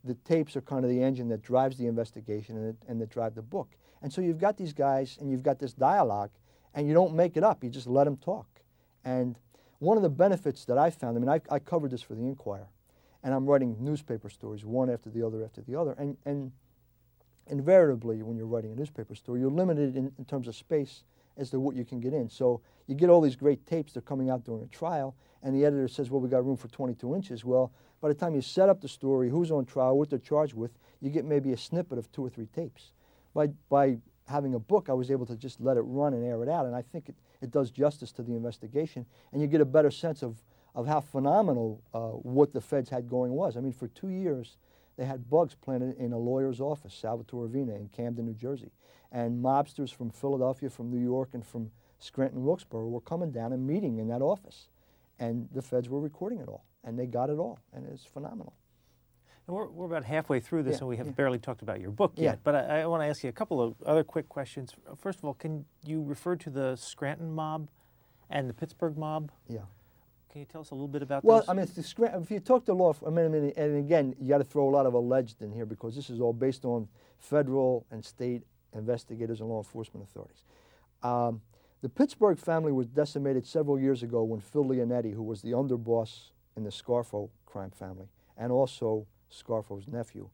the 0.02 0.14
tapes 0.24 0.56
are 0.56 0.62
kind 0.62 0.84
of 0.84 0.90
the 0.90 1.00
engine 1.00 1.28
that 1.28 1.42
drives 1.42 1.78
the 1.78 1.86
investigation 1.86 2.56
and, 2.56 2.76
and 2.88 3.00
that 3.00 3.08
drive 3.08 3.36
the 3.36 3.42
book. 3.42 3.68
And 4.02 4.12
so 4.12 4.20
you've 4.20 4.40
got 4.40 4.56
these 4.56 4.72
guys 4.72 5.16
and 5.20 5.30
you've 5.30 5.44
got 5.44 5.60
this 5.60 5.74
dialogue, 5.74 6.30
and 6.74 6.88
you 6.88 6.92
don't 6.92 7.14
make 7.14 7.36
it 7.36 7.44
up. 7.44 7.62
You 7.62 7.70
just 7.70 7.86
let 7.86 8.04
them 8.04 8.16
talk. 8.16 8.48
And 9.04 9.38
one 9.78 9.96
of 9.96 10.02
the 10.02 10.10
benefits 10.10 10.64
that 10.64 10.76
I 10.76 10.90
found, 10.90 11.16
I 11.16 11.20
mean, 11.20 11.28
I, 11.28 11.40
I 11.54 11.60
covered 11.60 11.92
this 11.92 12.02
for 12.02 12.14
the 12.14 12.22
Inquirer, 12.22 12.68
and 13.26 13.34
I'm 13.34 13.44
writing 13.44 13.76
newspaper 13.80 14.30
stories, 14.30 14.64
one 14.64 14.88
after 14.88 15.10
the 15.10 15.26
other 15.26 15.44
after 15.44 15.60
the 15.60 15.74
other. 15.74 15.96
And, 15.98 16.16
and 16.24 16.52
invariably, 17.48 18.22
when 18.22 18.36
you're 18.36 18.46
writing 18.46 18.70
a 18.70 18.76
newspaper 18.76 19.16
story, 19.16 19.40
you're 19.40 19.50
limited 19.50 19.96
in, 19.96 20.12
in 20.16 20.24
terms 20.24 20.46
of 20.46 20.54
space 20.54 21.02
as 21.36 21.50
to 21.50 21.58
what 21.58 21.74
you 21.74 21.84
can 21.84 21.98
get 21.98 22.14
in. 22.14 22.30
So 22.30 22.60
you 22.86 22.94
get 22.94 23.10
all 23.10 23.20
these 23.20 23.34
great 23.34 23.66
tapes, 23.66 23.94
they're 23.94 24.00
coming 24.00 24.30
out 24.30 24.44
during 24.44 24.62
a 24.62 24.68
trial, 24.68 25.16
and 25.42 25.52
the 25.56 25.64
editor 25.64 25.88
says, 25.88 26.08
well, 26.08 26.20
we 26.20 26.28
got 26.28 26.46
room 26.46 26.56
for 26.56 26.68
22 26.68 27.16
inches. 27.16 27.44
Well, 27.44 27.72
by 28.00 28.06
the 28.06 28.14
time 28.14 28.36
you 28.36 28.40
set 28.42 28.68
up 28.68 28.80
the 28.80 28.86
story, 28.86 29.28
who's 29.28 29.50
on 29.50 29.64
trial, 29.64 29.98
what 29.98 30.08
they're 30.08 30.20
charged 30.20 30.54
with, 30.54 30.78
you 31.00 31.10
get 31.10 31.24
maybe 31.24 31.52
a 31.52 31.56
snippet 31.56 31.98
of 31.98 32.12
two 32.12 32.24
or 32.24 32.30
three 32.30 32.46
tapes. 32.54 32.92
By, 33.34 33.48
by 33.68 33.96
having 34.28 34.54
a 34.54 34.60
book, 34.60 34.88
I 34.88 34.92
was 34.92 35.10
able 35.10 35.26
to 35.26 35.36
just 35.36 35.60
let 35.60 35.76
it 35.76 35.82
run 35.82 36.14
and 36.14 36.24
air 36.24 36.44
it 36.44 36.48
out, 36.48 36.64
and 36.64 36.76
I 36.76 36.82
think 36.82 37.08
it, 37.08 37.16
it 37.40 37.50
does 37.50 37.72
justice 37.72 38.12
to 38.12 38.22
the 38.22 38.36
investigation, 38.36 39.04
and 39.32 39.42
you 39.42 39.48
get 39.48 39.60
a 39.60 39.64
better 39.64 39.90
sense 39.90 40.22
of, 40.22 40.36
of 40.76 40.86
how 40.86 41.00
phenomenal 41.00 41.82
uh, 41.94 42.10
what 42.10 42.52
the 42.52 42.60
feds 42.60 42.90
had 42.90 43.08
going 43.08 43.32
was. 43.32 43.56
I 43.56 43.60
mean, 43.60 43.72
for 43.72 43.88
two 43.88 44.10
years, 44.10 44.58
they 44.96 45.06
had 45.06 45.28
bugs 45.28 45.54
planted 45.54 45.96
in 45.98 46.12
a 46.12 46.18
lawyer's 46.18 46.60
office, 46.60 46.94
Salvatore 46.94 47.48
Avena, 47.48 47.74
in 47.74 47.88
Camden, 47.88 48.26
New 48.26 48.34
Jersey. 48.34 48.70
And 49.10 49.42
mobsters 49.42 49.92
from 49.92 50.10
Philadelphia, 50.10 50.68
from 50.68 50.90
New 50.90 51.02
York, 51.02 51.30
and 51.32 51.44
from 51.44 51.70
Scranton, 51.98 52.44
Wilkes-Barre 52.44 52.86
were 52.86 53.00
coming 53.00 53.30
down 53.32 53.52
and 53.54 53.66
meeting 53.66 53.98
in 53.98 54.08
that 54.08 54.20
office. 54.20 54.68
And 55.18 55.48
the 55.52 55.62
feds 55.62 55.88
were 55.88 56.00
recording 56.00 56.40
it 56.40 56.48
all, 56.48 56.64
and 56.84 56.98
they 56.98 57.06
got 57.06 57.30
it 57.30 57.38
all, 57.38 57.58
and 57.72 57.86
it 57.86 57.90
was 57.90 58.04
phenomenal. 58.04 58.52
And 59.46 59.56
we're, 59.56 59.68
we're 59.68 59.86
about 59.86 60.04
halfway 60.04 60.40
through 60.40 60.64
this, 60.64 60.74
Yeah, 60.74 60.78
and 60.80 60.88
we 60.88 60.96
have 60.98 61.06
yeah. 61.06 61.12
barely 61.12 61.38
talked 61.38 61.62
about 61.62 61.80
your 61.80 61.90
book 61.90 62.12
Yeah. 62.16 62.32
yet. 62.32 62.40
But 62.44 62.54
I, 62.54 62.82
I 62.82 62.86
want 62.86 63.02
to 63.02 63.06
ask 63.06 63.22
you 63.22 63.30
a 63.30 63.32
couple 63.32 63.62
of 63.62 63.74
other 63.86 64.04
quick 64.04 64.28
questions. 64.28 64.74
First 64.96 65.20
of 65.20 65.24
all, 65.24 65.34
can 65.34 65.64
you 65.86 66.02
refer 66.02 66.36
to 66.36 66.50
the 66.50 66.76
Scranton 66.76 67.32
mob 67.32 67.68
and 68.28 68.46
the 68.50 68.54
Pittsburgh 68.54 68.98
mob? 68.98 69.30
Yeah. 69.48 69.60
Can 70.36 70.40
you 70.42 70.46
tell 70.52 70.60
us 70.60 70.70
a 70.70 70.74
little 70.74 70.86
bit 70.86 71.00
about 71.00 71.22
this? 71.22 71.26
Well, 71.26 71.38
those? 71.38 71.48
I 71.48 71.54
mean, 71.54 71.62
it's 71.62 71.94
if 71.98 72.30
you 72.30 72.40
talk 72.40 72.66
to 72.66 72.74
law, 72.74 72.94
I 73.06 73.08
mean, 73.08 73.24
I 73.24 73.28
mean, 73.28 73.52
and 73.56 73.78
again, 73.78 74.14
you 74.20 74.28
got 74.28 74.36
to 74.36 74.44
throw 74.44 74.68
a 74.68 74.70
lot 74.70 74.84
of 74.84 74.92
alleged 74.92 75.40
in 75.40 75.50
here 75.50 75.64
because 75.64 75.96
this 75.96 76.10
is 76.10 76.20
all 76.20 76.34
based 76.34 76.66
on 76.66 76.88
federal 77.18 77.86
and 77.90 78.04
state 78.04 78.42
investigators 78.74 79.40
and 79.40 79.48
law 79.48 79.56
enforcement 79.56 80.06
authorities. 80.06 80.44
Um, 81.02 81.40
The 81.80 81.88
Pittsburgh 81.88 82.38
family 82.38 82.70
was 82.70 82.86
decimated 82.86 83.46
several 83.46 83.80
years 83.80 84.02
ago 84.02 84.24
when 84.24 84.40
Phil 84.40 84.66
Leonetti, 84.66 85.14
who 85.14 85.22
was 85.22 85.40
the 85.40 85.52
underboss 85.52 86.32
in 86.54 86.64
the 86.64 86.70
Scarfo 86.70 87.30
crime 87.46 87.70
family, 87.70 88.10
and 88.36 88.52
also 88.52 89.06
Scarfo's 89.32 89.88
nephew, 89.88 90.28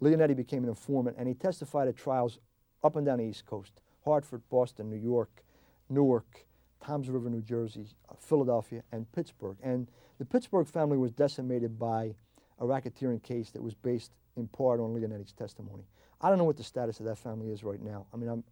Leonetti 0.00 0.34
became 0.34 0.62
an 0.62 0.70
informant 0.70 1.14
and 1.18 1.28
he 1.28 1.34
testified 1.34 1.88
at 1.88 1.96
trials 1.98 2.38
up 2.82 2.96
and 2.96 3.04
down 3.04 3.18
the 3.18 3.24
East 3.24 3.44
Coast 3.44 3.82
Hartford, 4.02 4.40
Boston, 4.48 4.88
New 4.88 4.96
York, 4.96 5.44
Newark, 5.90 6.45
Toms 6.84 7.08
River, 7.08 7.30
New 7.30 7.42
Jersey, 7.42 7.86
uh, 8.08 8.14
Philadelphia, 8.18 8.82
and 8.92 9.10
Pittsburgh. 9.12 9.56
And 9.62 9.88
the 10.18 10.24
Pittsburgh 10.24 10.66
family 10.66 10.96
was 10.96 11.10
decimated 11.12 11.78
by 11.78 12.14
a 12.58 12.64
racketeering 12.64 13.22
case 13.22 13.50
that 13.50 13.62
was 13.62 13.74
based 13.74 14.12
in 14.36 14.46
part 14.48 14.80
on 14.80 14.94
Leonetti's 14.94 15.32
testimony. 15.32 15.84
I 16.20 16.28
don't 16.28 16.38
know 16.38 16.44
what 16.44 16.56
the 16.56 16.64
status 16.64 17.00
of 17.00 17.06
that 17.06 17.18
family 17.18 17.50
is 17.50 17.62
right 17.62 17.82
now. 17.82 18.06
I 18.12 18.16
mean, 18.16 18.28
I'm, 18.28 18.44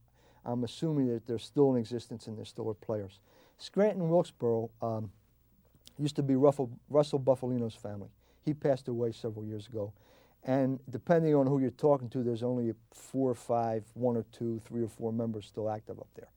I'm 0.45 0.65
assuming 0.65 1.09
that 1.09 1.27
they're 1.27 1.39
still 1.39 1.73
in 1.73 1.79
existence 1.79 2.27
and 2.27 2.39
they 2.39 2.45
still 2.45 2.73
players. 2.75 3.21
Scranton 3.57 4.09
Wilkes-Barre 4.09 4.69
um, 4.83 5.11
used 5.99 6.17
to 6.17 6.23
be 6.23 6.35
Russell, 6.35 6.71
Russell 6.91 7.21
Bufalino's 7.21 7.75
family. 7.75 8.09
He 8.43 8.53
passed 8.53 8.89
away 8.89 9.13
several 9.13 9.45
years 9.45 9.67
ago. 9.69 9.93
And 10.47 10.79
depending 10.91 11.35
on 11.35 11.47
who 11.47 11.59
you're 11.59 11.71
talking 11.71 12.11
to, 12.11 12.23
there's 12.23 12.43
only 12.43 12.75
four 12.93 13.31
or 13.31 13.35
five, 13.35 13.85
one 13.95 14.17
or 14.17 14.27
two, 14.31 14.61
three 14.67 14.83
or 14.83 14.89
four 14.89 15.13
members 15.13 15.47
still 15.47 15.71
active 15.71 15.99
up 15.99 16.09
there. 16.15 16.29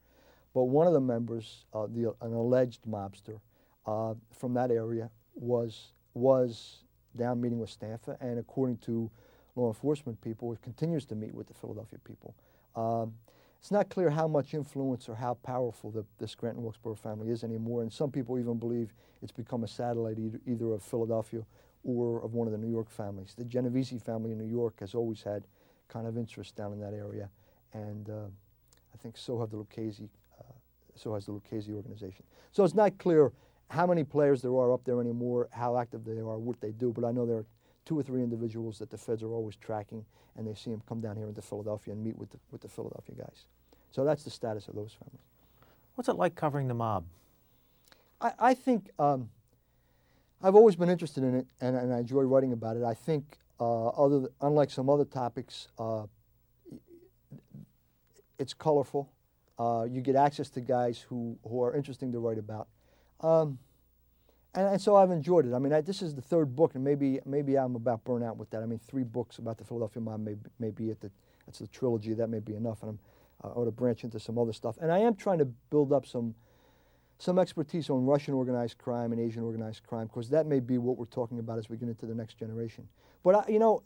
But 0.58 0.64
one 0.64 0.88
of 0.88 0.92
the 0.92 1.00
members, 1.00 1.66
uh, 1.72 1.86
the, 1.86 2.12
an 2.20 2.32
alleged 2.32 2.82
mobster 2.82 3.38
uh, 3.86 4.14
from 4.36 4.54
that 4.54 4.72
area, 4.72 5.08
was 5.36 5.92
was 6.14 6.78
down 7.16 7.40
meeting 7.40 7.60
with 7.60 7.70
Stanfa, 7.70 8.16
and 8.20 8.40
according 8.40 8.78
to 8.78 9.08
law 9.54 9.68
enforcement 9.68 10.20
people, 10.20 10.56
continues 10.60 11.04
to 11.06 11.14
meet 11.14 11.32
with 11.32 11.46
the 11.46 11.54
Philadelphia 11.54 12.00
people. 12.02 12.34
Um, 12.74 13.14
it's 13.60 13.70
not 13.70 13.88
clear 13.88 14.10
how 14.10 14.26
much 14.26 14.52
influence 14.52 15.08
or 15.08 15.14
how 15.14 15.34
powerful 15.34 15.92
the, 15.92 16.04
the 16.18 16.26
Scranton 16.26 16.64
Wilkes-Barre 16.64 16.96
family 16.96 17.30
is 17.30 17.44
anymore, 17.44 17.82
and 17.82 17.92
some 17.92 18.10
people 18.10 18.36
even 18.36 18.58
believe 18.58 18.92
it's 19.22 19.30
become 19.30 19.62
a 19.62 19.68
satellite 19.68 20.18
either, 20.18 20.40
either 20.44 20.72
of 20.72 20.82
Philadelphia 20.82 21.46
or 21.84 22.20
of 22.24 22.34
one 22.34 22.48
of 22.48 22.52
the 22.52 22.58
New 22.58 22.72
York 22.72 22.90
families. 22.90 23.32
The 23.38 23.44
Genovese 23.44 24.02
family 24.02 24.32
in 24.32 24.38
New 24.38 24.50
York 24.50 24.80
has 24.80 24.96
always 24.96 25.22
had 25.22 25.44
kind 25.86 26.08
of 26.08 26.18
interest 26.18 26.56
down 26.56 26.72
in 26.72 26.80
that 26.80 26.94
area, 26.94 27.30
and 27.72 28.10
uh, 28.10 28.26
I 28.92 28.96
think 29.00 29.16
so 29.16 29.38
have 29.38 29.50
the 29.50 29.58
Lucchese, 29.58 30.08
so 30.98 31.14
has 31.14 31.26
the 31.26 31.32
Lucchese 31.32 31.72
organization. 31.72 32.24
So 32.52 32.64
it's 32.64 32.74
not 32.74 32.98
clear 32.98 33.32
how 33.70 33.86
many 33.86 34.04
players 34.04 34.42
there 34.42 34.52
are 34.52 34.72
up 34.72 34.84
there 34.84 35.00
anymore, 35.00 35.48
how 35.50 35.76
active 35.76 36.04
they 36.04 36.18
are, 36.18 36.38
what 36.38 36.60
they 36.60 36.72
do, 36.72 36.92
but 36.92 37.04
I 37.04 37.12
know 37.12 37.26
there 37.26 37.38
are 37.38 37.46
two 37.84 37.98
or 37.98 38.02
three 38.02 38.22
individuals 38.22 38.78
that 38.78 38.90
the 38.90 38.98
feds 38.98 39.22
are 39.22 39.32
always 39.32 39.56
tracking, 39.56 40.04
and 40.36 40.46
they 40.46 40.54
see 40.54 40.70
them 40.70 40.82
come 40.88 41.00
down 41.00 41.16
here 41.16 41.26
into 41.26 41.42
Philadelphia 41.42 41.94
and 41.94 42.04
meet 42.04 42.16
with 42.16 42.30
the, 42.30 42.38
with 42.50 42.60
the 42.60 42.68
Philadelphia 42.68 43.14
guys. 43.16 43.46
So 43.90 44.04
that's 44.04 44.24
the 44.24 44.30
status 44.30 44.68
of 44.68 44.74
those 44.74 44.92
families. 44.92 45.24
What's 45.94 46.08
it 46.08 46.16
like 46.16 46.34
covering 46.34 46.68
the 46.68 46.74
mob? 46.74 47.04
I, 48.20 48.32
I 48.38 48.54
think 48.54 48.90
um, 48.98 49.30
I've 50.42 50.54
always 50.54 50.76
been 50.76 50.90
interested 50.90 51.24
in 51.24 51.34
it, 51.34 51.46
and, 51.60 51.76
and 51.76 51.92
I 51.92 51.98
enjoy 51.98 52.22
writing 52.22 52.52
about 52.52 52.76
it. 52.76 52.84
I 52.84 52.94
think, 52.94 53.38
uh, 53.60 53.88
other 53.88 54.28
unlike 54.40 54.70
some 54.70 54.88
other 54.88 55.04
topics, 55.04 55.68
uh, 55.78 56.04
it's 58.38 58.54
colorful. 58.54 59.10
Uh, 59.58 59.86
you 59.90 60.00
get 60.00 60.14
access 60.16 60.48
to 60.50 60.60
guys 60.60 61.04
who, 61.08 61.36
who 61.48 61.62
are 61.62 61.74
interesting 61.74 62.12
to 62.12 62.18
write 62.18 62.38
about. 62.38 62.68
Um, 63.20 63.58
and, 64.54 64.68
and, 64.68 64.80
so 64.80 64.96
I've 64.96 65.10
enjoyed 65.10 65.46
it. 65.46 65.54
I 65.54 65.58
mean, 65.58 65.72
I, 65.72 65.80
this 65.80 66.00
is 66.00 66.14
the 66.14 66.22
third 66.22 66.54
book, 66.54 66.74
and 66.74 66.84
maybe 66.84 67.20
maybe 67.26 67.56
I'm 67.56 67.74
about 67.74 68.04
burnout 68.04 68.36
with 68.36 68.50
that. 68.50 68.62
I 68.62 68.66
mean, 68.66 68.78
three 68.78 69.02
books 69.02 69.38
about 69.38 69.58
the 69.58 69.64
Philadelphia 69.64 70.00
mob 70.00 70.20
may, 70.20 70.36
may 70.58 70.70
be 70.70 70.90
it. 70.90 71.00
the 71.00 71.10
that's 71.44 71.58
the 71.58 71.66
trilogy. 71.66 72.14
That 72.14 72.28
may 72.28 72.40
be 72.40 72.54
enough, 72.54 72.82
and 72.82 72.90
I'm, 72.90 72.98
I 73.42 73.48
ought 73.48 73.64
to 73.64 73.70
branch 73.70 74.04
into 74.04 74.20
some 74.20 74.38
other 74.38 74.52
stuff. 74.52 74.76
And 74.80 74.92
I 74.92 74.98
am 74.98 75.14
trying 75.14 75.38
to 75.38 75.44
build 75.44 75.92
up 75.92 76.06
some 76.06 76.34
some 77.18 77.38
expertise 77.38 77.90
on 77.90 78.06
Russian 78.06 78.34
organized 78.34 78.78
crime 78.78 79.12
and 79.12 79.20
Asian 79.20 79.42
organized 79.42 79.82
crime, 79.84 80.06
because 80.06 80.30
that 80.30 80.46
may 80.46 80.60
be 80.60 80.78
what 80.78 80.96
we're 80.96 81.06
talking 81.06 81.40
about 81.40 81.58
as 81.58 81.68
we 81.68 81.76
get 81.76 81.88
into 81.88 82.06
the 82.06 82.14
next 82.14 82.38
generation. 82.38 82.88
But 83.24 83.34
I, 83.34 83.52
you 83.52 83.58
know, 83.58 83.82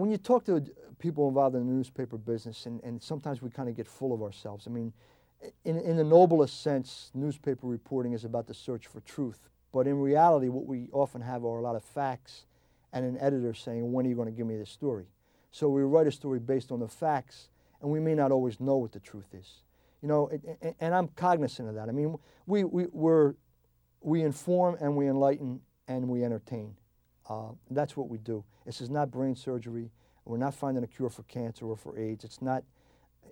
when 0.00 0.10
you 0.10 0.16
talk 0.16 0.44
to 0.46 0.64
people 0.98 1.28
involved 1.28 1.54
in 1.54 1.66
the 1.66 1.72
newspaper 1.72 2.16
business, 2.16 2.64
and, 2.64 2.82
and 2.82 3.02
sometimes 3.02 3.42
we 3.42 3.50
kind 3.50 3.68
of 3.68 3.76
get 3.76 3.86
full 3.86 4.12
of 4.14 4.22
ourselves. 4.22 4.66
I 4.66 4.70
mean, 4.70 4.92
in, 5.64 5.78
in 5.78 5.96
the 5.96 6.04
noblest 6.04 6.62
sense, 6.62 7.10
newspaper 7.14 7.66
reporting 7.66 8.14
is 8.14 8.24
about 8.24 8.46
the 8.46 8.54
search 8.54 8.86
for 8.86 9.00
truth. 9.00 9.48
But 9.72 9.86
in 9.86 9.98
reality, 10.00 10.48
what 10.48 10.66
we 10.66 10.88
often 10.92 11.20
have 11.20 11.44
are 11.44 11.58
a 11.58 11.62
lot 11.62 11.76
of 11.76 11.84
facts 11.84 12.46
and 12.92 13.04
an 13.04 13.18
editor 13.20 13.54
saying, 13.54 13.92
when 13.92 14.06
are 14.06 14.08
you 14.08 14.14
going 14.14 14.26
to 14.26 14.32
give 14.32 14.46
me 14.46 14.56
this 14.56 14.70
story? 14.70 15.04
So 15.52 15.68
we 15.68 15.82
write 15.82 16.06
a 16.06 16.12
story 16.12 16.38
based 16.38 16.72
on 16.72 16.80
the 16.80 16.88
facts, 16.88 17.48
and 17.82 17.90
we 17.90 18.00
may 18.00 18.14
not 18.14 18.32
always 18.32 18.58
know 18.58 18.76
what 18.76 18.92
the 18.92 19.00
truth 19.00 19.34
is. 19.34 19.62
You 20.02 20.08
know, 20.08 20.28
it, 20.28 20.76
and 20.80 20.94
I'm 20.94 21.08
cognizant 21.08 21.68
of 21.68 21.74
that. 21.74 21.88
I 21.88 21.92
mean, 21.92 22.16
we, 22.46 22.64
we, 22.64 22.86
we're, 22.90 23.34
we 24.00 24.22
inform 24.22 24.76
and 24.80 24.96
we 24.96 25.08
enlighten 25.08 25.60
and 25.88 26.08
we 26.08 26.24
entertain. 26.24 26.74
Uh, 27.30 27.52
that's 27.70 27.96
what 27.96 28.08
we 28.08 28.18
do. 28.18 28.44
This 28.66 28.80
is 28.80 28.90
not 28.90 29.12
brain 29.12 29.36
surgery. 29.36 29.92
We're 30.24 30.36
not 30.36 30.52
finding 30.52 30.82
a 30.82 30.86
cure 30.88 31.08
for 31.08 31.22
cancer 31.22 31.64
or 31.66 31.76
for 31.76 31.96
AIDS. 31.96 32.24
It's 32.24 32.42
not, 32.42 32.64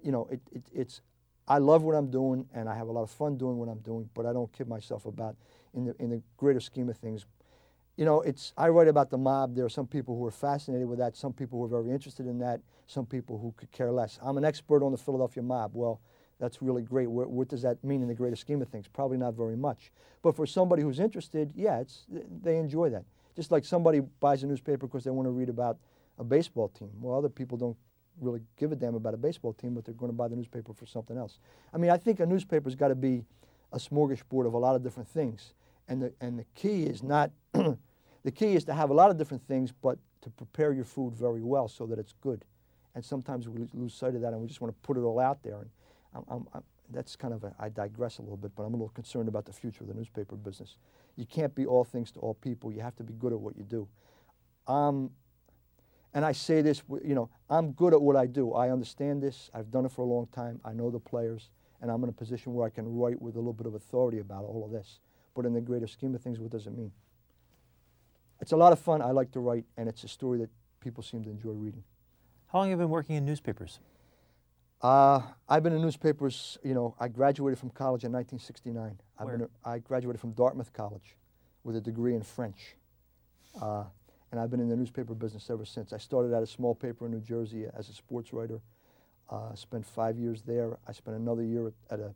you 0.04 0.12
know, 0.12 0.28
it, 0.30 0.40
it, 0.52 0.62
it's 0.72 1.00
I 1.48 1.58
love 1.58 1.82
what 1.82 1.96
I'm 1.96 2.10
doing, 2.10 2.46
and 2.54 2.68
I 2.68 2.76
have 2.76 2.88
a 2.88 2.92
lot 2.92 3.02
of 3.02 3.10
fun 3.10 3.36
doing 3.36 3.58
what 3.58 3.68
I'm 3.68 3.80
doing, 3.80 4.08
but 4.14 4.24
I 4.24 4.32
don't 4.32 4.52
kid 4.52 4.68
myself 4.68 5.04
about 5.06 5.34
in 5.74 5.84
the 5.84 5.96
in 5.98 6.10
the 6.10 6.22
greater 6.36 6.60
scheme 6.60 6.88
of 6.88 6.96
things. 6.96 7.26
You 7.96 8.04
know, 8.04 8.20
it's 8.20 8.52
I 8.56 8.68
write 8.68 8.86
about 8.86 9.10
the 9.10 9.18
mob. 9.18 9.56
There 9.56 9.64
are 9.64 9.70
some 9.70 9.88
people 9.88 10.16
who 10.16 10.24
are 10.26 10.30
fascinated 10.30 10.86
with 10.88 11.00
that, 11.00 11.16
some 11.16 11.32
people 11.32 11.58
who 11.58 11.64
are 11.64 11.82
very 11.82 11.92
interested 11.92 12.26
in 12.26 12.38
that, 12.38 12.60
some 12.86 13.04
people 13.04 13.38
who 13.38 13.52
could 13.56 13.72
care 13.72 13.90
less. 13.90 14.20
I'm 14.22 14.36
an 14.36 14.44
expert 14.44 14.84
on 14.84 14.92
the 14.92 14.98
Philadelphia 14.98 15.42
mob. 15.42 15.72
Well, 15.74 16.00
that's 16.38 16.62
really 16.62 16.82
great. 16.82 17.10
What, 17.10 17.28
what 17.30 17.48
does 17.48 17.62
that 17.62 17.82
mean 17.82 18.02
in 18.02 18.06
the 18.06 18.14
greater 18.14 18.36
scheme 18.36 18.62
of 18.62 18.68
things? 18.68 18.86
Probably 18.86 19.16
not 19.16 19.34
very 19.34 19.56
much. 19.56 19.90
But 20.22 20.36
for 20.36 20.46
somebody 20.46 20.82
who's 20.82 21.00
interested, 21.00 21.52
yeah, 21.56 21.80
it's 21.80 22.06
they 22.42 22.58
enjoy 22.58 22.90
that. 22.90 23.04
Just 23.38 23.52
like 23.52 23.64
somebody 23.64 24.00
buys 24.00 24.42
a 24.42 24.48
newspaper 24.48 24.88
because 24.88 25.04
they 25.04 25.10
want 25.10 25.26
to 25.26 25.30
read 25.30 25.48
about 25.48 25.78
a 26.18 26.24
baseball 26.24 26.66
team. 26.70 26.90
Well, 27.00 27.16
other 27.16 27.28
people 27.28 27.56
don't 27.56 27.76
really 28.20 28.40
give 28.56 28.72
a 28.72 28.74
damn 28.74 28.96
about 28.96 29.14
a 29.14 29.16
baseball 29.16 29.52
team, 29.52 29.74
but 29.74 29.84
they're 29.84 29.94
going 29.94 30.10
to 30.10 30.16
buy 30.16 30.26
the 30.26 30.34
newspaper 30.34 30.72
for 30.72 30.86
something 30.86 31.16
else. 31.16 31.38
I 31.72 31.78
mean, 31.78 31.92
I 31.92 31.98
think 31.98 32.18
a 32.18 32.26
newspaper's 32.26 32.74
got 32.74 32.88
to 32.88 32.96
be 32.96 33.24
a 33.72 33.78
smorgasbord 33.78 34.44
of 34.44 34.54
a 34.54 34.58
lot 34.58 34.74
of 34.74 34.82
different 34.82 35.08
things, 35.08 35.54
and 35.86 36.02
the 36.02 36.12
and 36.20 36.36
the 36.36 36.46
key 36.56 36.82
is 36.82 37.04
not 37.04 37.30
the 37.52 38.32
key 38.34 38.56
is 38.56 38.64
to 38.64 38.74
have 38.74 38.90
a 38.90 38.92
lot 38.92 39.08
of 39.12 39.18
different 39.18 39.46
things, 39.46 39.70
but 39.70 40.00
to 40.22 40.30
prepare 40.30 40.72
your 40.72 40.84
food 40.84 41.14
very 41.14 41.44
well 41.44 41.68
so 41.68 41.86
that 41.86 42.00
it's 42.00 42.14
good. 42.20 42.44
And 42.96 43.04
sometimes 43.04 43.48
we 43.48 43.68
lose 43.72 43.94
sight 43.94 44.16
of 44.16 44.22
that, 44.22 44.32
and 44.32 44.40
we 44.40 44.48
just 44.48 44.60
want 44.60 44.74
to 44.74 44.80
put 44.84 44.96
it 44.96 45.02
all 45.02 45.20
out 45.20 45.44
there. 45.44 45.58
And 45.60 45.70
I'm, 46.12 46.24
I'm, 46.28 46.48
I'm, 46.54 46.62
that's 46.90 47.14
kind 47.14 47.32
of 47.32 47.44
a, 47.44 47.54
I 47.60 47.68
digress 47.68 48.18
a 48.18 48.22
little 48.22 48.36
bit, 48.36 48.50
but 48.56 48.64
I'm 48.64 48.74
a 48.74 48.76
little 48.76 48.88
concerned 48.88 49.28
about 49.28 49.44
the 49.44 49.52
future 49.52 49.84
of 49.84 49.88
the 49.88 49.94
newspaper 49.94 50.34
business. 50.34 50.76
You 51.18 51.26
can't 51.26 51.52
be 51.52 51.66
all 51.66 51.82
things 51.82 52.12
to 52.12 52.20
all 52.20 52.34
people. 52.34 52.72
You 52.72 52.80
have 52.80 52.94
to 52.96 53.02
be 53.02 53.12
good 53.12 53.32
at 53.32 53.40
what 53.40 53.56
you 53.56 53.64
do. 53.64 53.88
Um, 54.72 55.10
and 56.14 56.24
I 56.24 56.30
say 56.30 56.62
this, 56.62 56.80
you 57.04 57.16
know, 57.16 57.28
I'm 57.50 57.72
good 57.72 57.92
at 57.92 58.00
what 58.00 58.14
I 58.14 58.26
do. 58.26 58.52
I 58.52 58.70
understand 58.70 59.20
this. 59.20 59.50
I've 59.52 59.72
done 59.72 59.84
it 59.84 59.90
for 59.90 60.02
a 60.02 60.04
long 60.04 60.28
time. 60.28 60.60
I 60.64 60.72
know 60.72 60.92
the 60.92 61.00
players, 61.00 61.50
and 61.82 61.90
I'm 61.90 62.04
in 62.04 62.08
a 62.08 62.12
position 62.12 62.54
where 62.54 62.64
I 62.64 62.70
can 62.70 62.96
write 62.96 63.20
with 63.20 63.34
a 63.34 63.38
little 63.38 63.52
bit 63.52 63.66
of 63.66 63.74
authority 63.74 64.20
about 64.20 64.44
all 64.44 64.64
of 64.64 64.70
this. 64.70 65.00
But 65.34 65.44
in 65.44 65.54
the 65.54 65.60
greater 65.60 65.88
scheme 65.88 66.14
of 66.14 66.22
things, 66.22 66.38
what 66.38 66.52
does 66.52 66.68
it 66.68 66.76
mean? 66.76 66.92
It's 68.40 68.52
a 68.52 68.56
lot 68.56 68.72
of 68.72 68.78
fun. 68.78 69.02
I 69.02 69.10
like 69.10 69.32
to 69.32 69.40
write, 69.40 69.64
and 69.76 69.88
it's 69.88 70.04
a 70.04 70.08
story 70.08 70.38
that 70.38 70.50
people 70.78 71.02
seem 71.02 71.24
to 71.24 71.30
enjoy 71.30 71.50
reading. 71.50 71.82
How 72.46 72.60
long 72.60 72.70
have 72.70 72.78
you 72.78 72.84
been 72.84 72.90
working 72.90 73.16
in 73.16 73.26
newspapers? 73.26 73.80
Uh, 74.80 75.22
I've 75.48 75.62
been 75.64 75.72
in 75.72 75.82
newspapers, 75.82 76.56
you 76.62 76.72
know, 76.72 76.94
I 77.00 77.08
graduated 77.08 77.58
from 77.58 77.70
college 77.70 78.04
in 78.04 78.12
1969. 78.12 79.00
I've 79.18 79.26
Where? 79.26 79.38
Been, 79.38 79.48
I 79.64 79.78
graduated 79.78 80.20
from 80.20 80.32
Dartmouth 80.32 80.72
College 80.72 81.16
with 81.64 81.74
a 81.74 81.80
degree 81.80 82.14
in 82.14 82.22
French. 82.22 82.76
Uh, 83.60 83.84
and 84.30 84.40
I've 84.40 84.50
been 84.50 84.60
in 84.60 84.68
the 84.68 84.76
newspaper 84.76 85.14
business 85.14 85.50
ever 85.50 85.64
since. 85.64 85.92
I 85.92 85.98
started 85.98 86.32
at 86.32 86.42
a 86.42 86.46
small 86.46 86.74
paper 86.74 87.06
in 87.06 87.12
New 87.12 87.20
Jersey 87.20 87.64
as 87.76 87.88
a 87.88 87.92
sports 87.92 88.32
writer. 88.32 88.60
Uh, 89.28 89.54
spent 89.54 89.84
five 89.84 90.16
years 90.16 90.42
there. 90.42 90.78
I 90.86 90.92
spent 90.92 91.16
another 91.16 91.42
year 91.42 91.66
at, 91.66 91.74
at 91.90 92.00
a, 92.00 92.14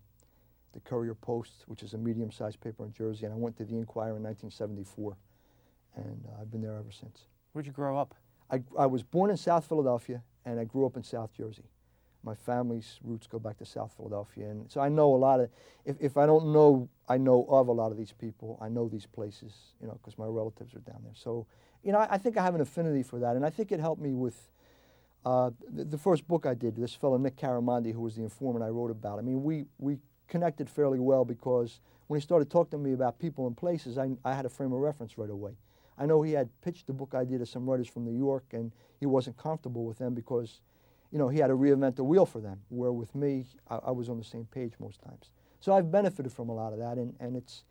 the 0.73 0.81
Courier 0.81 1.15
Post, 1.15 1.65
which 1.67 1.83
is 1.83 1.95
a 1.95 1.99
medium-sized 1.99 2.61
paper 2.61 2.85
in 2.85 2.93
Jersey, 2.93 3.25
and 3.25 3.35
I 3.35 3.37
went 3.37 3.57
to 3.59 3.65
the 3.65 3.77
Inquirer 3.77 4.17
in 4.17 4.23
1974, 4.23 5.17
and 5.97 6.25
uh, 6.27 6.41
I've 6.41 6.51
been 6.51 6.63
there 6.63 6.77
ever 6.77 6.93
since. 6.93 7.23
Where'd 7.53 7.67
you 7.67 7.73
grow 7.73 7.99
up? 7.99 8.15
I, 8.51 8.63
I 8.79 8.87
was 8.87 9.03
born 9.03 9.31
in 9.31 9.37
South 9.37 9.67
Philadelphia, 9.67 10.23
and 10.45 10.61
I 10.61 10.65
grew 10.65 10.87
up 10.87 10.97
in 10.97 11.03
South 11.03 11.35
Jersey. 11.37 11.65
My 12.25 12.35
family's 12.35 13.01
roots 13.03 13.27
go 13.27 13.39
back 13.39 13.59
to 13.59 13.65
South 13.65 13.93
Philadelphia, 13.97 14.49
and 14.49 14.71
so 14.71 14.81
I 14.81 14.89
know 14.89 15.15
a 15.15 15.17
lot 15.17 15.41
of. 15.41 15.51
If, 15.85 15.97
if 16.01 16.17
I 16.17 16.27
don't 16.27 16.53
know, 16.53 16.89
I 17.09 17.19
know 17.19 17.45
of 17.49 17.69
a 17.69 17.73
lot 17.73 17.91
of 17.91 17.99
these 17.99 18.13
people. 18.13 18.59
I 18.61 18.69
know 18.69 18.89
these 18.89 19.07
places, 19.07 19.53
you 19.81 19.89
know, 19.89 19.95
because 19.95 20.19
my 20.19 20.27
relatives 20.27 20.75
are 20.75 20.81
down 20.81 21.01
there. 21.03 21.15
So 21.15 21.47
you 21.83 21.93
know, 21.93 21.99
I, 21.99 22.09
I, 22.13 22.19
think 22.19 22.37
I 22.37 22.43
have 22.45 22.55
an 22.55 22.61
affinity 22.61 23.03
for 23.03 23.19
that, 23.21 23.37
and 23.37 23.45
I 23.45 23.51
think 23.51 23.73
it 23.73 23.81
helped 23.81 24.01
me 24.01 24.13
with 24.13 24.37
uh, 25.25 25.51
the, 25.69 25.85
the, 25.85 25.99
first 25.99 26.27
book 26.27 26.47
I 26.47 26.55
did. 26.55 26.77
This 26.77 26.95
fellow 26.95 27.17
Nick 27.17 27.37
Caramandi, 27.37 27.93
who 27.93 28.01
was 28.01 28.17
the 28.17 28.23
informant 28.23 28.65
I 28.65 28.69
wrote 28.69 28.91
about. 28.91 29.19
I 29.19 29.23
mean, 29.23 29.43
we 29.43 29.67
we 29.79 29.99
connected 30.29 30.69
fairly 30.69 30.99
well 30.99 31.25
because 31.25 31.81
when 32.07 32.19
he 32.19 32.23
started 32.23 32.51
talking 32.51 32.79
to 32.79 32.85
me 32.85 32.93
about 32.93 33.19
people 33.19 33.47
and 33.47 33.57
places, 33.57 33.99
I, 33.99 34.11
I 34.25 34.35
had 34.35 34.47
a 34.47 34.49
frame 34.49 34.73
of 34.73 34.81
reference 34.81 35.19
right 35.19 35.31
away. 35.31 35.53
I 35.99 36.07
know 36.07 36.23
he 36.23 36.33
had 36.33 36.49
pitched 36.63 36.87
the 36.87 36.93
book 36.93 37.15
idea 37.15 37.39
to 37.39 37.47
some 37.47 37.69
writers 37.69 37.87
from 37.87 38.05
New 38.05 38.17
York, 38.17 38.45
and 38.53 38.73
he 38.99 39.07
wasn't 39.07 39.37
comfortable 39.37 39.85
with 39.85 39.99
them 39.99 40.15
because 40.15 40.61
you 41.13 41.19
know, 41.19 41.29
he 41.29 41.39
had 41.39 41.49
to 41.49 41.55
reinvent 41.55 41.97
the 41.97 42.05
wheel 42.05 42.25
for 42.25 42.41
them. 42.41 42.61
Where 42.71 42.91
with 42.91 43.15
me, 43.15 43.45
I, 43.71 43.77
I 43.77 43.91
was 43.91 44.09
on 44.09 44.19
the 44.19 44.25
same 44.25 44.47
page 44.47 44.73
most 44.81 45.01
times. 45.03 45.31
So 45.61 45.73
I've 45.73 45.93
benefited 45.93 46.33
from 46.33 46.49
a 46.49 46.55
lot 46.55 46.73
of 46.73 46.79
that, 46.81 46.97
and, 46.97 47.15
and 47.21 47.37
it's, 47.37 47.65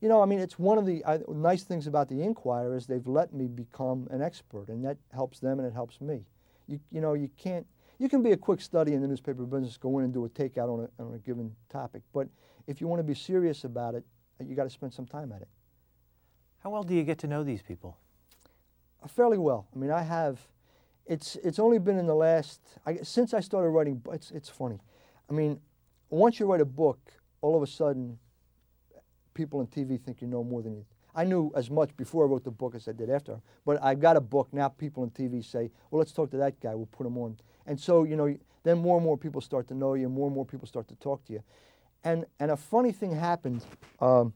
you 0.00 0.08
know, 0.08 0.20
I 0.20 0.26
mean, 0.26 0.40
it's 0.40 0.58
one 0.58 0.76
of 0.76 0.84
the 0.84 1.04
I, 1.06 1.20
nice 1.28 1.62
things 1.62 1.86
about 1.86 2.08
the 2.08 2.22
Inquirer 2.22 2.76
is 2.76 2.86
they've 2.86 3.06
let 3.06 3.32
me 3.32 3.46
become 3.46 4.08
an 4.10 4.20
expert, 4.20 4.68
and 4.68 4.84
that 4.84 4.98
helps 5.14 5.38
them 5.38 5.58
and 5.58 5.66
it 5.66 5.72
helps 5.72 6.00
me. 6.00 6.26
You, 6.66 6.80
you 6.90 7.00
know, 7.00 7.14
you 7.14 7.30
can't, 7.38 7.66
you 7.98 8.08
can 8.08 8.22
be 8.22 8.32
a 8.32 8.36
quick 8.36 8.60
study 8.60 8.92
in 8.92 9.00
the 9.00 9.08
newspaper 9.08 9.44
business, 9.44 9.76
go 9.76 9.98
in 9.98 10.04
and 10.04 10.12
do 10.12 10.24
a 10.24 10.28
takeout 10.28 10.68
on 10.68 10.88
a, 10.98 11.02
on 11.02 11.14
a 11.14 11.18
given 11.18 11.54
topic, 11.70 12.02
but 12.12 12.28
if 12.66 12.80
you 12.80 12.86
want 12.86 13.00
to 13.00 13.04
be 13.04 13.14
serious 13.14 13.64
about 13.64 13.94
it, 13.94 14.04
you 14.44 14.54
got 14.54 14.64
to 14.64 14.70
spend 14.70 14.92
some 14.92 15.06
time 15.06 15.32
at 15.32 15.40
it. 15.40 15.48
How 16.62 16.70
well 16.70 16.82
do 16.82 16.94
you 16.94 17.02
get 17.02 17.18
to 17.18 17.26
know 17.26 17.42
these 17.44 17.62
people? 17.62 17.96
Uh, 19.02 19.08
fairly 19.08 19.38
well. 19.38 19.66
I 19.74 19.78
mean, 19.78 19.90
I 19.90 20.02
have. 20.02 20.38
It's 21.08 21.36
it's 21.36 21.58
only 21.58 21.78
been 21.78 21.98
in 21.98 22.06
the 22.06 22.14
last 22.14 22.60
I, 22.84 22.98
since 23.02 23.32
I 23.32 23.40
started 23.40 23.70
writing. 23.70 24.02
It's 24.12 24.30
it's 24.30 24.50
funny. 24.50 24.78
I 25.28 25.32
mean, 25.32 25.58
once 26.10 26.38
you 26.38 26.46
write 26.46 26.60
a 26.60 26.66
book, 26.66 26.98
all 27.40 27.56
of 27.56 27.62
a 27.62 27.66
sudden, 27.66 28.18
people 29.32 29.60
on 29.60 29.66
TV 29.66 29.98
think 30.00 30.20
you 30.20 30.28
know 30.28 30.44
more 30.44 30.60
than 30.62 30.76
you. 30.76 30.84
I 31.14 31.24
knew 31.24 31.50
as 31.56 31.70
much 31.70 31.96
before 31.96 32.24
I 32.24 32.28
wrote 32.28 32.44
the 32.44 32.50
book 32.50 32.74
as 32.74 32.86
I 32.88 32.92
did 32.92 33.08
after. 33.08 33.40
But 33.64 33.82
I 33.82 33.94
got 33.94 34.16
a 34.16 34.20
book 34.20 34.48
now. 34.52 34.68
People 34.68 35.02
on 35.02 35.10
TV 35.10 35.42
say, 35.42 35.70
"Well, 35.90 35.98
let's 35.98 36.12
talk 36.12 36.30
to 36.32 36.36
that 36.36 36.60
guy. 36.60 36.74
We'll 36.74 36.86
put 36.86 37.06
him 37.06 37.16
on." 37.16 37.38
And 37.66 37.80
so 37.80 38.04
you 38.04 38.14
know, 38.14 38.36
then 38.62 38.78
more 38.78 38.98
and 38.98 39.04
more 39.04 39.16
people 39.16 39.40
start 39.40 39.66
to 39.68 39.74
know 39.74 39.94
you. 39.94 40.10
More 40.10 40.26
and 40.26 40.34
more 40.34 40.44
people 40.44 40.68
start 40.68 40.88
to 40.88 40.94
talk 40.96 41.24
to 41.24 41.32
you. 41.32 41.42
And 42.04 42.26
and 42.38 42.50
a 42.50 42.56
funny 42.56 42.92
thing 42.92 43.12
happened. 43.12 43.64
Um, 43.98 44.34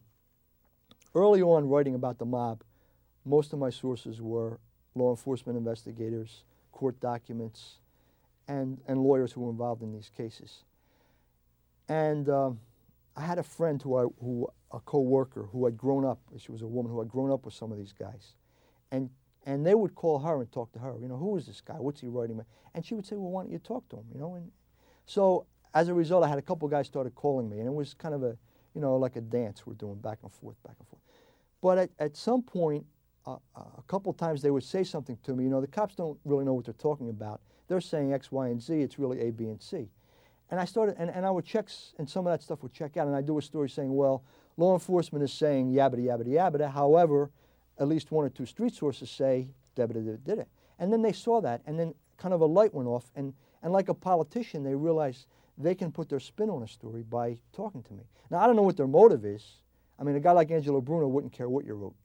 early 1.13 1.43
on, 1.43 1.69
writing 1.69 1.93
about 1.93 2.17
the 2.17 2.25
mob, 2.25 2.63
most 3.25 3.53
of 3.53 3.59
my 3.59 3.69
sources 3.69 4.19
were 4.19 4.59
law 4.95 5.11
enforcement 5.11 5.57
investigators, 5.57 6.43
court 6.73 6.99
documents, 6.99 7.79
and 8.49 8.79
and 8.87 9.01
lawyers 9.01 9.31
who 9.31 9.41
were 9.41 9.51
involved 9.51 9.81
in 9.81 9.93
these 9.93 10.09
cases. 10.09 10.63
And 11.87 12.27
um, 12.27 12.59
I 13.15 13.21
had 13.21 13.37
a 13.37 13.43
friend 13.43 13.81
who 13.81 13.97
I, 13.97 14.05
who 14.19 14.49
a 14.71 14.79
co-worker 14.79 15.47
who 15.51 15.65
had 15.65 15.77
grown 15.77 16.03
up. 16.03 16.19
She 16.37 16.51
was 16.51 16.61
a 16.61 16.67
woman 16.67 16.91
who 16.91 16.99
had 16.99 17.09
grown 17.09 17.31
up 17.31 17.45
with 17.45 17.53
some 17.53 17.71
of 17.71 17.77
these 17.77 17.93
guys, 17.93 18.33
and 18.91 19.09
and 19.45 19.65
they 19.65 19.75
would 19.75 19.95
call 19.95 20.19
her 20.19 20.41
and 20.41 20.51
talk 20.51 20.71
to 20.73 20.79
her. 20.79 20.95
You 20.99 21.07
know, 21.07 21.17
who 21.17 21.37
is 21.37 21.45
this 21.45 21.61
guy? 21.61 21.75
What's 21.75 22.01
he 22.01 22.07
writing 22.07 22.35
about? 22.35 22.47
And 22.73 22.85
she 22.85 22.95
would 22.95 23.05
say, 23.05 23.15
well, 23.15 23.31
why 23.31 23.43
don't 23.43 23.51
you 23.51 23.59
talk 23.59 23.87
to 23.89 23.97
him? 23.97 24.05
You 24.11 24.19
know, 24.19 24.35
and 24.35 24.51
so 25.05 25.45
as 25.73 25.87
a 25.89 25.93
result, 25.93 26.23
I 26.23 26.27
had 26.27 26.39
a 26.39 26.41
couple 26.41 26.67
guys 26.67 26.87
started 26.87 27.15
calling 27.15 27.49
me, 27.49 27.59
and 27.59 27.67
it 27.67 27.73
was 27.73 27.93
kind 27.93 28.15
of 28.15 28.23
a 28.23 28.35
you 28.73 28.81
know 28.81 28.97
like 28.97 29.15
a 29.15 29.21
dance 29.21 29.65
we're 29.67 29.73
doing 29.75 29.95
back 29.95 30.19
and 30.23 30.31
forth, 30.31 30.61
back 30.63 30.75
and 30.79 30.87
forth. 30.87 31.01
But 31.61 31.77
at, 31.77 31.89
at 31.99 32.17
some 32.17 32.41
point, 32.41 32.85
a 33.25 33.81
couple 33.87 34.11
times 34.13 34.41
they 34.41 34.51
would 34.51 34.63
say 34.63 34.83
something 34.83 35.17
to 35.23 35.33
me. 35.33 35.45
You 35.45 35.49
know, 35.49 35.61
the 35.61 35.67
cops 35.67 35.95
don't 35.95 36.19
really 36.25 36.45
know 36.45 36.53
what 36.53 36.65
they're 36.65 36.73
talking 36.73 37.09
about. 37.09 37.41
They're 37.67 37.81
saying 37.81 38.13
X, 38.13 38.31
Y, 38.31 38.47
and 38.47 38.61
Z. 38.61 38.73
It's 38.73 38.99
really 38.99 39.21
A, 39.21 39.31
B, 39.31 39.45
and 39.45 39.61
C. 39.61 39.89
And 40.51 40.59
I 40.59 40.65
started, 40.65 40.95
and, 40.99 41.09
and 41.09 41.25
I 41.25 41.31
would 41.31 41.45
check, 41.45 41.69
and 41.97 42.09
some 42.09 42.27
of 42.27 42.33
that 42.33 42.43
stuff 42.43 42.61
would 42.61 42.73
check 42.73 42.97
out, 42.97 43.07
and 43.07 43.15
I 43.15 43.21
do 43.21 43.37
a 43.37 43.41
story 43.41 43.69
saying, 43.69 43.95
well, 43.95 44.23
law 44.57 44.73
enforcement 44.73 45.23
is 45.23 45.31
saying 45.31 45.71
yabba 45.71 45.95
yabba 45.95 46.27
yabba. 46.27 46.71
However, 46.71 47.31
at 47.79 47.87
least 47.87 48.11
one 48.11 48.25
or 48.25 48.29
two 48.29 48.45
street 48.45 48.75
sources 48.75 49.09
say 49.09 49.47
Debita 49.75 50.23
did 50.23 50.39
it. 50.39 50.47
And 50.77 50.91
then 50.91 51.01
they 51.01 51.13
saw 51.13 51.41
that, 51.41 51.61
and 51.65 51.79
then 51.79 51.95
kind 52.17 52.33
of 52.33 52.41
a 52.41 52.45
light 52.45 52.73
went 52.73 52.87
off, 52.87 53.09
and, 53.15 53.33
and 53.63 53.71
like 53.71 53.89
a 53.89 53.93
politician, 53.93 54.63
they 54.63 54.75
realized 54.75 55.25
they 55.57 55.73
can 55.73 55.91
put 55.91 56.09
their 56.09 56.19
spin 56.19 56.49
on 56.49 56.61
a 56.61 56.67
story 56.67 57.03
by 57.03 57.37
talking 57.53 57.81
to 57.83 57.93
me. 57.93 58.03
Now, 58.29 58.39
I 58.39 58.47
don't 58.47 58.55
know 58.55 58.63
what 58.63 58.77
their 58.77 58.87
motive 58.87 59.25
is. 59.25 59.43
I 59.99 60.03
mean, 60.03 60.15
a 60.15 60.19
guy 60.19 60.31
like 60.31 60.51
Angelo 60.51 60.81
Bruno 60.81 61.07
wouldn't 61.07 61.33
care 61.33 61.49
what 61.49 61.65
you 61.65 61.73
wrote. 61.73 61.95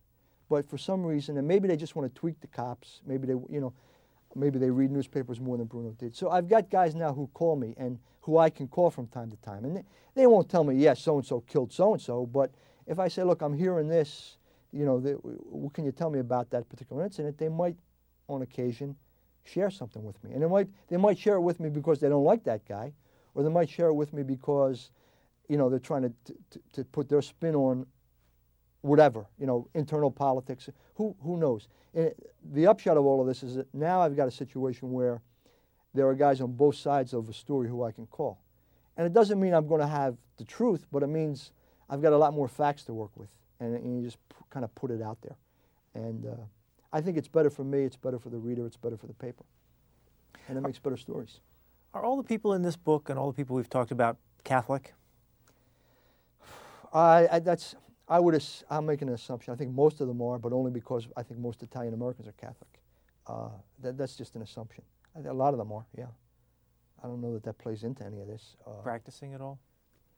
But 0.49 0.69
for 0.69 0.79
some 0.79 1.05
reason, 1.05 1.37
and 1.37 1.47
maybe 1.47 1.69
they 1.69 1.77
just 1.77 1.95
want 1.95 2.13
to 2.13 2.19
tweak 2.19 2.41
the 2.41 2.47
cops, 2.47 3.03
maybe 3.07 3.27
they, 3.27 3.35
you 3.51 3.61
know, 3.61 3.73
maybe 4.35 4.59
they 4.59 4.71
read 4.71 4.91
newspapers 4.91 5.41
more 5.41 5.57
than 5.57 5.67
Bruno 5.67 5.91
did. 5.99 6.15
So 6.17 6.31
I've 6.31 6.49
got 6.49 6.71
guys 6.71 6.95
now 6.95 7.13
who 7.13 7.29
call 7.35 7.57
me 7.57 7.75
and 7.77 7.99
who 8.21 8.39
I 8.39 8.51
can 8.51 8.69
call 8.69 8.91
from 8.91 9.07
time 9.09 9.31
to 9.31 9.37
time. 9.39 9.65
And 9.65 9.77
they, 9.77 9.85
they 10.15 10.27
won't 10.27 10.49
tell 10.49 10.65
me, 10.65 10.77
yes, 10.77 11.01
so 11.01 11.17
and 11.17 11.27
so 11.27 11.41
killed 11.41 11.73
so 11.73 11.93
and 11.95 12.03
so. 12.03 12.27
But 12.27 12.53
if 12.87 12.99
I 12.99 13.09
say, 13.09 13.23
look, 13.23 13.43
I'm 13.43 13.57
hearing 13.57 13.89
this, 13.89 14.39
you 14.73 14.85
know, 14.85 15.01
the, 15.01 15.13
what 15.13 15.73
can 15.75 15.85
you 15.85 15.93
tell 15.93 16.11
me 16.11 16.19
about 16.19 16.51
that 16.51 16.69
particular 16.69 17.05
incident? 17.05 17.39
They 17.39 17.49
might, 17.49 17.77
on 18.29 18.43
occasion, 18.43 18.97
share 19.45 19.71
something 19.71 20.05
with 20.05 20.23
me. 20.23 20.33
And 20.33 20.43
they 20.43 20.47
might, 20.47 20.69
they 20.89 20.97
might 20.97 21.19
share 21.19 21.37
it 21.37 21.41
with 21.41 21.61
me 21.61 21.69
because 21.69 22.01
they 22.01 22.09
don't 22.09 22.25
like 22.25 22.45
that 22.45 22.67
guy, 22.67 22.93
or 23.35 23.43
they 23.43 23.49
might 23.49 23.71
share 23.71 23.87
it 23.87 23.95
with 23.95 24.13
me 24.13 24.23
because, 24.23 24.91
you 25.49 25.57
know, 25.57 25.71
they're 25.71 25.79
trying 25.79 26.03
to, 26.03 26.13
to, 26.51 26.61
to 26.75 26.85
put 26.85 27.09
their 27.09 27.23
spin 27.23 27.55
on 27.55 27.87
whatever, 28.83 29.26
you 29.39 29.47
know, 29.47 29.68
internal 29.74 30.11
politics. 30.11 30.68
Who, 30.95 31.16
who 31.22 31.37
knows? 31.37 31.68
And 31.95 32.12
the 32.53 32.66
upshot 32.66 32.97
of 32.97 33.05
all 33.05 33.20
of 33.20 33.26
this 33.26 33.43
is 33.43 33.57
that 33.57 33.72
now 33.74 34.01
I've 34.01 34.16
got 34.16 34.29
a 34.29 34.31
situation 34.31 34.93
where 34.93 35.20
there 35.95 36.07
are 36.07 36.14
guys 36.14 36.41
on 36.41 36.53
both 36.53 36.76
sides 36.76 37.12
of 37.12 37.29
a 37.29 37.33
story 37.33 37.68
who 37.68 37.83
I 37.83 37.93
can 37.93 38.07
call. 38.07 38.41
And 38.97 39.07
it 39.07 39.12
doesn't 39.12 39.41
mean 39.41 39.55
I'm 39.55 39.66
going 39.66 39.81
to 39.81 39.87
have 39.87 40.16
the 40.37 40.45
truth, 40.45 40.87
but 40.93 41.03
it 41.03 41.07
means 41.09 41.53
I've 41.89 42.03
got 42.03 42.12
a 42.12 42.18
lot 42.18 42.35
more 42.35 42.49
facts 42.49 42.85
to 42.85 42.93
work 42.93 43.11
with. 43.16 43.29
And, 43.61 43.74
and 43.74 43.97
you 43.97 44.05
just 44.05 44.18
p- 44.29 44.37
kind 44.51 44.64
of 44.64 44.74
put 44.74 44.91
it 44.91 45.03
out 45.03 45.18
there. 45.22 45.37
And 45.95 46.26
uh, 46.26 46.35
I 46.93 47.01
think 47.01 47.16
it's 47.16 47.29
better 47.29 47.51
for 47.51 47.64
me, 47.64 47.85
it's 47.85 47.97
better 47.97 48.18
for 48.18 48.29
the 48.29 48.39
reader, 48.39 48.66
it's 48.66 48.76
better 48.76 48.97
for 48.97 49.07
the 49.07 49.14
paper. 49.14 49.45
And 50.49 50.57
it 50.57 50.61
makes 50.61 50.79
better 50.79 50.97
stories. 50.97 51.41
Are 51.95 52.05
all 52.05 52.16
the 52.16 52.22
people 52.22 52.53
in 52.55 52.62
this 52.62 52.76
book 52.76 53.09
and 53.09 53.18
all 53.18 53.31
the 53.31 53.37
people 53.37 53.57
we've 53.57 53.68
talked 53.68 53.91
about 53.91 54.18
Catholic? 54.45 54.95
I, 56.93 57.29
I 57.31 57.39
that's 57.41 57.74
I 58.09 58.19
would. 58.19 58.43
I'm 58.71 58.87
making 58.87 59.09
an 59.09 59.15
assumption. 59.15 59.53
I 59.53 59.57
think 59.57 59.73
most 59.73 60.01
of 60.01 60.09
them 60.09 60.23
are, 60.23 60.39
but 60.39 60.53
only 60.53 60.71
because 60.71 61.07
I 61.17 61.23
think 61.23 61.41
most 61.41 61.63
Italian 61.63 61.95
Americans 61.95 62.27
are 62.27 62.33
Catholic. 62.33 62.81
Uh, 63.27 63.51
that, 63.83 63.99
that's 63.99 64.17
just 64.17 64.35
an 64.35 64.43
assumption. 64.43 64.83
a 65.15 65.33
lot 65.33 65.53
of 65.53 65.59
them 65.59 65.71
are. 65.73 65.85
Yeah. 65.97 66.07
I 67.03 67.07
don't 67.07 67.21
know 67.21 67.35
that 67.35 67.45
that 67.45 67.59
plays 67.59 67.85
into 67.85 68.05
any 68.05 68.21
of 68.21 68.27
this. 68.27 68.57
Uh, 68.67 68.83
Practicing 68.83 69.35
at 69.35 69.41
all? 69.41 69.59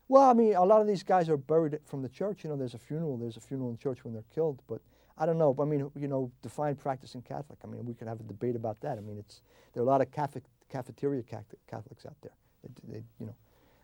Well, 0.07 0.23
I 0.23 0.33
mean, 0.33 0.55
a 0.55 0.63
lot 0.63 0.81
of 0.81 0.87
these 0.87 1.03
guys 1.03 1.29
are 1.29 1.37
buried 1.37 1.79
from 1.85 2.01
the 2.01 2.09
church. 2.09 2.43
You 2.43 2.49
know, 2.49 2.55
there's 2.55 2.73
a 2.73 2.79
funeral. 2.79 3.17
There's 3.17 3.37
a 3.37 3.41
funeral 3.41 3.69
in 3.69 3.77
church 3.77 4.03
when 4.03 4.13
they're 4.13 4.23
killed. 4.33 4.61
But 4.67 4.81
I 5.17 5.25
don't 5.25 5.37
know. 5.37 5.55
I 5.59 5.65
mean, 5.65 5.91
you 5.95 6.07
know, 6.07 6.31
define 6.41 6.75
practicing 6.75 7.21
Catholic. 7.21 7.59
I 7.63 7.67
mean, 7.67 7.85
we 7.85 7.93
could 7.93 8.07
have 8.07 8.19
a 8.19 8.23
debate 8.23 8.55
about 8.55 8.81
that. 8.81 8.97
I 8.97 9.01
mean, 9.01 9.17
it's 9.19 9.41
there 9.73 9.83
are 9.83 9.85
a 9.85 9.89
lot 9.89 10.01
of 10.01 10.11
Catholic 10.11 10.43
cafeteria 10.69 11.21
Catholics 11.67 12.05
out 12.05 12.15
there. 12.21 12.33
They, 12.63 12.93
they, 12.93 13.03
you 13.19 13.27
know, 13.27 13.35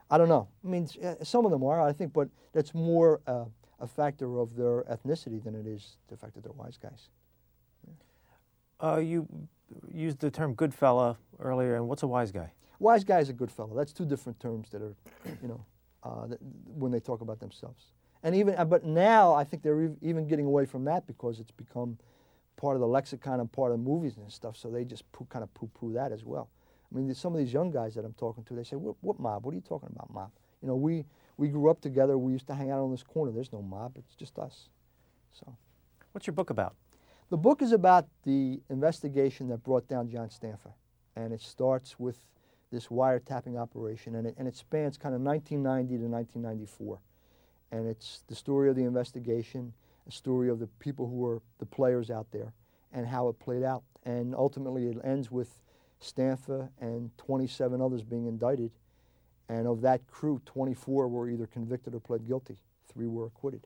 I 0.10 0.18
don't 0.18 0.30
know. 0.30 0.48
I 0.64 0.68
mean, 0.68 0.88
some 1.24 1.46
of 1.46 1.52
them 1.52 1.64
are, 1.64 1.82
I 1.82 1.94
think, 1.94 2.14
but 2.14 2.30
that's 2.54 2.74
more. 2.74 3.22
Uh, 3.28 3.46
a 3.80 3.88
factor 3.88 4.40
of 4.40 4.56
their 4.56 4.84
ethnicity 4.86 5.44
than 5.44 5.54
it 5.54 5.68
is 5.68 5.98
the 6.08 6.18
fact 6.18 6.34
that 6.34 6.44
they're 6.44 6.52
wise 6.54 6.78
guys. 6.78 7.10
Yeah. 7.86 7.94
Uh, 8.94 8.98
you 8.98 9.28
used 9.94 10.20
the 10.20 10.32
term 10.32 10.56
good 10.56 10.74
fella 10.74 11.18
earlier, 11.40 11.76
and 11.76 11.88
what's 11.88 12.04
a 12.04 12.08
wise 12.08 12.32
guy? 12.32 12.52
Wise 12.80 13.04
guy 13.04 13.20
is 13.20 13.30
a 13.30 13.34
good 13.34 13.52
fellow. 13.52 13.76
That's 13.76 13.94
two 13.94 14.06
different 14.06 14.40
terms 14.40 14.70
that 14.72 14.82
are, 14.82 14.96
you 15.44 15.48
know, 15.48 15.64
uh, 16.04 16.26
that, 16.28 16.40
when 16.42 16.92
they 16.92 17.00
talk 17.00 17.22
about 17.22 17.40
themselves. 17.40 17.92
And 18.24 18.36
even, 18.36 18.56
uh, 18.56 18.66
but 18.66 18.84
now 18.84 19.34
I 19.34 19.44
think 19.44 19.62
they're 19.62 19.92
even 20.02 20.28
getting 20.28 20.46
away 20.46 20.66
from 20.66 20.86
that 20.86 21.06
because 21.06 21.40
it's 21.40 21.52
become 21.52 22.00
part 22.56 22.76
of 22.76 22.82
the 22.82 22.88
lexicon 22.88 23.40
and 23.40 23.52
part 23.52 23.72
of 23.72 23.78
the 23.78 23.84
movies 23.84 24.18
and 24.18 24.32
stuff. 24.32 24.58
So 24.58 24.72
they 24.72 24.86
just 24.86 25.12
poo, 25.12 25.28
kind 25.30 25.44
of 25.44 25.54
poo-poo 25.54 25.94
that 25.94 26.12
as 26.12 26.26
well. 26.26 26.50
I 26.92 26.98
mean, 26.98 27.14
some 27.14 27.34
of 27.34 27.40
these 27.40 27.52
young 27.52 27.72
guys 27.72 27.96
that 27.96 28.06
I'm 28.06 28.14
talking 28.14 28.44
to, 28.46 28.54
they 28.54 28.64
say, 28.64 28.76
what, 28.76 28.96
what 29.02 29.20
mob? 29.20 29.46
What 29.46 29.52
are 29.52 29.56
you 29.56 29.62
talking 29.62 29.90
about, 29.94 30.14
mob? 30.14 30.32
You 30.62 30.68
know, 30.68 30.76
we, 30.76 31.06
we 31.38 31.50
grew 31.50 31.70
up 31.70 31.82
together. 31.82 32.18
We 32.18 32.32
used 32.32 32.48
to 32.48 32.56
hang 32.56 32.72
out 32.72 32.80
on 32.80 32.92
this 32.92 33.04
corner. 33.04 33.32
There's 33.32 33.52
no 33.52 33.62
mob. 33.62 33.94
It's 33.98 34.16
just 34.16 34.40
us. 34.40 34.70
So, 35.32 35.56
what's 36.14 36.26
your 36.26 36.34
book 36.34 36.50
about? 36.50 36.76
The 37.30 37.38
book 37.38 37.62
is 37.62 37.74
about 37.74 38.08
the 38.24 38.62
investigation 38.70 39.50
that 39.50 39.64
brought 39.64 39.88
down 39.90 40.10
John 40.10 40.30
Stanfa, 40.30 40.72
and 41.16 41.34
it 41.34 41.42
starts 41.42 42.00
with 42.00 42.18
this 42.72 42.88
wiretapping 42.88 43.60
operation, 43.60 44.16
and 44.16 44.28
it, 44.28 44.36
and 44.38 44.48
it 44.48 44.56
spans 44.56 44.98
kind 44.98 45.14
of 45.14 45.22
1990 45.22 46.04
to 46.04 46.10
1994, 46.10 47.00
and 47.72 47.88
it's 47.88 48.24
the 48.28 48.36
story 48.36 48.70
of 48.70 48.78
the 48.78 48.84
investigation, 48.84 49.74
a 50.08 50.12
story 50.12 50.50
of 50.50 50.60
the 50.60 50.68
people 50.80 51.06
who 51.08 51.16
were 51.16 51.42
the 51.60 51.66
players 51.66 52.10
out 52.10 52.28
there, 52.32 52.54
and 52.94 53.06
how 53.06 53.28
it 53.28 53.38
played 53.40 53.64
out, 53.64 53.84
and 54.04 54.34
ultimately 54.34 54.88
it 54.88 54.98
ends 55.04 55.30
with 55.30 55.50
Stanfa 56.02 56.70
and 56.80 57.16
27 57.18 57.82
others 57.82 58.04
being 58.04 58.28
indicted 58.28 58.72
and 59.50 59.68
of 59.68 59.82
that 59.82 60.08
crew, 60.08 60.42
24 60.46 61.08
were 61.08 61.30
either 61.30 61.48
convicted 61.48 61.96
or 61.96 62.00
pled 62.00 62.28
guilty. 62.28 62.58
Three 62.92 63.08
were 63.08 63.26
acquitted. 63.26 63.66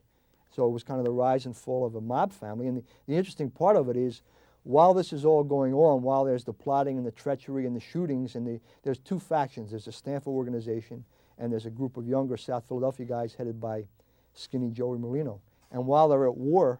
So 0.50 0.66
it 0.66 0.70
was 0.70 0.82
kind 0.82 1.00
of 1.00 1.04
the 1.04 1.12
rise 1.12 1.46
and 1.46 1.56
fall 1.56 1.84
of 1.84 1.94
a 1.94 2.00
mob 2.00 2.32
family. 2.32 2.68
And 2.68 2.78
the, 2.78 2.84
the 3.08 3.16
interesting 3.16 3.50
part 3.50 3.76
of 3.76 3.88
it 3.88 3.96
is, 3.96 4.22
while 4.64 4.94
this 4.94 5.12
is 5.12 5.24
all 5.24 5.42
going 5.42 5.74
on, 5.74 6.02
while 6.02 6.24
there's 6.24 6.44
the 6.44 6.52
plotting 6.52 6.98
and 6.98 7.06
the 7.06 7.10
treachery 7.10 7.66
and 7.66 7.74
the 7.74 7.80
shootings, 7.80 8.36
and 8.36 8.46
the, 8.46 8.60
there's 8.84 8.98
two 8.98 9.18
factions. 9.18 9.70
There's 9.70 9.88
a 9.88 9.90
Stanfa 9.90 10.28
organization, 10.28 11.04
and 11.38 11.50
there's 11.50 11.66
a 11.66 11.70
group 11.70 11.96
of 11.96 12.06
younger 12.06 12.36
South 12.36 12.64
Philadelphia 12.68 13.06
guys 13.06 13.34
headed 13.34 13.60
by 13.60 13.86
Skinny 14.34 14.70
Joey 14.70 14.98
Merlino. 14.98 15.40
And 15.72 15.86
while 15.86 16.08
they're 16.08 16.26
at 16.26 16.36
war, 16.36 16.78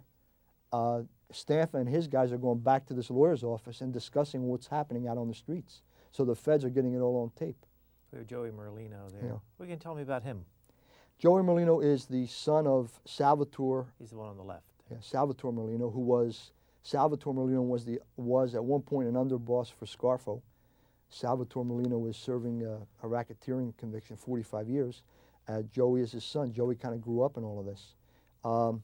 uh, 0.73 1.03
Stanfa 1.33 1.74
and 1.74 1.89
his 1.89 2.07
guys 2.07 2.33
are 2.33 2.39
going 2.39 2.61
back 2.61 2.87
to 2.87 2.95
this 2.95 3.11
lawyer's 3.11 3.43
office 3.43 3.80
and 3.80 3.93
discussing 3.93 4.43
what's 4.43 4.66
happening 4.66 5.09
out 5.09 5.18
on 5.18 5.28
the 5.28 5.35
streets. 5.35 5.83
So 6.12 6.24
the 6.24 6.35
feds 6.35 6.64
are 6.64 6.70
getting 6.70 6.95
it 6.95 7.01
all 7.01 7.22
on 7.22 7.30
tape. 7.39 7.66
We 8.12 8.18
have 8.18 8.26
Joey 8.26 8.51
Merlino 8.51 9.11
there. 9.11 9.22
Yeah. 9.24 9.39
What 9.57 9.66
can 9.66 9.70
you 9.70 9.76
tell 9.76 9.95
me 9.95 10.03
about 10.03 10.22
him? 10.22 10.45
Joey 11.18 11.43
Merlino 11.43 11.83
is 11.83 12.07
the 12.07 12.26
son 12.26 12.66
of 12.66 13.01
Salvatore. 13.05 13.87
He's 13.99 14.11
the 14.11 14.16
one 14.16 14.28
on 14.28 14.37
the 14.37 14.43
left. 14.43 14.66
Yeah, 14.91 14.99
Salvatore 15.01 15.53
Merlino, 15.53 15.93
who 15.93 16.01
was 16.01 16.53
Salvatore 16.83 17.33
Merlino 17.33 17.66
was 17.66 17.85
the 17.85 18.01
was 18.16 18.55
at 18.55 18.64
one 18.64 18.83
point 18.83 19.09
an 19.09 19.14
underboss 19.14 19.72
for 19.72 19.87
Scarfo. 19.87 20.43
Salvatore 21.09 21.64
Merlino 21.64 22.01
was 22.01 22.16
serving 22.16 22.64
a, 22.64 22.78
a 23.05 23.09
racketeering 23.09 23.76
conviction, 23.76 24.16
45 24.16 24.68
years. 24.68 25.03
Uh, 25.47 25.62
Joey 25.62 26.01
is 26.01 26.12
his 26.12 26.24
son. 26.24 26.53
Joey 26.53 26.74
kind 26.74 26.95
of 26.95 27.01
grew 27.01 27.22
up 27.22 27.37
in 27.37 27.45
all 27.45 27.61
of 27.61 27.66
this. 27.66 27.95
Um, 28.45 28.83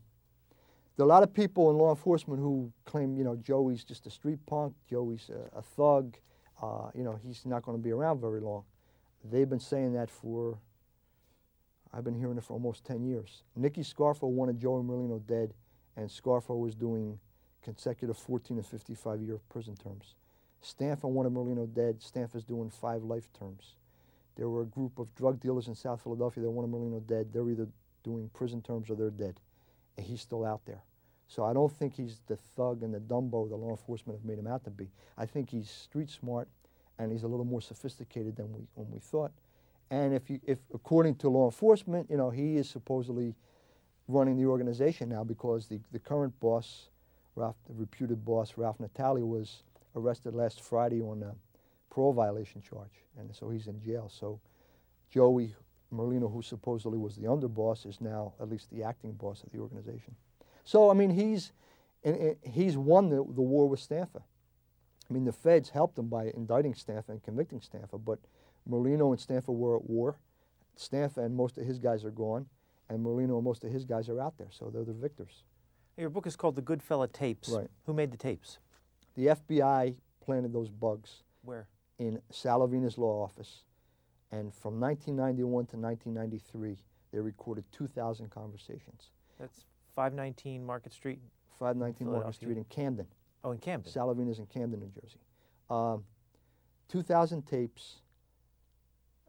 there 0.99 1.05
are 1.05 1.11
a 1.11 1.13
lot 1.13 1.23
of 1.23 1.33
people 1.33 1.71
in 1.71 1.79
law 1.79 1.91
enforcement 1.91 2.41
who 2.41 2.73
claim, 2.85 3.17
you 3.17 3.23
know, 3.23 3.37
Joey's 3.37 3.85
just 3.85 4.09
a 4.09 4.11
street 4.11 4.41
punk, 4.47 4.75
Joey's 4.91 5.31
a, 5.31 5.59
a 5.59 5.63
thug, 5.63 6.17
uh, 6.61 6.91
you 6.93 7.05
know, 7.05 7.17
he's 7.25 7.47
not 7.47 7.63
going 7.63 7.79
to 7.79 7.83
be 7.83 7.93
around 7.93 8.21
very 8.21 8.41
long. 8.41 8.65
They've 9.23 9.49
been 9.49 9.61
saying 9.61 9.93
that 9.93 10.11
for, 10.11 10.59
I've 11.95 12.03
been 12.03 12.19
hearing 12.19 12.37
it 12.37 12.43
for 12.43 12.55
almost 12.55 12.85
10 12.85 13.05
years. 13.05 13.45
Nicky 13.55 13.83
Scarfo 13.83 14.25
wanted 14.25 14.59
Joey 14.59 14.83
Merlino 14.83 15.25
dead, 15.25 15.55
and 15.97 16.09
Scarfo 16.09 16.59
was 16.59 16.75
doing 16.75 17.21
consecutive 17.63 18.19
14 18.19 18.57
and 18.57 18.67
55 18.67 19.23
year 19.23 19.39
prison 19.49 19.77
terms. 19.77 20.17
Stanfa 20.65 21.05
wanted 21.05 21.33
Merlino 21.33 21.73
dead. 21.73 22.01
Stanfa's 22.01 22.43
doing 22.43 22.71
five 22.71 23.05
life 23.05 23.29
terms. 23.39 23.77
There 24.35 24.49
were 24.49 24.63
a 24.63 24.67
group 24.67 24.99
of 24.99 25.15
drug 25.15 25.39
dealers 25.39 25.69
in 25.69 25.77
South 25.77 26.03
Philadelphia 26.03 26.43
that 26.43 26.51
wanted 26.51 26.73
Merlino 26.73 27.07
dead. 27.07 27.29
They're 27.33 27.49
either 27.49 27.69
doing 28.03 28.29
prison 28.35 28.63
terms 28.63 28.91
or 28.91 28.97
they're 28.97 29.11
dead. 29.11 29.39
And 29.97 30.05
he's 30.05 30.21
still 30.21 30.45
out 30.45 30.63
there. 30.65 30.83
So 31.29 31.45
I 31.45 31.53
don't 31.53 31.71
think 31.71 31.95
he's 31.95 32.21
the 32.27 32.37
thug 32.37 32.83
and 32.83 32.93
the 32.93 33.01
Dumbo 33.01 33.49
the 33.49 33.57
law 33.57 33.71
enforcement 33.71 34.19
have 34.19 34.25
made 34.25 34.39
him 34.39 34.47
out 34.47 34.65
to 34.65 34.71
be. 34.71 34.89
I 35.17 35.27
think 35.27 35.51
he's 35.51 35.71
street 35.71 36.11
smart 36.11 36.49
and 36.99 37.13
he's 37.13 37.23
a 37.23 37.29
little 37.29 37.45
more 37.45 37.61
sophisticated 37.61 38.37
than 38.37 38.53
we, 38.53 38.67
we 38.77 38.99
thought. 38.99 39.31
And 39.91 40.15
if, 40.15 40.29
you, 40.31 40.41
if 40.47 40.59
according 40.75 41.17
to 41.17 41.29
law 41.29 41.47
enforcement, 41.47 42.09
you 42.11 42.17
know, 42.17 42.31
he 42.31 42.57
is 42.57 42.69
supposedly 42.69 43.35
running 44.09 44.37
the 44.37 44.47
organization 44.47 45.11
now 45.11 45.23
because 45.23 45.67
the, 45.67 45.81
the 45.93 45.99
current 45.99 46.39
boss, 46.41 46.89
Ralph, 47.37 47.57
the 47.67 47.75
reputed 47.75 48.25
boss, 48.25 48.55
Ralph 48.57 48.81
Natale, 48.81 49.23
was 49.23 49.63
arrested 49.95 50.35
last 50.35 50.63
Friday 50.63 51.01
on 51.03 51.23
a 51.23 51.35
parole 51.95 52.13
violation 52.13 52.63
charge, 52.63 53.05
and 53.19 53.35
so 53.35 53.51
he's 53.51 53.67
in 53.67 53.81
jail. 53.83 54.11
So 54.13 54.41
Joey 55.11 55.55
Merlino, 55.95 56.33
who 56.33 56.43
supposedly 56.43 56.99
was 56.99 57.17
the 57.17 57.27
underboss, 57.27 57.87
is 57.87 58.01
now 58.01 58.33
at 58.41 58.49
least 58.49 58.71
the 58.71 58.83
acting 58.83 59.13
boss 59.13 59.43
of 59.43 59.53
the 59.53 59.59
organization. 59.59 60.15
So 60.69 60.91
I 60.91 60.93
mean, 60.93 61.09
he's 61.09 61.53
he's 62.43 62.77
won 62.77 63.09
the, 63.09 63.17
the 63.17 63.41
war 63.41 63.67
with 63.67 63.81
Stanfa. 63.81 64.21
I 64.21 65.15
mean, 65.15 65.25
the 65.25 65.33
feds 65.33 65.71
helped 65.71 65.99
him 65.99 66.09
by 66.09 66.25
indicting 66.37 66.75
Stanfa 66.75 67.09
and 67.09 67.23
convicting 67.23 67.61
Stanfa, 67.61 67.99
but 68.05 68.19
Merlino 68.71 69.11
and 69.11 69.19
Stanfa 69.19 69.49
were 69.49 69.77
at 69.77 69.89
war. 69.89 70.19
Stanfa 70.77 71.25
and 71.25 71.35
most 71.35 71.57
of 71.57 71.65
his 71.65 71.79
guys 71.79 72.05
are 72.05 72.11
gone, 72.11 72.45
and 72.91 73.03
Merlino 73.03 73.37
and 73.37 73.45
most 73.45 73.65
of 73.65 73.73
his 73.73 73.87
guys 73.87 74.11
are 74.11 74.21
out 74.21 74.37
there, 74.37 74.51
so 74.51 74.69
they're 74.69 74.85
the 74.85 74.93
victors. 74.93 75.43
Your 75.97 76.11
book 76.11 76.27
is 76.27 76.37
called 76.37 76.55
The 76.55 76.63
Goodfella 76.63 77.11
Tapes. 77.11 77.49
Right. 77.49 77.71
Who 77.87 77.95
made 77.95 78.11
the 78.11 78.19
tapes? 78.19 78.59
The 79.17 79.29
FBI 79.29 79.95
planted 80.23 80.53
those 80.53 80.69
bugs 80.69 81.23
Where? 81.45 81.67
in 81.99 82.21
Sal 82.31 82.61
Avena's 82.61 82.99
law 82.99 83.25
office, 83.25 83.63
and 84.31 84.53
from 84.53 84.79
1991 84.79 85.49
to 85.69 85.77
1993, 85.79 86.77
they 87.11 87.21
recorded 87.21 87.65
2,000 87.73 88.29
conversations. 88.29 89.09
That's 89.41 89.65
519 89.99 90.65
Market 90.65 90.93
Street. 90.93 91.19
519 91.59 92.13
Market 92.13 92.33
Street 92.33 92.57
in 92.57 92.63
Camden. 92.65 93.05
Oh, 93.43 93.51
in 93.51 93.59
Camden. 93.59 93.91
Sal 93.91 94.15
Avena's 94.15 94.39
in 94.39 94.47
Camden, 94.47 94.79
New 94.79 94.93
Jersey. 94.95 95.19
Um, 95.69 96.05
2,000 96.89 97.43
tapes 97.43 97.97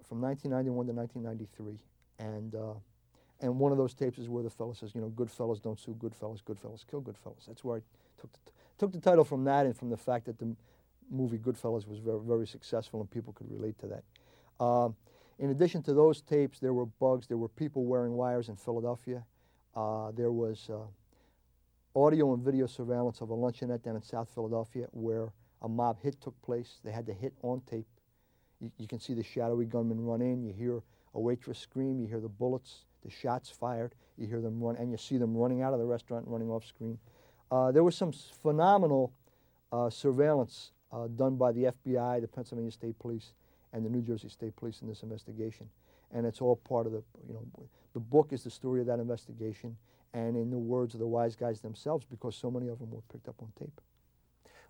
from 0.07 0.22
1991 0.22 0.86
to 0.86 0.93
1993, 0.93 1.80
and 2.20 2.53
uh, 2.53 2.74
and 3.41 3.57
one 3.57 3.72
of 3.72 3.80
those 3.80 3.95
tapes 3.95 4.20
is 4.20 4.30
where 4.30 4.43
the 4.43 4.49
fellow 4.51 4.74
says, 4.74 4.93
you 4.93 5.01
know, 5.01 5.07
good 5.09 5.32
fellas 5.32 5.59
don't 5.59 5.80
sue 5.80 5.95
good 5.97 6.13
fellas, 6.13 6.41
good 6.45 6.59
fellas 6.59 6.86
kill 6.89 7.01
good 7.01 7.17
fellas. 7.17 7.45
That's 7.47 7.63
where 7.63 7.78
I 7.78 7.82
took 8.22 8.32
the, 8.32 8.39
took 8.78 8.91
the 8.91 8.99
title 8.99 9.24
from 9.24 9.45
that 9.45 9.65
and 9.65 9.76
from 9.76 9.89
the 9.89 9.97
fact 9.97 10.28
that 10.28 10.38
the 10.38 10.45
m- 10.45 10.57
movie 11.09 11.39
Goodfellas 11.39 11.88
was 11.88 11.97
very, 11.97 12.20
very 12.20 12.45
successful 12.45 12.99
and 12.99 13.09
people 13.09 13.34
could 13.34 13.49
relate 13.49 13.80
to 13.80 13.88
that. 13.88 14.63
Um, 14.63 14.95
in 15.39 15.49
addition 15.49 15.82
to 15.84 15.93
those 15.93 16.22
tapes, 16.22 16.59
there 16.59 16.74
were 16.74 16.86
bugs. 16.86 17.26
There 17.26 17.38
were 17.38 17.47
people 17.47 17.86
wearing 17.86 18.13
wires 18.13 18.49
in 18.49 18.55
Philadelphia. 18.55 19.24
Uh, 19.76 20.11
there 20.11 20.32
was 20.32 20.70
uh, 20.70 21.99
audio 21.99 22.34
and 22.34 22.43
video 22.43 22.67
surveillance 22.67 23.22
of 23.22 23.30
a 23.30 23.36
luncheonette 23.36 23.84
down 23.84 23.95
in 23.95 24.01
South 24.01 24.30
Philadelphia 24.34 24.88
where 24.91 25.32
a 25.61 25.70
mob 25.70 26.01
hit 26.01 26.20
took 26.22 26.39
place. 26.41 26.80
They 26.84 26.91
had 26.91 27.05
the 27.05 27.13
hit 27.13 27.34
on 27.41 27.61
tape. 27.70 27.88
You, 28.59 28.72
you 28.78 28.88
can 28.88 28.99
see 28.99 29.13
the 29.13 29.24
shadowy 29.24 29.65
gunman 29.65 30.03
run 30.03 30.22
in. 30.22 30.43
You 30.43 30.53
hear 30.53 30.82
a 31.13 31.20
waitress 31.20 31.59
scream. 31.59 31.99
You 31.99 32.07
hear 32.07 32.20
the 32.20 32.30
bullets, 32.30 32.86
the 33.03 33.11
shots 33.11 33.49
fired. 33.49 33.93
You 34.17 34.28
hear 34.28 34.41
them 34.41 34.61
run, 34.61 34.76
and 34.76 34.91
you 34.91 34.97
see 34.97 35.17
them 35.17 35.36
running 35.36 35.61
out 35.61 35.74
of 35.74 35.80
the 35.80 35.86
restaurant, 35.86 36.26
running 36.28 36.49
off 36.49 36.65
screen. 36.65 36.97
Uh, 37.51 37.72
there 37.72 37.84
was 37.84 37.95
some 37.95 38.11
phenomenal 38.11 39.13
uh, 39.72 39.89
surveillance 39.89 40.72
uh, 40.91 41.07
done 41.07 41.36
by 41.36 41.51
the 41.51 41.72
FBI, 41.86 42.22
the 42.22 42.28
Pennsylvania 42.28 42.72
State 42.72 42.97
Police, 42.99 43.34
and 43.74 43.86
the 43.86 43.89
New 43.89 44.01
Jersey 44.01 44.30
State 44.30 44.55
Police 44.55 44.82
in 44.82 44.88
this 44.88 45.03
investigation. 45.03 45.70
And 46.12 46.26
it's 46.26 46.41
all 46.41 46.55
part 46.55 46.86
of 46.88 46.91
the, 46.91 47.03
you 47.28 47.34
know, 47.34 47.45
the 47.93 47.99
book 47.99 48.34
is 48.34 48.43
the 48.43 48.49
story 48.49 48.82
of 48.82 48.88
that 48.88 48.99
investigation, 48.99 49.78
and 50.14 50.36
in 50.36 50.49
the 50.49 50.57
words 50.57 50.93
of 50.95 50.99
the 50.99 51.07
wise 51.07 51.36
guys 51.36 51.62
themselves, 51.62 52.05
because 52.10 52.36
so 52.36 52.49
many 52.49 52.68
of 52.68 52.80
them 52.80 52.89
were 52.91 53.01
picked 53.12 53.28
up 53.28 53.36
on 53.41 53.51
tape. 53.60 53.80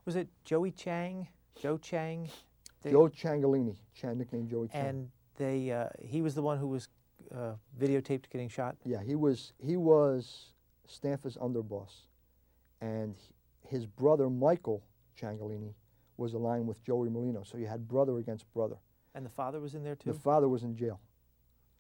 Was 0.06 0.16
it 0.16 0.28
Joey 0.44 0.72
Chang? 0.72 1.28
Joe 1.56 1.78
Chang? 1.78 2.30
They- 2.82 2.92
Joe 2.92 3.10
Ciancaglini, 3.10 3.76
Chan, 3.94 4.18
nicknamed 4.18 4.50
Joey 4.50 4.68
Chang. 4.70 4.86
And 4.86 5.12
they, 5.38 5.72
uh, 5.72 5.90
he 6.02 6.22
was 6.22 6.36
the 6.36 6.42
one 6.42 6.58
who 6.58 6.68
was 6.68 6.88
uh, 7.36 7.54
videotaped 7.80 8.30
getting 8.30 8.50
shot. 8.50 8.76
Yeah, 8.86 9.02
he 9.04 9.16
was 9.16 9.54
he 9.60 9.76
was 9.78 10.54
Stanfa's 10.88 11.38
underboss, 11.38 12.08
and 12.82 13.16
his 13.68 13.86
brother 13.86 14.30
Michael 14.30 14.84
Ciancaglini 15.20 15.74
was 16.18 16.34
aligned 16.34 16.68
with 16.68 16.84
Joey 16.84 17.10
Merlino. 17.10 17.46
So 17.46 17.58
you 17.58 17.68
had 17.68 17.88
brother 17.88 18.18
against 18.18 18.52
brother. 18.54 18.76
And 19.14 19.26
the 19.26 19.30
father 19.30 19.60
was 19.60 19.76
in 19.76 19.84
there 19.84 19.96
too. 19.96 20.12
The 20.14 20.20
father 20.20 20.48
was 20.48 20.64
in 20.64 20.76
jail, 20.76 21.00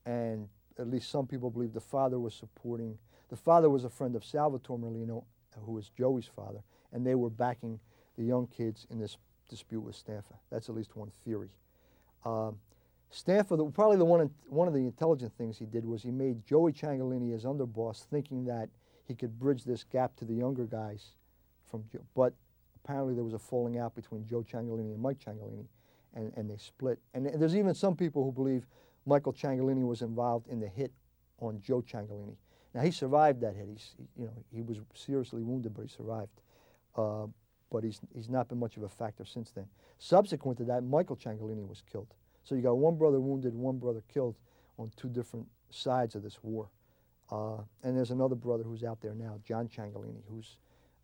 and 0.05 0.47
at 0.77 0.89
least 0.89 1.09
some 1.09 1.27
people 1.27 1.49
believe 1.49 1.73
the 1.73 1.79
father 1.79 2.19
was 2.19 2.33
supporting. 2.33 2.97
The 3.29 3.35
father 3.35 3.69
was 3.69 3.83
a 3.83 3.89
friend 3.89 4.15
of 4.15 4.23
Salvatore 4.23 4.77
Merlino, 4.77 5.23
who 5.65 5.73
was 5.73 5.89
Joey's 5.89 6.27
father, 6.27 6.59
and 6.93 7.05
they 7.05 7.15
were 7.15 7.29
backing 7.29 7.79
the 8.17 8.23
young 8.23 8.47
kids 8.47 8.87
in 8.89 8.99
this 8.99 9.17
dispute 9.49 9.81
with 9.81 9.95
Stanfa. 9.95 10.35
That's 10.49 10.69
at 10.69 10.75
least 10.75 10.95
one 10.95 11.11
theory. 11.25 11.49
Um, 12.25 12.57
Stanfa, 13.13 13.73
probably 13.73 13.97
the 13.97 14.05
one, 14.05 14.29
one 14.47 14.67
of 14.67 14.73
the 14.73 14.81
intelligent 14.81 15.33
things 15.37 15.57
he 15.57 15.65
did 15.65 15.85
was 15.85 16.03
he 16.03 16.11
made 16.11 16.45
Joey 16.45 16.71
Ciancaglini 16.71 17.31
his 17.31 17.43
underboss, 17.43 18.05
thinking 18.05 18.45
that 18.45 18.69
he 19.07 19.15
could 19.15 19.39
bridge 19.39 19.63
this 19.63 19.83
gap 19.83 20.15
to 20.17 20.25
the 20.25 20.33
younger 20.33 20.65
guys 20.65 21.15
from 21.69 21.83
but 22.15 22.33
apparently 22.83 23.13
there 23.13 23.23
was 23.23 23.33
a 23.33 23.39
falling 23.39 23.77
out 23.77 23.95
between 23.95 24.25
Joe 24.25 24.43
Ciancaglini 24.43 24.93
and 24.93 25.01
Mike 25.01 25.19
Ciancaglini, 25.19 25.65
and, 26.15 26.31
and 26.35 26.49
they 26.49 26.57
split. 26.57 26.99
And 27.13 27.25
there's 27.25 27.55
even 27.55 27.73
some 27.73 27.95
people 27.95 28.23
who 28.23 28.31
believe 28.31 28.65
Michael 29.05 29.33
Ciancaglini 29.33 29.85
was 29.85 30.01
involved 30.01 30.47
in 30.47 30.59
the 30.59 30.67
hit 30.67 30.91
on 31.39 31.59
Joe 31.61 31.81
Ciancaglini. 31.81 32.35
Now 32.73 32.81
he 32.81 32.91
survived 32.91 33.41
that 33.41 33.55
hit. 33.55 33.67
He's, 33.69 33.95
he- 33.97 34.21
you 34.21 34.25
know, 34.27 34.33
he 34.51 34.61
was 34.61 34.77
seriously 34.93 35.41
wounded, 35.43 35.73
but 35.73 35.83
he 35.83 35.87
survived. 35.87 36.29
Uh, 36.95 37.27
but 37.71 37.83
he's, 37.83 37.99
he's 38.15 38.29
not 38.29 38.47
been 38.49 38.59
much 38.59 38.77
of 38.77 38.83
a 38.83 38.89
factor 38.89 39.23
since 39.25 39.51
then. 39.51 39.65
Subsequent 39.99 40.57
to 40.57 40.63
that, 40.65 40.83
Michael 40.83 41.15
Ciancaglini 41.15 41.67
was 41.67 41.83
killed. 41.91 42.07
So 42.43 42.55
you 42.55 42.61
got 42.61 42.77
one 42.77 42.95
brother 42.97 43.19
wounded, 43.19 43.53
one 43.53 43.77
brother 43.77 44.01
killed 44.11 44.35
on 44.77 44.91
two 44.95 45.09
different 45.09 45.47
sides 45.69 46.15
of 46.15 46.23
this 46.23 46.39
war. 46.41 46.69
Uh, 47.31 47.57
and 47.83 47.95
there's 47.95 48.09
another 48.11 48.33
brother 48.35 48.63
who's 48.63 48.83
out 48.83 49.01
there 49.01 49.13
now, 49.13 49.39
John 49.43 49.67
Ciancaglini, 49.67 50.21
who's 50.27 50.57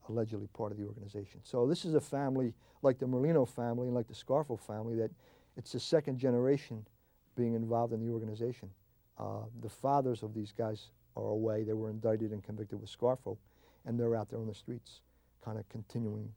allegedly 0.09 0.47
part 0.53 0.71
of 0.71 0.77
the 0.77 0.85
organization. 0.85 1.39
So 1.43 1.67
this 1.67 1.85
is 1.85 1.93
a 1.93 2.01
family 2.01 2.53
like 2.81 2.97
the 2.99 3.05
Merlino 3.05 3.47
family 3.47 3.87
and 3.87 3.95
like 3.95 4.07
the 4.07 4.13
Scarfo 4.13 4.59
family 4.59 4.95
that 4.95 5.11
it's 5.57 5.71
the 5.71 5.79
second 5.79 6.17
generation 6.17 6.85
being 7.35 7.53
involved 7.53 7.93
in 7.93 8.05
the 8.05 8.11
organization. 8.11 8.69
Uh, 9.17 9.43
the 9.61 9.69
fathers 9.69 10.23
of 10.23 10.33
these 10.33 10.51
guys 10.51 10.89
are 11.15 11.29
away. 11.29 11.63
They 11.63 11.73
were 11.73 11.89
indicted 11.89 12.31
and 12.31 12.43
convicted 12.43 12.79
with 12.79 12.89
Scarfo, 12.89 13.37
and 13.85 13.99
they're 13.99 14.15
out 14.15 14.29
there 14.29 14.39
on 14.39 14.47
the 14.47 14.55
streets, 14.55 15.01
kind 15.43 15.57
of 15.57 15.67
continuing 15.69 16.29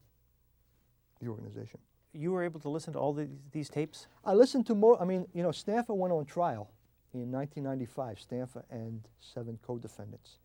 the 1.21 1.29
organization. 1.29 1.81
You 2.13 2.33
were 2.33 2.43
able 2.43 2.61
to 2.61 2.69
listen 2.69 2.93
to 2.95 2.99
all 2.99 3.13
the, 3.13 3.29
these 3.53 3.69
tapes? 3.69 4.07
I 4.25 4.33
listened 4.33 4.67
to 4.67 4.75
more. 4.75 5.01
I 5.01 5.05
mean, 5.05 5.27
you 5.35 5.43
know, 5.43 5.51
Stanfa 5.51 5.95
went 5.95 6.13
on 6.13 6.25
trial 6.25 6.71
in 7.13 7.31
1995. 7.31 8.19
Stanfa 8.19 8.63
and 8.71 9.07
seven 9.21 9.59
co-defendants, 9.63 10.39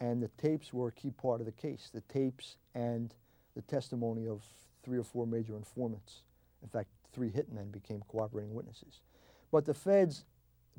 and 0.00 0.22
the 0.22 0.30
tapes 0.36 0.72
were 0.72 0.88
a 0.88 0.92
key 0.92 1.10
part 1.10 1.40
of 1.40 1.46
the 1.46 1.52
case. 1.52 1.90
The 1.92 2.02
tapes 2.02 2.56
and 2.74 3.14
the 3.54 3.62
testimony 3.62 4.26
of 4.28 4.42
three 4.84 4.98
or 4.98 5.04
four 5.04 5.26
major 5.26 5.56
informants. 5.56 6.22
In 6.62 6.68
fact, 6.68 6.88
three 7.12 7.30
hitmen 7.30 7.72
became 7.72 8.02
cooperating 8.08 8.54
witnesses. 8.54 9.00
But 9.56 9.64
the 9.64 9.72
feds, 9.72 10.26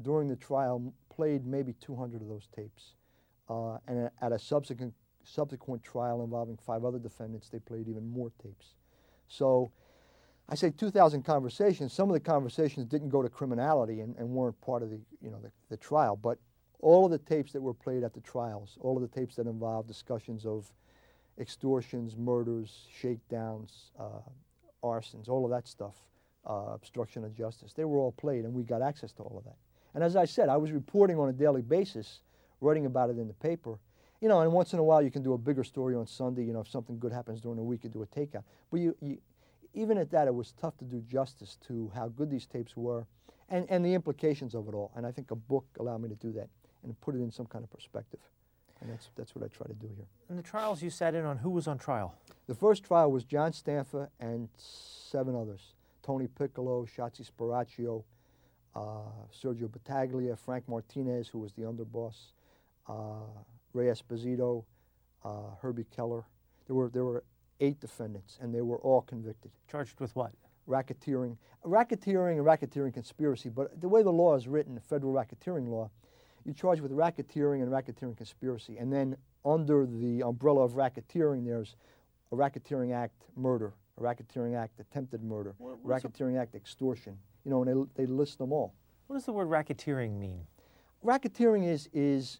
during 0.03 0.27
the 0.27 0.35
trial, 0.35 0.93
played 1.09 1.47
maybe 1.47 1.73
200 1.81 2.21
of 2.21 2.27
those 2.27 2.47
tapes, 2.55 2.93
uh, 3.49 3.79
and 3.87 4.11
at 4.21 4.31
a 4.31 4.37
subsequent 4.37 4.93
subsequent 5.23 5.81
trial 5.81 6.23
involving 6.23 6.57
five 6.57 6.85
other 6.85 6.99
defendants, 6.99 7.49
they 7.49 7.57
played 7.57 7.87
even 7.87 8.07
more 8.07 8.31
tapes. 8.39 8.75
So. 9.27 9.71
I 10.49 10.55
say 10.55 10.69
2,000 10.69 11.23
conversations. 11.23 11.91
Some 11.91 12.07
of 12.07 12.13
the 12.13 12.21
conversations 12.21 12.85
didn't 12.85 13.09
go 13.09 13.21
to 13.21 13.27
criminality 13.27 13.99
and, 13.99 14.15
and 14.15 14.29
weren't 14.29 14.61
part 14.61 14.81
of 14.81 14.91
the, 14.91 14.99
you 15.21 15.29
know, 15.29 15.41
the, 15.41 15.51
the 15.69 15.75
trial. 15.75 16.15
But 16.15 16.37
all 16.79 17.03
of 17.03 17.11
the 17.11 17.17
tapes 17.17 17.51
that 17.51 17.61
were 17.61 17.73
played 17.73 18.03
at 18.03 18.13
the 18.13 18.21
trials, 18.21 18.77
all 18.79 18.95
of 18.95 19.01
the 19.01 19.09
tapes 19.09 19.35
that 19.35 19.47
involved 19.47 19.89
discussions 19.89 20.45
of 20.45 20.71
extortions, 21.37 22.15
murders, 22.15 22.87
shakedowns, 22.97 23.91
uh, 23.99 24.21
arsons, 24.81 25.27
all 25.27 25.43
of 25.43 25.51
that 25.51 25.67
stuff, 25.67 25.95
uh, 26.47 26.73
obstruction 26.73 27.23
of 27.23 27.35
justice. 27.35 27.73
They 27.73 27.85
were 27.85 27.99
all 27.99 28.11
played, 28.11 28.45
and 28.45 28.53
we 28.53 28.63
got 28.63 28.81
access 28.81 29.11
to 29.13 29.23
all 29.23 29.37
of 29.37 29.43
that. 29.43 29.57
And 29.93 30.03
as 30.03 30.15
I 30.15 30.25
said, 30.25 30.49
I 30.49 30.57
was 30.57 30.71
reporting 30.71 31.19
on 31.19 31.29
a 31.29 31.33
daily 31.33 31.61
basis, 31.61 32.21
writing 32.61 32.85
about 32.85 33.09
it 33.09 33.17
in 33.17 33.27
the 33.27 33.33
paper. 33.33 33.79
You 34.21 34.29
know, 34.29 34.41
and 34.41 34.51
once 34.51 34.73
in 34.73 34.79
a 34.79 34.83
while 34.83 35.01
you 35.01 35.11
can 35.11 35.21
do 35.23 35.33
a 35.33 35.37
bigger 35.37 35.63
story 35.63 35.95
on 35.95 36.07
Sunday. 36.07 36.43
You 36.43 36.53
know, 36.53 36.61
if 36.61 36.69
something 36.69 36.97
good 36.97 37.11
happens 37.11 37.41
during 37.41 37.57
the 37.57 37.63
week, 37.63 37.83
you 37.83 37.89
do 37.89 38.01
a 38.01 38.07
takeout. 38.07 38.43
But 38.71 38.79
you, 38.79 38.95
you, 39.01 39.17
even 39.73 39.97
at 39.97 40.09
that, 40.11 40.27
it 40.27 40.33
was 40.33 40.53
tough 40.59 40.77
to 40.77 40.85
do 40.85 41.01
justice 41.01 41.57
to 41.67 41.91
how 41.93 42.07
good 42.07 42.29
these 42.29 42.45
tapes 42.45 42.75
were, 42.75 43.05
and, 43.49 43.65
and 43.69 43.85
the 43.85 43.93
implications 43.93 44.55
of 44.55 44.67
it 44.67 44.73
all. 44.73 44.91
And 44.95 45.05
I 45.05 45.11
think 45.11 45.31
a 45.31 45.35
book 45.35 45.65
allowed 45.79 46.01
me 46.01 46.09
to 46.09 46.15
do 46.15 46.31
that 46.33 46.49
and 46.83 46.99
put 47.01 47.15
it 47.15 47.19
in 47.19 47.31
some 47.31 47.45
kind 47.45 47.63
of 47.63 47.69
perspective. 47.69 48.19
And 48.81 48.91
that's, 48.91 49.09
that's 49.15 49.35
what 49.35 49.43
I 49.43 49.47
try 49.47 49.67
to 49.67 49.73
do 49.73 49.87
here. 49.95 50.05
And 50.29 50.37
the 50.37 50.43
trials 50.43 50.83
you 50.83 50.89
sat 50.89 51.15
in 51.15 51.25
on, 51.25 51.37
who 51.37 51.49
was 51.49 51.67
on 51.67 51.77
trial? 51.77 52.13
The 52.47 52.55
first 52.55 52.83
trial 52.83 53.11
was 53.11 53.23
John 53.23 53.51
Stanfa 53.51 54.09
and 54.19 54.49
seven 54.57 55.35
others. 55.35 55.73
Tony 56.07 56.27
Piccolo, 56.27 56.85
Shotzi 56.85 57.29
Sparacio, 57.29 58.01
uh, 58.73 58.79
Sergio 59.29 59.69
Battaglia, 59.69 60.37
Frank 60.37 60.63
Martinez, 60.69 61.27
who 61.27 61.39
was 61.39 61.51
the 61.51 61.63
underboss, 61.63 62.31
uh, 62.87 63.25
Ray 63.73 63.87
Esposito, 63.87 64.63
uh, 65.25 65.55
Herbie 65.61 65.85
Keller. 65.93 66.23
There 66.65 66.77
were, 66.77 66.89
there 66.89 67.03
were 67.03 67.25
eight 67.59 67.81
defendants, 67.81 68.37
and 68.41 68.55
they 68.55 68.61
were 68.61 68.77
all 68.77 69.01
convicted. 69.01 69.51
Charged 69.69 69.99
with 69.99 70.15
what? 70.15 70.31
Racketeering. 70.65 71.35
Racketeering 71.65 72.37
and 72.37 72.45
racketeering 72.45 72.93
conspiracy, 72.93 73.49
but 73.49 73.81
the 73.81 73.89
way 73.89 74.01
the 74.01 74.09
law 74.09 74.33
is 74.35 74.47
written, 74.47 74.75
the 74.75 74.81
federal 74.81 75.11
racketeering 75.11 75.67
law, 75.67 75.89
you 76.45 76.53
charge 76.53 76.79
with 76.79 76.93
racketeering 76.93 77.61
and 77.61 77.69
racketeering 77.69 78.15
conspiracy. 78.15 78.77
And 78.77 78.93
then 78.93 79.17
under 79.43 79.85
the 79.85 80.23
umbrella 80.23 80.63
of 80.63 80.71
racketeering, 80.71 81.45
there's 81.45 81.75
a 82.31 82.35
racketeering 82.35 82.95
act 82.95 83.25
murder, 83.35 83.73
a 83.97 84.01
racketeering 84.01 84.55
act 84.55 84.79
attempted 84.79 85.23
murder, 85.23 85.55
What- 85.57 85.83
racketeering 85.83 86.39
act 86.39 86.55
extortion. 86.55 87.17
You 87.43 87.51
know, 87.51 87.63
and 87.63 87.89
they, 87.95 88.03
they 88.03 88.11
list 88.11 88.37
them 88.37 88.51
all. 88.51 88.73
What 89.07 89.15
does 89.15 89.25
the 89.25 89.33
word 89.33 89.47
racketeering 89.47 90.19
mean? 90.19 90.45
Racketeering 91.03 91.65
is 91.65 91.87
is 91.93 92.39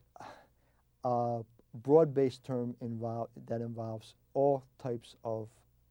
a 1.04 1.44
broad-based 1.74 2.44
term 2.44 2.76
involve, 2.82 3.30
that 3.48 3.62
involves 3.62 4.16
all 4.34 4.64
types 4.80 5.16
of 5.24 5.48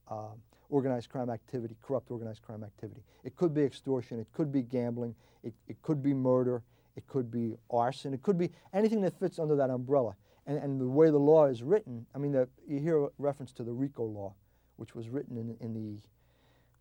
uh, 0.08 0.34
organized 0.68 1.08
crime 1.08 1.30
activity, 1.30 1.76
corrupt 1.80 2.10
organized 2.10 2.42
crime 2.42 2.64
activity. 2.64 3.02
It 3.24 3.36
could 3.36 3.54
be 3.54 3.62
extortion, 3.62 4.18
it 4.18 4.26
could 4.32 4.52
be 4.52 4.62
gambling, 4.62 5.14
it, 5.42 5.54
it 5.68 5.80
could 5.82 6.02
be 6.02 6.12
murder, 6.12 6.62
it 6.96 7.06
could 7.06 7.30
be 7.30 7.56
arson, 7.70 8.12
it 8.12 8.22
could 8.22 8.36
be 8.36 8.50
anything 8.72 9.00
that 9.02 9.18
fits 9.18 9.38
under 9.38 9.56
that 9.56 9.70
umbrella. 9.70 10.14
And, 10.46 10.58
and 10.58 10.80
the 10.80 10.86
way 10.86 11.10
the 11.10 11.18
law 11.18 11.46
is 11.46 11.62
written, 11.62 12.06
I 12.14 12.18
mean, 12.18 12.32
the, 12.32 12.48
you 12.68 12.78
hear 12.80 13.04
a 13.04 13.08
reference 13.18 13.52
to 13.54 13.64
the 13.64 13.72
RICO 13.72 14.04
law, 14.04 14.34
which 14.76 14.94
was 14.94 15.08
written 15.08 15.36
in, 15.36 15.56
in 15.60 15.74
the, 15.74 16.00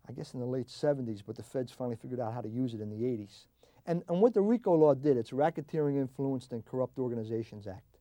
I 0.08 0.12
guess 0.12 0.34
in 0.34 0.40
the 0.40 0.46
late 0.46 0.68
70s, 0.68 1.22
but 1.26 1.36
the 1.36 1.42
feds 1.42 1.72
finally 1.72 1.96
figured 1.96 2.20
out 2.20 2.32
how 2.32 2.40
to 2.40 2.48
use 2.48 2.74
it 2.74 2.80
in 2.80 2.90
the 2.90 3.04
80s. 3.04 3.46
And, 3.86 4.02
and 4.08 4.20
what 4.20 4.34
the 4.34 4.40
RICO 4.40 4.74
law 4.74 4.94
did, 4.94 5.16
it's 5.16 5.30
Racketeering 5.30 5.98
Influenced 5.98 6.52
and 6.52 6.64
Corrupt 6.64 6.98
Organizations 6.98 7.66
Act. 7.66 7.98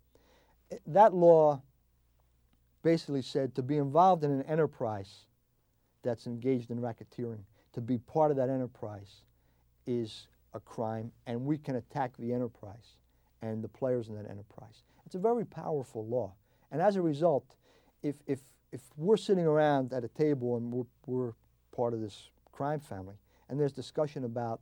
That 0.88 1.14
law 1.14 1.62
basically 2.82 3.22
said 3.22 3.56
to 3.56 3.64
be 3.64 3.78
involved 3.78 4.24
in 4.24 4.32
an 4.32 4.44
enterprise 4.44 5.26
that's 6.04 6.28
engaged 6.28 6.72
in 6.72 6.80
racketeering, 6.80 7.42
to 7.74 7.82
be 7.82 7.98
part 7.98 8.32
of 8.32 8.38
that 8.38 8.50
enterprise 8.50 9.22
is 9.88 10.28
a 10.54 10.60
crime, 10.60 11.12
and 11.28 11.46
we 11.46 11.58
can 11.58 11.76
attack 11.76 12.16
the 12.18 12.32
enterprise 12.32 12.98
and 13.42 13.64
the 13.64 13.68
players 13.68 14.08
in 14.08 14.16
that 14.16 14.30
enterprise. 14.30 14.84
It's 15.06 15.16
a 15.16 15.20
very 15.20 15.46
powerful 15.46 16.06
law. 16.08 16.34
And 16.72 16.82
as 16.82 16.96
a 16.96 17.02
result, 17.02 17.56
if, 18.02 18.16
if, 18.28 18.40
if 18.76 18.82
we're 18.98 19.16
sitting 19.16 19.46
around 19.46 19.94
at 19.94 20.04
a 20.04 20.10
table 20.10 20.58
and 20.58 20.70
we're, 20.70 20.84
we're 21.06 21.32
part 21.74 21.94
of 21.94 22.02
this 22.02 22.30
crime 22.52 22.82
family, 22.82 23.16
and 23.48 23.58
there's 23.58 23.72
discussion 23.72 24.26
about 24.26 24.60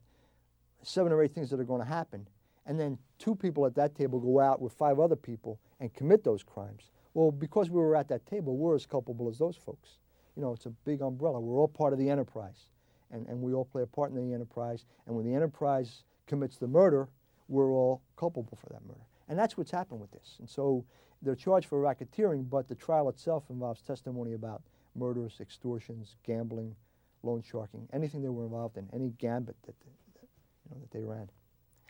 seven 0.84 1.12
or 1.12 1.24
eight 1.24 1.32
things 1.32 1.50
that 1.50 1.60
are 1.60 1.64
going 1.64 1.82
to 1.82 1.88
happen, 1.88 2.28
and 2.68 2.80
then 2.80 3.00
two 3.18 3.34
people 3.34 3.66
at 3.66 3.74
that 3.74 3.96
table 3.96 4.20
go 4.20 4.40
out 4.40 4.62
with 4.62 4.72
five 4.72 5.00
other 5.00 5.16
people 5.16 5.60
and 5.80 5.92
commit 5.96 6.24
those 6.24 6.44
crimes. 6.44 6.92
Well, 7.16 7.32
because 7.32 7.72
we 7.72 7.80
were 7.80 7.96
at 7.96 8.08
that 8.10 8.28
table, 8.28 8.56
we're 8.56 8.76
as 8.76 8.86
culpable 8.86 9.28
as 9.30 9.40
those 9.40 9.56
folks. 9.56 9.98
You 10.36 10.44
know, 10.44 10.54
it's 10.54 10.68
a 10.68 10.74
big 10.86 11.02
umbrella. 11.02 11.40
We're 11.40 11.60
all 11.60 11.68
part 11.68 11.92
of 11.92 11.98
the 11.98 12.10
enterprise, 12.10 12.68
and, 13.12 13.26
and 13.28 13.42
we 13.42 13.54
all 13.54 13.66
play 13.66 13.82
a 13.82 13.88
part 13.88 14.12
in 14.12 14.30
the 14.30 14.34
enterprise. 14.34 14.86
And 15.08 15.16
when 15.16 15.26
the 15.26 15.34
enterprise 15.34 16.04
commits 16.28 16.58
the 16.58 16.68
murder, 16.68 17.10
we're 17.48 17.72
all 17.72 18.04
culpable 18.16 18.60
for 18.62 18.70
that 18.74 18.86
murder. 18.86 19.06
And 19.30 19.38
that's 19.38 19.58
what's 19.58 19.72
happened 19.72 20.02
with 20.02 20.12
this. 20.12 20.36
And 20.40 20.50
so 20.50 20.86
they're 21.22 21.36
charged 21.36 21.68
for 21.68 21.82
racketeering, 21.82 22.50
but 22.50 22.68
the 22.68 22.76
trial 22.76 23.10
itself 23.10 23.46
involves 23.50 23.82
testimony 23.82 24.34
about 24.34 24.62
murders, 24.96 25.38
extortions, 25.40 26.16
gambling, 26.24 26.76
loan 27.24 27.42
sharking, 27.42 27.88
anything 27.94 28.22
they 28.22 28.30
were 28.30 28.44
involved 28.44 28.78
in, 28.78 28.88
any 28.94 29.14
gambit 29.18 29.56
that, 29.66 29.76
that, 29.80 30.28
you 30.66 30.72
know, 30.72 30.82
that 30.82 30.92
they 30.92 31.04
ran. 31.04 31.30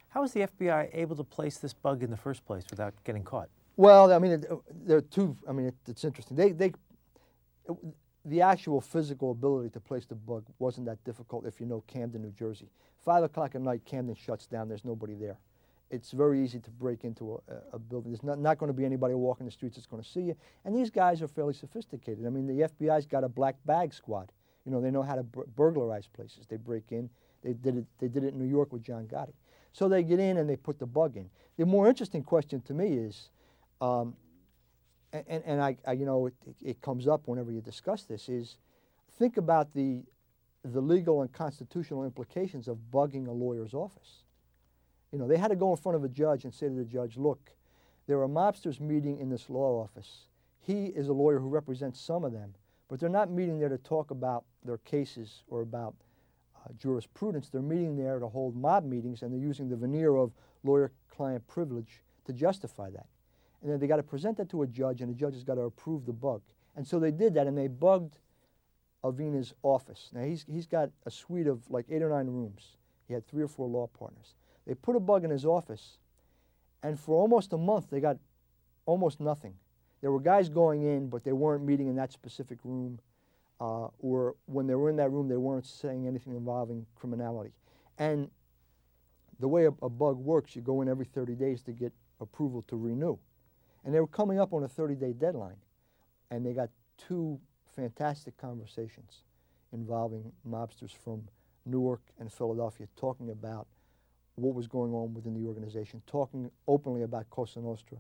How 0.10 0.22
was 0.22 0.32
the 0.34 0.42
FBI 0.42 0.90
able 0.94 1.16
to 1.16 1.24
place 1.24 1.58
this 1.58 1.74
bug 1.74 2.04
in 2.04 2.12
the 2.12 2.18
first 2.18 2.46
place 2.46 2.66
without 2.70 2.94
getting 3.04 3.24
caught? 3.24 3.50
Well, 3.76 4.14
I 4.14 4.20
mean, 4.20 4.34
it, 4.34 4.46
uh, 4.50 4.58
there 4.86 4.98
are 4.98 5.02
two. 5.02 5.36
I 5.50 5.52
mean, 5.52 5.68
it, 5.68 5.76
it's 5.88 6.04
interesting. 6.04 6.38
They, 6.38 6.52
they, 6.52 6.68
it, 6.68 7.78
the 8.26 8.42
actual 8.42 8.80
physical 8.80 9.32
ability 9.32 9.70
to 9.72 9.80
place 9.80 10.06
the 10.06 10.16
bug 10.16 10.46
wasn't 10.60 10.86
that 10.86 11.04
difficult 11.04 11.46
if 11.46 11.60
you 11.60 11.66
know 11.66 11.84
Camden, 11.88 12.22
New 12.22 12.32
Jersey. 12.32 12.70
Five 13.04 13.24
o'clock 13.24 13.56
at 13.56 13.62
night, 13.62 13.82
Camden 13.86 14.16
shuts 14.16 14.46
down. 14.46 14.70
There's 14.70 14.86
nobody 14.86 15.16
there. 15.16 15.38
It's 15.94 16.12
very 16.12 16.44
easy 16.44 16.60
to 16.60 16.72
break 16.72 17.04
into 17.04 17.40
a, 17.48 17.54
a- 17.74 17.80
building. 17.80 18.12
There's 18.12 18.24
not, 18.24 18.40
not 18.40 18.58
going 18.58 18.68
to 18.72 18.74
be 18.74 18.84
anybody 18.84 19.14
walking 19.14 19.46
the 19.46 19.52
streets 19.52 19.76
that's 19.78 19.86
going 19.86 20.02
to 20.02 20.10
see 20.10 20.22
you. 20.22 20.36
And 20.66 20.76
these 20.76 20.90
guys 20.90 21.22
are 21.22 21.28
fairly 21.28 21.54
sophisticated. 21.54 22.26
I 22.26 22.30
mean, 22.30 22.48
the 22.48 22.68
FBI's 22.68 23.06
got 23.06 23.24
a 23.24 23.30
black 23.30 23.56
bag 23.66 23.94
squad. 23.94 24.32
You 24.66 24.72
know, 24.72 24.82
they 24.82 24.90
know 24.90 25.04
how 25.04 25.16
to 25.16 25.24
bur- 25.24 25.46
burglarize 25.56 26.08
places. 26.08 26.48
They 26.50 26.58
break 26.58 26.92
in. 26.92 27.10
They 27.44 27.54
did 27.54 27.78
it. 27.78 27.86
They 28.00 28.08
did 28.08 28.24
it 28.24 28.34
in 28.34 28.40
New 28.40 28.50
York 28.50 28.74
with 28.74 28.82
John 28.82 29.06
Gotti. 29.06 29.34
So 29.72 29.88
they 29.88 30.02
get 30.04 30.20
in 30.20 30.38
and 30.38 30.50
they 30.50 30.56
put 30.56 30.80
the 30.80 30.86
bug 30.88 31.16
in. 31.16 31.30
The 31.58 31.66
more 31.66 31.88
interesting 31.88 32.24
question 32.24 32.62
to 32.62 32.74
me 32.74 32.88
is, 32.98 33.30
um, 33.80 34.16
and, 35.12 35.44
and 35.46 35.62
I, 35.62 35.78
I, 35.86 35.92
you 35.94 36.06
know, 36.06 36.26
it- 36.28 36.34
it 36.64 36.82
comes 36.82 37.08
up 37.08 37.28
whenever 37.28 37.52
you 37.52 37.62
discuss 37.62 38.04
this, 38.04 38.30
is 38.30 38.58
think 39.20 39.38
about 39.38 39.74
the, 39.76 40.02
the 40.64 40.82
legal 40.82 41.22
and 41.22 41.32
constitutional 41.32 42.04
implications 42.04 42.68
of 42.68 42.78
bugging 42.92 43.28
a 43.28 43.32
lawyer's 43.32 43.76
office. 43.76 44.23
You 45.14 45.20
know, 45.20 45.28
they 45.28 45.38
had 45.38 45.50
to 45.50 45.56
go 45.56 45.70
in 45.70 45.78
front 45.78 45.96
of 45.96 46.04
a 46.04 46.10
judge 46.10 46.44
and 46.44 46.52
say 46.52 46.68
to 46.68 46.74
the 46.74 46.84
judge, 46.84 47.18
look, 47.18 47.52
there 48.08 48.20
are 48.20 48.28
mobsters 48.28 48.80
meeting 48.80 49.20
in 49.20 49.30
this 49.30 49.48
law 49.48 49.84
office. 49.84 50.26
He 50.60 50.88
is 50.88 51.08
a 51.08 51.14
lawyer 51.14 51.40
who 51.40 51.50
represents 51.50 52.02
some 52.02 52.24
of 52.24 52.34
them, 52.34 52.56
but 52.90 53.00
they're 53.00 53.10
not 53.10 53.30
meeting 53.30 53.60
there 53.60 53.70
to 53.70 53.78
talk 53.78 54.10
about 54.10 54.44
their 54.66 54.80
cases 54.80 55.44
or 55.48 55.62
about 55.62 55.94
uh, 56.58 56.74
jurisprudence. 56.80 57.50
They're 57.50 57.62
meeting 57.62 57.96
there 57.96 58.18
to 58.18 58.28
hold 58.28 58.56
mob 58.56 58.86
meetings, 58.86 59.22
and 59.22 59.32
they're 59.32 59.40
using 59.40 59.70
the 59.70 59.76
veneer 59.76 60.16
of 60.16 60.32
lawyer-client 60.64 61.46
privilege 61.48 62.02
to 62.26 62.34
justify 62.34 62.90
that. 62.90 63.06
And 63.62 63.72
then 63.72 63.80
they 63.80 63.88
got 63.88 63.98
to 63.98 64.04
present 64.04 64.38
that 64.38 64.50
to 64.50 64.64
a 64.64 64.68
judge, 64.68 65.02
and 65.02 65.12
the 65.12 65.16
judge 65.16 65.36
has 65.36 65.44
got 65.44 65.56
to 65.56 65.62
approve 65.62 66.08
the 66.08 66.14
bug. 66.14 66.42
And 66.76 66.88
so 66.88 67.00
they 67.00 67.12
did 67.12 67.36
that, 67.36 67.46
and 67.46 67.56
they 67.56 67.68
bugged 67.68 68.18
Avena's 69.04 69.54
office. 69.62 70.10
Now 70.12 70.24
he's 70.24 70.44
he's 70.50 70.66
got 70.66 70.90
a 71.06 71.12
suite 71.12 71.48
of 71.48 71.70
like 71.70 71.86
eight 71.90 72.02
or 72.02 72.10
nine 72.10 72.28
rooms. 72.28 72.78
He 73.08 73.14
had 73.14 73.28
three 73.28 73.44
or 73.44 73.48
four 73.48 73.68
law 73.68 73.88
partners. 73.88 74.34
They 74.66 74.74
put 74.74 74.96
a 74.96 75.00
bug 75.00 75.24
in 75.24 75.30
his 75.30 75.46
office, 75.46 75.98
and 76.82 77.00
for 77.00 77.16
almost 77.16 77.54
a 77.54 77.58
month 77.58 77.90
they 77.90 78.00
got 78.00 78.18
almost 78.86 79.20
nothing. 79.20 79.54
There 80.02 80.12
were 80.12 80.20
guys 80.20 80.50
going 80.50 80.84
in, 80.84 81.10
but 81.10 81.24
they 81.24 81.32
weren't 81.32 81.64
meeting 81.64 81.88
in 81.88 81.96
that 81.96 82.12
specific 82.12 82.60
room, 82.64 83.00
uh, 83.60 83.88
or 84.00 84.36
when 84.46 84.68
they 84.68 84.76
were 84.76 84.90
in 84.90 84.98
that 84.98 85.12
room, 85.12 85.30
they 85.30 85.38
weren't 85.38 85.66
saying 85.66 86.08
anything 86.08 86.36
involving 86.36 86.86
criminality. 86.96 87.54
And 87.98 88.30
the 89.40 89.48
way 89.48 89.66
a, 89.66 89.72
a 89.82 89.90
bug 89.90 90.18
works, 90.18 90.56
you 90.56 90.62
go 90.62 90.82
in 90.82 90.90
every 90.90 91.06
30 91.06 91.36
days 91.36 91.62
to 91.64 91.72
get 91.72 91.94
approval 92.20 92.62
to 92.64 92.76
renew. 92.76 93.18
And 93.86 93.94
they 93.94 94.00
were 94.00 94.08
coming 94.08 94.40
up 94.40 94.54
on 94.54 94.64
a 94.64 94.68
30-day 94.68 95.14
deadline, 95.14 95.58
and 96.32 96.46
they 96.46 96.54
got 96.54 96.70
two 96.98 97.40
fantastic 97.76 98.38
conversations 98.38 99.24
involving 99.72 100.32
mobsters 100.48 100.92
from 100.92 101.24
Newark 101.66 102.02
and 102.20 102.32
Philadelphia 102.32 102.88
talking 102.96 103.30
about 103.30 103.68
what 104.36 104.56
was 104.56 104.68
going 104.68 104.94
on 104.94 105.14
within 105.14 105.34
the 105.34 105.48
organization, 105.48 106.02
talking 106.08 106.50
openly 106.68 107.04
about 107.04 107.30
Cosa 107.30 107.60
Nostra, 107.60 107.98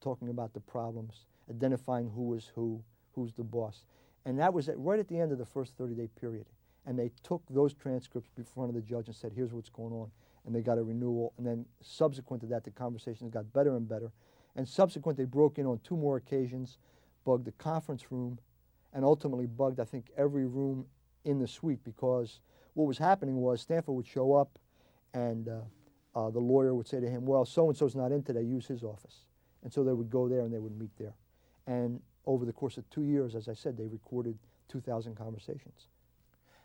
talking 0.00 0.28
about 0.28 0.52
the 0.54 0.60
problems, 0.60 1.26
identifying 1.50 2.10
who 2.14 2.22
was 2.22 2.50
who, 2.54 2.82
who's 3.14 3.32
the 3.32 3.42
boss. 3.42 3.84
And 4.24 4.38
that 4.38 4.52
was 4.54 4.68
at, 4.68 4.78
right 4.78 4.98
at 4.98 5.08
the 5.08 5.18
end 5.18 5.32
of 5.32 5.38
the 5.38 5.44
first 5.44 5.76
30-day 5.78 6.08
period. 6.18 6.46
And 6.86 6.98
they 6.98 7.10
took 7.22 7.42
those 7.50 7.74
transcripts 7.74 8.30
in 8.36 8.44
front 8.44 8.70
of 8.70 8.74
the 8.74 8.80
judge 8.80 9.06
and 9.06 9.16
said, 9.16 9.32
here's 9.34 9.52
what's 9.52 9.70
going 9.70 9.92
on. 9.92 10.10
And 10.46 10.54
they 10.54 10.60
got 10.60 10.78
a 10.78 10.82
renewal. 10.82 11.32
And 11.38 11.46
then 11.46 11.64
subsequent 11.80 12.42
to 12.42 12.46
that, 12.48 12.64
the 12.64 12.70
conversations 12.70 13.30
got 13.30 13.52
better 13.52 13.76
and 13.76 13.88
better. 13.88 14.10
And 14.56 14.68
subsequent, 14.68 15.18
they 15.18 15.24
broke 15.24 15.58
in 15.58 15.66
on 15.66 15.80
two 15.82 15.96
more 15.96 16.16
occasions, 16.16 16.78
bugged 17.24 17.46
the 17.46 17.52
conference 17.52 18.10
room, 18.10 18.38
and 18.92 19.04
ultimately 19.04 19.46
bugged, 19.46 19.80
I 19.80 19.84
think, 19.84 20.10
every 20.16 20.46
room 20.46 20.86
in 21.24 21.38
the 21.38 21.48
suite 21.48 21.82
because 21.84 22.40
what 22.74 22.86
was 22.86 22.98
happening 22.98 23.36
was 23.36 23.64
Stanfa 23.64 23.88
would 23.88 24.06
show 24.06 24.34
up 24.34 24.58
and 25.14 25.48
uh, 25.48 25.60
uh, 26.14 26.30
the 26.30 26.40
lawyer 26.40 26.74
would 26.74 26.86
say 26.86 27.00
to 27.00 27.08
him, 27.08 27.24
well, 27.24 27.44
so-and-so's 27.44 27.94
not 27.94 28.12
in 28.12 28.22
today, 28.22 28.42
use 28.42 28.66
his 28.66 28.82
office. 28.82 29.20
And 29.62 29.72
so 29.72 29.82
they 29.82 29.92
would 29.92 30.10
go 30.10 30.28
there 30.28 30.40
and 30.40 30.52
they 30.52 30.58
would 30.58 30.78
meet 30.78 30.90
there. 30.98 31.14
And 31.66 32.00
over 32.26 32.44
the 32.44 32.52
course 32.52 32.76
of 32.76 32.88
two 32.90 33.02
years, 33.04 33.34
as 33.34 33.48
I 33.48 33.54
said, 33.54 33.78
they 33.78 33.86
recorded 33.86 34.36
2,000 34.68 35.14
conversations. 35.14 35.86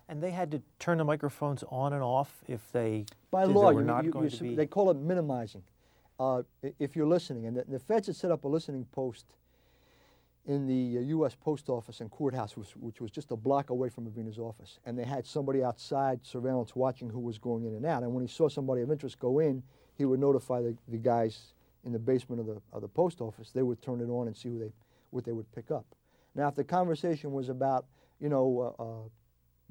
And 0.10 0.22
they 0.22 0.32
had 0.32 0.52
to 0.52 0.62
turn 0.80 0.97
the 0.97 1.04
microphones 1.06 1.64
on 1.70 1.93
and 1.93 2.02
off 2.04 2.41
if 2.47 2.72
they 2.72 3.06
By 3.32 3.43
law, 3.43 3.70
they 3.70 3.76
were 3.76 3.82
you, 3.82 3.88
not 3.88 4.04
you- 4.06 4.12
going 4.12 4.26
you 4.26 4.32
to 4.32 4.43
be. 4.43 4.56
they 4.56 4.66
call 4.66 4.89
it 4.89 4.97
minimizing. 4.97 5.64
Uh, 6.20 6.41
if 6.80 6.95
you're 6.97 7.08
listening, 7.08 7.45
and 7.45 7.56
the, 7.56 7.64
the 7.64 7.80
feds 7.80 8.08
had 8.08 8.16
set 8.16 8.30
up 8.32 8.43
a 8.43 8.47
listening 8.47 8.86
post 8.91 9.26
in 10.45 10.65
the 10.67 10.97
uh, 10.97 11.01
U.S. 11.07 11.35
Post 11.35 11.69
Office 11.69 12.01
and 12.01 12.09
courthouse, 12.09 12.57
which, 12.57 12.75
which 12.75 13.01
was 13.01 13.11
just 13.11 13.31
a 13.31 13.35
block 13.35 13.69
away 13.69 13.89
from 13.89 14.09
Avena's 14.09 14.39
office, 14.39 14.79
and 14.85 14.97
they 14.97 15.03
had 15.03 15.25
somebody 15.25 15.63
outside 15.63 16.25
surveillance 16.25 16.75
watching 16.75 17.09
who 17.09 17.19
was 17.19 17.37
going 17.37 17.65
in 17.65 17.73
and 17.75 17.85
out. 17.85 18.03
And 18.03 18.13
when 18.13 18.23
he 18.23 18.27
saw 18.27 18.49
somebody 18.49 18.81
of 18.81 18.91
interest 18.91 19.19
go 19.19 19.39
in, 19.39 19.61
he 19.97 20.05
would 20.05 20.19
notify 20.19 20.61
the, 20.61 20.75
the 20.87 20.97
guys 20.97 21.53
in 21.83 21.91
the 21.91 21.99
basement 21.99 22.39
of 22.41 22.47
the 22.47 22.61
of 22.73 22.81
the 22.81 22.87
post 22.87 23.21
office. 23.21 23.51
They 23.51 23.61
would 23.61 23.81
turn 23.81 24.01
it 24.01 24.09
on 24.09 24.27
and 24.27 24.35
see 24.35 24.49
who 24.49 24.59
they 24.59 24.71
what 25.11 25.25
they 25.25 25.31
would 25.31 25.51
pick 25.53 25.71
up. 25.71 25.85
Now, 26.35 26.47
if 26.47 26.55
the 26.55 26.63
conversation 26.63 27.31
was 27.31 27.49
about, 27.49 27.85
you 28.19 28.29
know, 28.29 28.75
uh, 28.79 28.83
uh, 28.83 29.09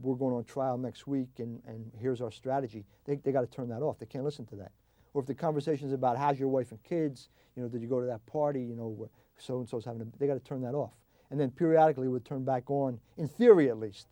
we're 0.01 0.17
going 0.17 0.35
on 0.35 0.45
trial 0.45 0.77
next 0.79 1.07
week 1.07 1.29
and, 1.39 1.61
and 1.67 1.91
here's 1.99 2.21
our 2.21 2.31
strategy, 2.31 2.85
they, 3.05 3.17
they 3.17 3.33
got 3.33 3.41
to 3.41 3.47
turn 3.47 3.69
that 3.69 3.83
off. 3.83 3.99
They 3.99 4.07
can't 4.07 4.25
listen 4.25 4.47
to 4.47 4.57
that. 4.57 4.73
Or 5.15 5.23
if 5.23 5.27
the 5.27 5.35
conversation 5.35 5.87
is 5.87 5.93
about 5.93 6.19
how's 6.19 6.39
your 6.39 6.49
wife 6.49 6.71
and 6.71 6.83
kids, 6.83 7.29
you 7.57 7.63
know, 7.63 7.69
did 7.69 7.83
you 7.83 7.89
go 7.89 8.01
to 8.01 8.07
that 8.07 8.25
party, 8.27 8.61
you 8.61 8.77
know, 8.77 9.09
so 9.39 9.59
and 9.59 9.69
so's 9.69 9.85
having 9.85 10.03
a, 10.03 10.05
they 10.19 10.27
got 10.27 10.35
to 10.35 10.41
turn 10.41 10.61
that 10.63 10.75
off. 10.75 10.93
And 11.31 11.39
then 11.39 11.51
periodically 11.51 12.07
it 12.07 12.11
would 12.11 12.25
turn 12.25 12.45
back 12.45 12.71
on, 12.71 12.99
in 13.17 13.29
theory 13.29 13.69
at 13.69 13.79
least. 13.79 14.07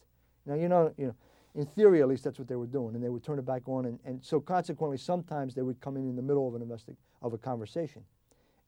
Now, 0.44 0.54
you 0.54 0.68
know, 0.68 0.92
you 0.96 1.06
know, 1.06 1.14
in 1.54 1.64
theory 1.66 2.02
at 2.02 2.08
least 2.08 2.24
that's 2.24 2.38
what 2.38 2.48
they 2.48 2.56
were 2.56 2.66
doing, 2.66 2.94
and 2.94 3.02
they 3.02 3.08
would 3.08 3.24
turn 3.24 3.38
it 3.38 3.46
back 3.46 3.62
on. 3.66 3.86
And, 3.86 3.98
and 4.04 4.24
so 4.24 4.40
consequently, 4.40 4.98
sometimes 4.98 5.54
they 5.54 5.62
would 5.62 5.80
come 5.80 5.96
in 5.96 6.08
in 6.08 6.16
the 6.16 6.22
middle 6.22 6.46
of 6.46 6.54
an 6.54 6.66
investi- 6.66 6.96
of 7.22 7.32
a 7.32 7.38
conversation. 7.38 8.02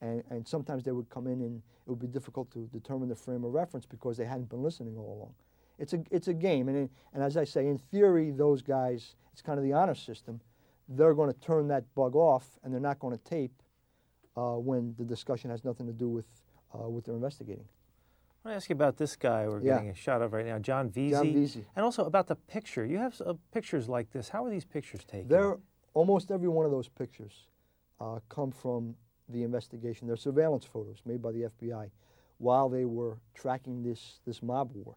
And, 0.00 0.22
and 0.30 0.46
sometimes 0.46 0.84
they 0.84 0.92
would 0.92 1.10
come 1.10 1.26
in 1.26 1.42
and 1.42 1.60
it 1.86 1.90
would 1.90 1.98
be 1.98 2.06
difficult 2.06 2.50
to 2.52 2.60
determine 2.72 3.08
the 3.08 3.16
frame 3.16 3.44
of 3.44 3.52
reference 3.52 3.84
because 3.84 4.16
they 4.16 4.24
hadn't 4.24 4.48
been 4.48 4.62
listening 4.62 4.96
all 4.96 5.18
along. 5.18 5.34
It's 5.78 5.92
a, 5.92 6.02
it's 6.10 6.28
a 6.28 6.34
game, 6.34 6.68
and, 6.68 6.76
in, 6.76 6.90
and 7.14 7.22
as 7.22 7.36
I 7.36 7.44
say, 7.44 7.68
in 7.68 7.78
theory, 7.78 8.30
those 8.30 8.62
guys, 8.62 9.14
it's 9.32 9.42
kind 9.42 9.58
of 9.58 9.64
the 9.64 9.72
honor 9.72 9.94
system. 9.94 10.40
They're 10.88 11.14
going 11.14 11.32
to 11.32 11.40
turn 11.40 11.68
that 11.68 11.84
bug 11.94 12.16
off, 12.16 12.58
and 12.62 12.72
they're 12.72 12.80
not 12.80 12.98
going 12.98 13.16
to 13.16 13.24
tape 13.24 13.52
uh, 14.36 14.54
when 14.54 14.94
the 14.98 15.04
discussion 15.04 15.50
has 15.50 15.64
nothing 15.64 15.86
to 15.86 15.92
do 15.92 16.08
with 16.08 16.24
uh, 16.74 16.88
what 16.88 17.04
they're 17.04 17.14
investigating. 17.14 17.64
I 18.44 18.48
want 18.48 18.52
to 18.52 18.56
ask 18.56 18.68
you 18.70 18.74
about 18.74 18.96
this 18.96 19.16
guy 19.16 19.46
we're 19.48 19.60
Yeah. 19.62 19.74
getting 19.74 19.90
a 19.90 19.94
shot 19.94 20.22
of 20.22 20.32
right 20.32 20.46
now, 20.46 20.58
John 20.58 20.90
Veasey. 20.90 21.10
John 21.10 21.26
Veasey. 21.26 21.64
And 21.76 21.84
also 21.84 22.04
about 22.04 22.26
the 22.28 22.36
picture. 22.36 22.84
You 22.84 22.98
have 22.98 23.20
uh, 23.24 23.34
pictures 23.52 23.88
like 23.88 24.10
this. 24.12 24.28
How 24.28 24.44
are 24.44 24.50
these 24.50 24.64
pictures 24.64 25.04
taken? 25.04 25.28
They're, 25.28 25.58
almost 25.94 26.30
every 26.30 26.48
one 26.48 26.64
of 26.64 26.70
those 26.70 26.88
pictures 26.88 27.48
uh, 28.00 28.20
come 28.28 28.52
from 28.52 28.94
the 29.28 29.42
investigation. 29.42 30.06
They're 30.06 30.16
surveillance 30.16 30.64
photos 30.64 31.02
made 31.04 31.20
by 31.20 31.32
the 31.32 31.50
FBI 31.60 31.90
while 32.38 32.68
they 32.68 32.84
were 32.84 33.18
tracking 33.34 33.82
this, 33.82 34.20
this 34.24 34.40
mob 34.42 34.70
war. 34.74 34.94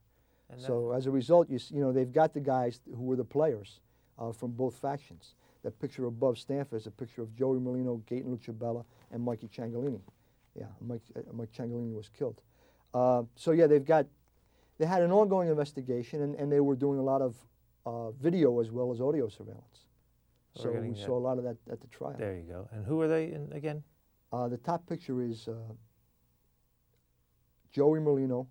And 0.51 0.61
So 0.61 0.91
as 0.91 1.07
a 1.07 1.11
result, 1.11 1.49
you, 1.49 1.55
s- 1.55 1.71
you 1.71 1.81
know, 1.81 1.91
they've 1.91 2.11
got 2.11 2.33
the 2.33 2.39
guys 2.41 2.81
who 2.85 3.01
were 3.03 3.15
the 3.15 3.23
players 3.25 3.79
uh, 4.19 4.31
from 4.31 4.51
both 4.51 4.75
factions. 4.75 5.33
That 5.63 5.79
picture 5.79 6.05
above 6.05 6.35
Stanfa 6.35 6.73
is 6.75 6.85
a 6.85 6.91
picture 6.91 7.21
of 7.23 7.33
Joey 7.35 7.57
Merlino, 7.59 8.01
Gaeton 8.05 8.25
Lucibello, 8.37 8.85
and 9.11 9.23
Mikey 9.23 9.47
Ciancaglini. 9.47 10.01
Yeah, 10.57 10.65
Mike, 10.79 11.01
uh, 11.15 11.21
Mike 11.31 11.51
Ciancaglini 11.51 11.95
was 11.95 12.09
killed. 12.09 12.41
Uh, 12.93 13.23
so 13.35 13.51
yeah, 13.51 13.67
they've 13.67 13.85
got, 13.85 14.05
they 14.77 14.85
had 14.85 15.01
an 15.01 15.11
ongoing 15.11 15.47
investigation, 15.47 16.21
and, 16.23 16.35
and 16.35 16.51
they 16.51 16.59
were 16.59 16.75
doing 16.75 16.99
a 16.99 17.03
lot 17.03 17.21
of 17.21 17.35
uh, 17.85 18.11
video 18.11 18.59
as 18.59 18.71
well 18.71 18.91
as 18.91 18.99
audio 18.99 19.27
surveillance. 19.29 19.85
So 20.57 20.69
we 20.71 20.89
that. 20.89 20.97
saw 20.97 21.17
a 21.17 21.19
lot 21.19 21.37
of 21.37 21.45
that 21.45 21.55
at 21.71 21.79
the 21.79 21.87
trial. 21.87 22.15
there 22.17 22.35
you 22.35 22.43
go. 22.43 22.67
And 22.73 22.85
who 22.85 22.99
are 23.01 23.07
they 23.07 23.31
in, 23.31 23.49
again? 23.53 23.83
Uh, 24.33 24.49
the 24.49 24.57
top 24.57 24.87
picture 24.87 25.21
is 25.21 25.47
uh, 25.47 25.53
Joey 27.71 27.99
Merlino, 27.99 28.47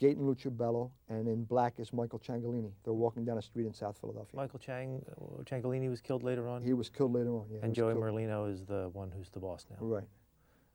Gaeton 0.00 0.22
Lucibello, 0.22 0.90
and 1.10 1.28
in 1.28 1.44
black 1.44 1.74
is 1.78 1.92
Michael 1.92 2.18
Ciancaglini. 2.18 2.72
They're 2.84 2.94
walking 2.94 3.24
down 3.26 3.36
a 3.36 3.42
street 3.42 3.66
in 3.66 3.74
South 3.74 3.98
Philadelphia. 4.00 4.34
Michael 4.34 4.58
Chang, 4.58 5.04
uh, 5.10 5.90
was 5.90 6.00
killed 6.00 6.22
later 6.22 6.48
on. 6.48 6.62
He 6.62 6.72
was 6.72 6.88
killed 6.88 7.12
later 7.12 7.36
on. 7.36 7.46
Yeah, 7.50 7.58
and 7.62 7.74
Joey. 7.74 7.94
Merlino 7.94 8.50
is 8.50 8.64
the 8.64 8.88
one 8.94 9.10
who's 9.10 9.28
the 9.28 9.40
boss 9.40 9.66
now. 9.70 9.76
Right. 9.80 10.04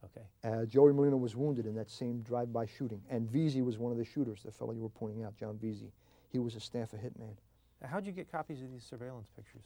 Okay. 0.05 0.25
Uh, 0.43 0.65
Joey 0.65 0.91
Merlino 0.93 1.19
was 1.19 1.35
wounded 1.35 1.65
in 1.65 1.75
that 1.75 1.89
same 1.89 2.21
drive-by 2.21 2.65
shooting, 2.65 3.01
and 3.09 3.27
Veasey 3.29 3.63
was 3.63 3.77
one 3.77 3.91
of 3.91 3.97
the 3.97 4.05
shooters. 4.05 4.41
The 4.43 4.51
fellow 4.51 4.71
you 4.73 4.81
were 4.81 4.89
pointing 4.89 5.23
out, 5.23 5.35
John 5.35 5.55
Veasey. 5.55 5.91
He 6.31 6.39
was 6.39 6.55
a 6.55 6.59
Stanfa 6.59 6.95
hitman. 6.95 7.35
How'd 7.83 8.05
you 8.05 8.11
get 8.11 8.31
copies 8.31 8.61
of 8.61 8.71
these 8.71 8.83
surveillance 8.83 9.29
pictures? 9.35 9.63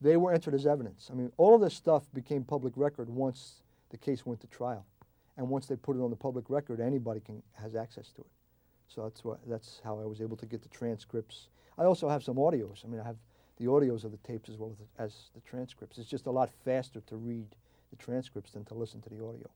They 0.00 0.16
were 0.16 0.32
entered 0.32 0.54
as 0.54 0.66
evidence. 0.66 1.08
I 1.10 1.14
mean, 1.14 1.30
all 1.36 1.54
of 1.54 1.60
this 1.60 1.74
stuff 1.74 2.04
became 2.14 2.44
public 2.44 2.72
record 2.76 3.08
once 3.08 3.62
the 3.90 3.98
case 3.98 4.24
went 4.24 4.40
to 4.40 4.46
trial, 4.46 4.86
and 5.36 5.48
once 5.48 5.66
they 5.66 5.76
put 5.76 5.96
it 5.96 6.00
on 6.00 6.10
the 6.10 6.16
public 6.16 6.48
record, 6.48 6.80
anybody 6.80 7.20
can 7.20 7.42
has 7.54 7.74
access 7.74 8.12
to 8.12 8.22
it. 8.22 8.30
So 8.88 9.02
that's 9.02 9.24
what 9.24 9.38
that's 9.46 9.80
how 9.84 10.00
I 10.00 10.04
was 10.04 10.20
able 10.20 10.36
to 10.38 10.46
get 10.46 10.62
the 10.62 10.68
transcripts. 10.68 11.48
I 11.78 11.84
also 11.84 12.08
have 12.08 12.22
some 12.22 12.36
audios. 12.36 12.84
I 12.84 12.88
mean, 12.88 13.00
I 13.00 13.04
have 13.04 13.16
the 13.56 13.66
audios 13.66 14.04
of 14.04 14.10
the 14.10 14.18
tapes 14.18 14.48
as 14.48 14.56
well 14.56 14.70
as 14.70 14.78
the, 14.78 15.02
as 15.02 15.30
the 15.34 15.40
transcripts. 15.40 15.98
It's 15.98 16.08
just 16.08 16.26
a 16.26 16.30
lot 16.30 16.50
faster 16.64 17.00
to 17.02 17.16
read 17.16 17.46
the 17.90 17.96
transcripts 17.96 18.52
than 18.52 18.64
to 18.66 18.74
listen 18.74 19.00
to 19.02 19.10
the 19.10 19.16
audio, 19.16 19.48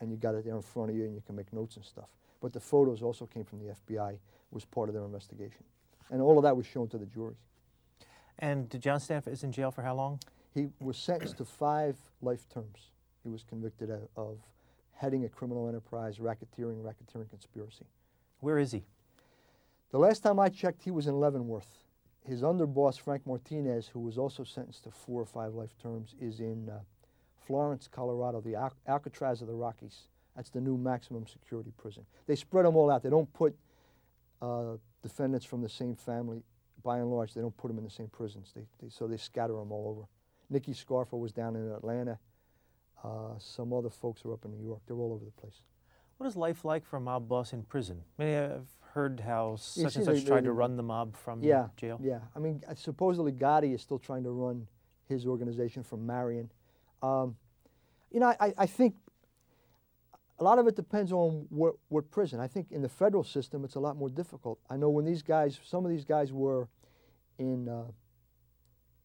and 0.00 0.10
you 0.10 0.16
got 0.16 0.34
it 0.34 0.44
there 0.44 0.56
in 0.56 0.62
front 0.62 0.90
of 0.90 0.96
you, 0.96 1.04
and 1.04 1.14
you 1.14 1.22
can 1.24 1.36
make 1.36 1.52
notes 1.52 1.76
and 1.76 1.84
stuff. 1.84 2.08
But 2.40 2.52
the 2.52 2.60
photos 2.60 3.02
also 3.02 3.26
came 3.26 3.44
from 3.44 3.58
the 3.58 3.74
FBI, 3.74 4.18
was 4.50 4.64
part 4.64 4.88
of 4.88 4.94
their 4.94 5.04
investigation, 5.04 5.64
and 6.10 6.22
all 6.22 6.38
of 6.38 6.44
that 6.44 6.56
was 6.56 6.66
shown 6.66 6.88
to 6.88 6.98
the 6.98 7.06
juries. 7.06 7.36
And 8.38 8.70
John 8.80 9.00
Stanfa 9.00 9.28
is 9.28 9.42
in 9.42 9.52
jail 9.52 9.70
for 9.70 9.82
how 9.82 9.94
long? 9.94 10.20
He 10.54 10.68
was 10.80 10.96
sentenced 10.96 11.38
to 11.38 11.44
five 11.44 11.96
life 12.22 12.48
terms. 12.52 12.90
He 13.22 13.28
was 13.28 13.42
convicted 13.42 13.90
of, 13.90 14.08
of 14.16 14.38
heading 14.92 15.24
a 15.24 15.28
criminal 15.28 15.68
enterprise, 15.68 16.18
racketeering, 16.18 16.82
racketeering 16.82 17.28
conspiracy. 17.30 17.86
Where 18.40 18.58
is 18.58 18.72
he? 18.72 18.84
The 19.90 19.98
last 19.98 20.22
time 20.22 20.38
I 20.38 20.48
checked, 20.48 20.82
he 20.82 20.90
was 20.90 21.06
in 21.06 21.18
Leavenworth. 21.18 21.84
His 22.24 22.42
underboss, 22.42 23.00
Frank 23.00 23.26
Martinez, 23.26 23.88
who 23.88 24.00
was 24.00 24.18
also 24.18 24.44
sentenced 24.44 24.84
to 24.84 24.90
four 24.90 25.20
or 25.22 25.26
five 25.26 25.54
life 25.54 25.74
terms, 25.82 26.14
is 26.20 26.40
in 26.40 26.68
uh, 26.68 26.80
Florence, 27.48 27.88
Colorado, 27.90 28.40
the 28.42 28.54
Al- 28.54 28.74
Alcatraz 28.86 29.40
of 29.40 29.48
the 29.48 29.54
Rockies. 29.54 30.02
That's 30.36 30.50
the 30.50 30.60
new 30.60 30.76
maximum 30.76 31.26
security 31.26 31.72
prison. 31.78 32.04
They 32.26 32.36
spread 32.36 32.66
them 32.66 32.76
all 32.76 32.90
out. 32.90 33.02
They 33.02 33.08
don't 33.10 33.32
put 33.32 33.56
uh, 34.42 34.76
defendants 35.02 35.46
from 35.46 35.62
the 35.62 35.68
same 35.68 35.96
family, 35.96 36.42
by 36.84 36.98
and 36.98 37.10
large, 37.10 37.32
they 37.34 37.40
don't 37.40 37.56
put 37.56 37.68
them 37.68 37.78
in 37.78 37.84
the 37.84 37.90
same 37.90 38.08
prisons. 38.08 38.52
They, 38.54 38.62
they, 38.80 38.88
so 38.90 39.08
they 39.08 39.16
scatter 39.16 39.54
them 39.54 39.72
all 39.72 39.88
over. 39.88 40.06
Nicky 40.50 40.72
Scarfo 40.74 41.18
was 41.18 41.32
down 41.32 41.56
in 41.56 41.72
Atlanta. 41.72 42.18
Uh, 43.02 43.36
some 43.38 43.72
other 43.72 43.90
folks 43.90 44.24
are 44.24 44.32
up 44.32 44.44
in 44.44 44.52
New 44.52 44.64
York. 44.64 44.80
They're 44.86 44.96
all 44.96 45.12
over 45.12 45.24
the 45.24 45.30
place. 45.32 45.62
What 46.18 46.26
is 46.26 46.36
life 46.36 46.64
like 46.64 46.84
for 46.84 46.98
a 46.98 47.00
mob 47.00 47.28
boss 47.28 47.52
in 47.52 47.62
prison? 47.62 48.02
I 48.18 48.24
mean, 48.24 48.34
I've 48.36 48.68
heard 48.92 49.20
how 49.20 49.56
such 49.56 49.96
and 49.96 50.06
they- 50.06 50.16
such 50.18 50.26
tried 50.26 50.40
they- 50.40 50.46
to 50.46 50.52
run 50.52 50.76
the 50.76 50.82
mob 50.82 51.16
from 51.16 51.42
yeah, 51.42 51.68
jail. 51.76 51.98
Yeah, 52.02 52.20
I 52.36 52.38
mean, 52.38 52.62
supposedly 52.76 53.32
Gotti 53.32 53.74
is 53.74 53.80
still 53.82 53.98
trying 53.98 54.24
to 54.24 54.30
run 54.30 54.68
his 55.08 55.26
organization 55.26 55.82
from 55.82 56.06
Marion. 56.06 56.50
Um, 57.02 57.36
you 58.10 58.20
know, 58.20 58.34
I, 58.40 58.54
I 58.56 58.66
think 58.66 58.94
a 60.38 60.44
lot 60.44 60.58
of 60.58 60.66
it 60.66 60.76
depends 60.76 61.12
on 61.12 61.46
what, 61.50 61.74
what 61.88 62.10
prison. 62.10 62.40
I 62.40 62.46
think 62.46 62.68
in 62.70 62.82
the 62.82 62.88
federal 62.88 63.24
system, 63.24 63.64
it's 63.64 63.74
a 63.74 63.80
lot 63.80 63.96
more 63.96 64.08
difficult. 64.08 64.58
I 64.70 64.76
know 64.76 64.88
when 64.88 65.04
these 65.04 65.22
guys, 65.22 65.58
some 65.64 65.84
of 65.84 65.90
these 65.90 66.04
guys 66.04 66.32
were 66.32 66.68
in 67.38 67.68
uh, 67.68 67.84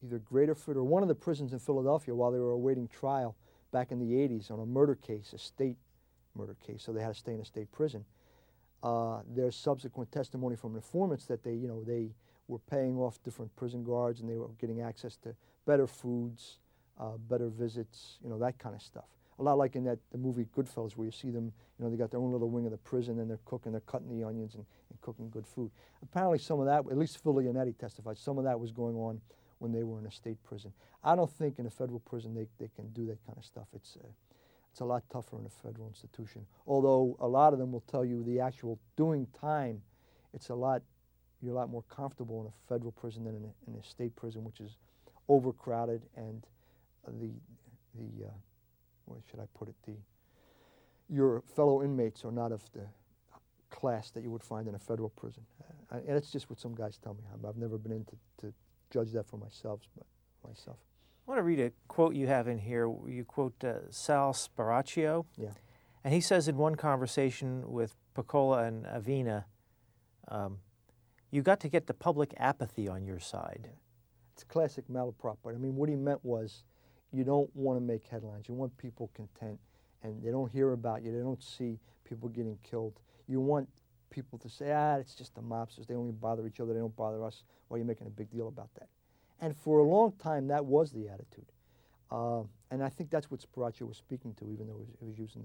either 0.03 0.19
Graterford 0.19 0.75
or 0.75 0.83
one 0.83 1.01
of 1.01 1.09
the 1.09 1.15
prisons 1.15 1.53
in 1.53 1.59
Philadelphia 1.59 2.13
while 2.13 2.31
they 2.31 2.39
were 2.39 2.51
awaiting 2.51 2.87
trial 2.87 3.35
back 3.71 3.91
in 3.91 3.99
the 3.99 4.13
80s 4.13 4.51
on 4.51 4.59
a 4.59 4.65
murder 4.65 4.95
case, 4.95 5.33
a 5.33 5.39
state 5.39 5.77
murder 6.35 6.55
case. 6.65 6.83
So 6.83 6.93
they 6.93 7.01
had 7.01 7.13
to 7.13 7.19
stay 7.19 7.33
in 7.33 7.39
a 7.39 7.45
state 7.45 7.71
prison. 7.71 8.05
Uh, 8.83 9.21
there's 9.27 9.55
subsequent 9.55 10.11
testimony 10.11 10.55
from 10.55 10.75
informants 10.75 11.25
that 11.25 11.43
they, 11.43 11.53
you 11.53 11.67
know, 11.67 11.83
they 11.83 12.11
were 12.47 12.59
paying 12.59 12.97
off 12.97 13.21
different 13.23 13.55
prison 13.55 13.83
guards 13.83 14.19
and 14.19 14.29
they 14.29 14.35
were 14.35 14.49
getting 14.59 14.81
access 14.81 15.15
to 15.17 15.33
better 15.65 15.87
foods, 15.87 16.59
uh, 16.99 17.17
better 17.29 17.49
visits, 17.49 18.17
you 18.23 18.29
know, 18.29 18.37
that 18.39 18.57
kind 18.59 18.75
of 18.75 18.81
stuff. 18.81 19.05
A 19.39 19.43
lot 19.43 19.57
like 19.57 19.75
in 19.75 19.83
that 19.85 19.99
the 20.11 20.17
movie 20.17 20.45
Goodfellas, 20.55 20.93
where 20.93 21.05
you 21.05 21.11
see 21.11 21.31
them, 21.31 21.51
you 21.77 21.85
know, 21.85 21.89
they 21.89 21.97
got 21.97 22.11
their 22.11 22.19
own 22.19 22.31
little 22.31 22.49
wing 22.49 22.65
of 22.65 22.71
the 22.71 22.77
prison 22.77 23.19
and 23.19 23.29
they're 23.29 23.39
cooking, 23.45 23.71
they're 23.71 23.81
cutting 23.81 24.09
the 24.09 24.25
onions 24.25 24.53
and, 24.53 24.65
and 24.89 25.01
cooking 25.01 25.29
good 25.29 25.47
food. 25.47 25.71
Apparently, 26.03 26.37
some 26.37 26.59
of 26.59 26.67
that, 26.67 26.79
at 26.91 26.97
least 26.97 27.21
Phil 27.23 27.33
Leonetti 27.33 27.77
testified, 27.77 28.17
some 28.17 28.37
of 28.37 28.43
that 28.43 28.59
was 28.59 28.71
going 28.71 28.95
on 28.95 29.19
when 29.57 29.71
they 29.71 29.83
were 29.83 29.99
in 29.99 30.05
a 30.05 30.11
state 30.11 30.37
prison. 30.43 30.71
I 31.03 31.15
don't 31.15 31.31
think 31.31 31.57
in 31.57 31.65
a 31.65 31.69
federal 31.69 31.99
prison 31.99 32.35
they, 32.35 32.47
they 32.59 32.69
can 32.75 32.89
do 32.89 33.07
that 33.07 33.25
kind 33.25 33.37
of 33.37 33.43
stuff. 33.43 33.67
It's 33.73 33.97
uh, 34.01 34.07
it's 34.73 34.79
a 34.79 34.85
lot 34.85 35.03
tougher 35.11 35.37
in 35.37 35.45
a 35.45 35.49
federal 35.49 35.87
institution. 35.87 36.47
Although 36.65 37.15
a 37.19 37.27
lot 37.27 37.53
of 37.53 37.59
them 37.59 37.71
will 37.71 37.81
tell 37.81 38.03
you 38.03 38.23
the 38.23 38.39
actual 38.39 38.79
doing 38.97 39.27
time, 39.39 39.83
it's 40.33 40.49
a 40.49 40.55
lot, 40.55 40.81
you're 41.43 41.51
a 41.51 41.55
lot 41.55 41.69
more 41.69 41.83
comfortable 41.95 42.41
in 42.41 42.47
a 42.47 42.67
federal 42.67 42.91
prison 42.91 43.23
than 43.23 43.35
in 43.35 43.43
a, 43.43 43.69
in 43.69 43.79
a 43.79 43.83
state 43.83 44.15
prison, 44.15 44.43
which 44.43 44.59
is 44.59 44.77
overcrowded 45.29 46.01
and 46.17 46.47
the, 47.07 47.31
the, 47.95 48.25
uh, 48.25 48.31
what 49.05 49.19
should 49.29 49.39
I 49.39 49.45
put 49.53 49.67
it, 49.67 49.75
the, 49.85 49.95
your 51.09 51.43
fellow 51.55 51.83
inmates 51.83 52.23
are 52.25 52.31
not 52.31 52.51
of 52.51 52.61
the 52.73 52.85
class 53.69 54.11
that 54.11 54.23
you 54.23 54.31
would 54.31 54.43
find 54.43 54.67
in 54.67 54.75
a 54.75 54.79
federal 54.79 55.09
prison. 55.09 55.43
Uh, 55.91 55.97
and 56.07 56.15
it's 56.17 56.31
just 56.31 56.49
what 56.49 56.59
some 56.59 56.75
guys 56.75 56.97
tell 56.97 57.13
me. 57.13 57.23
I'm- 57.29 57.45
I've 57.47 57.57
never 57.57 57.77
been 57.77 57.91
in 57.91 58.05
to, 58.05 58.15
to 58.41 58.53
judge 58.89 59.11
that 59.13 59.25
for 59.25 59.37
myself, 59.37 59.81
but 59.97 60.05
myself. 60.47 60.77
I 61.27 61.31
want 61.31 61.39
to 61.39 61.43
read 61.43 61.59
a 61.59 61.71
quote 61.87 62.15
you 62.15 62.27
have 62.27 62.47
in 62.47 62.57
here. 62.57 62.87
You 63.07 63.23
quote 63.25 63.63
uh, 63.63 63.89
Sal 63.89 64.33
Sparacio. 64.33 65.25
Yeah. 65.37 65.49
And 66.03 66.13
he 66.13 66.19
says 66.21 66.47
in 66.47 66.57
one 66.57 66.75
conversation 66.75 67.63
with 67.71 67.95
Piccolo 68.13 68.55
and 68.59 68.85
Avena, 68.85 69.45
um, 70.27 70.59
You 71.31 71.41
got 71.41 71.59
to 71.61 71.69
get 71.69 71.87
the 71.87 71.93
public 71.93 72.33
apathy 72.37 72.87
on 72.89 73.05
your 73.05 73.19
side. 73.19 73.69
It's 74.33 74.43
classic 74.43 74.85
malaprop, 74.89 75.37
but 75.43 75.55
I 75.55 75.57
mean, 75.57 75.75
what 75.75 75.89
he 75.89 75.95
meant 75.95 76.23
was 76.23 76.63
you 77.13 77.23
don't 77.23 77.53
want 77.55 77.77
to 77.77 77.81
make 77.81 78.07
headlines. 78.07 78.47
You 78.49 78.55
want 78.55 78.75
people 78.77 79.11
content, 79.13 79.59
and 80.01 80.21
they 80.23 80.31
don't 80.31 80.51
hear 80.51 80.71
about 80.71 81.03
you. 81.03 81.11
They 81.11 81.19
don't 81.19 81.41
see 81.43 81.79
people 82.03 82.27
getting 82.29 82.57
killed. 82.63 82.99
You 83.27 83.39
want 83.39 83.69
people 84.09 84.37
to 84.39 84.49
say, 84.49 84.71
ah, 84.71 84.95
it's 84.95 85.15
just 85.15 85.35
the 85.35 85.41
mobsters. 85.41 85.87
They 85.87 85.95
only 85.95 86.11
bother 86.11 86.45
each 86.47 86.59
other. 86.59 86.73
They 86.73 86.79
don't 86.79 86.95
bother 86.95 87.23
us. 87.23 87.43
Why 87.67 87.75
are 87.75 87.79
you 87.79 87.85
making 87.85 88.07
a 88.07 88.11
big 88.11 88.29
deal 88.31 88.47
about 88.47 88.69
that? 88.75 88.89
And 89.41 89.55
for 89.55 89.79
a 89.79 89.83
long 89.83 90.13
time, 90.13 90.47
that 90.47 90.65
was 90.65 90.91
the 90.91 91.07
attitude. 91.09 91.51
Uh, 92.11 92.43
and 92.71 92.83
I 92.83 92.89
think 92.89 93.09
that's 93.09 93.29
what 93.31 93.41
Sparacio 93.41 93.87
was 93.87 93.97
speaking 93.97 94.33
to, 94.35 94.45
even 94.49 94.67
though 94.67 94.77
he 94.77 94.85
was, 94.85 94.95
he 94.99 95.05
was 95.05 95.17
using 95.17 95.43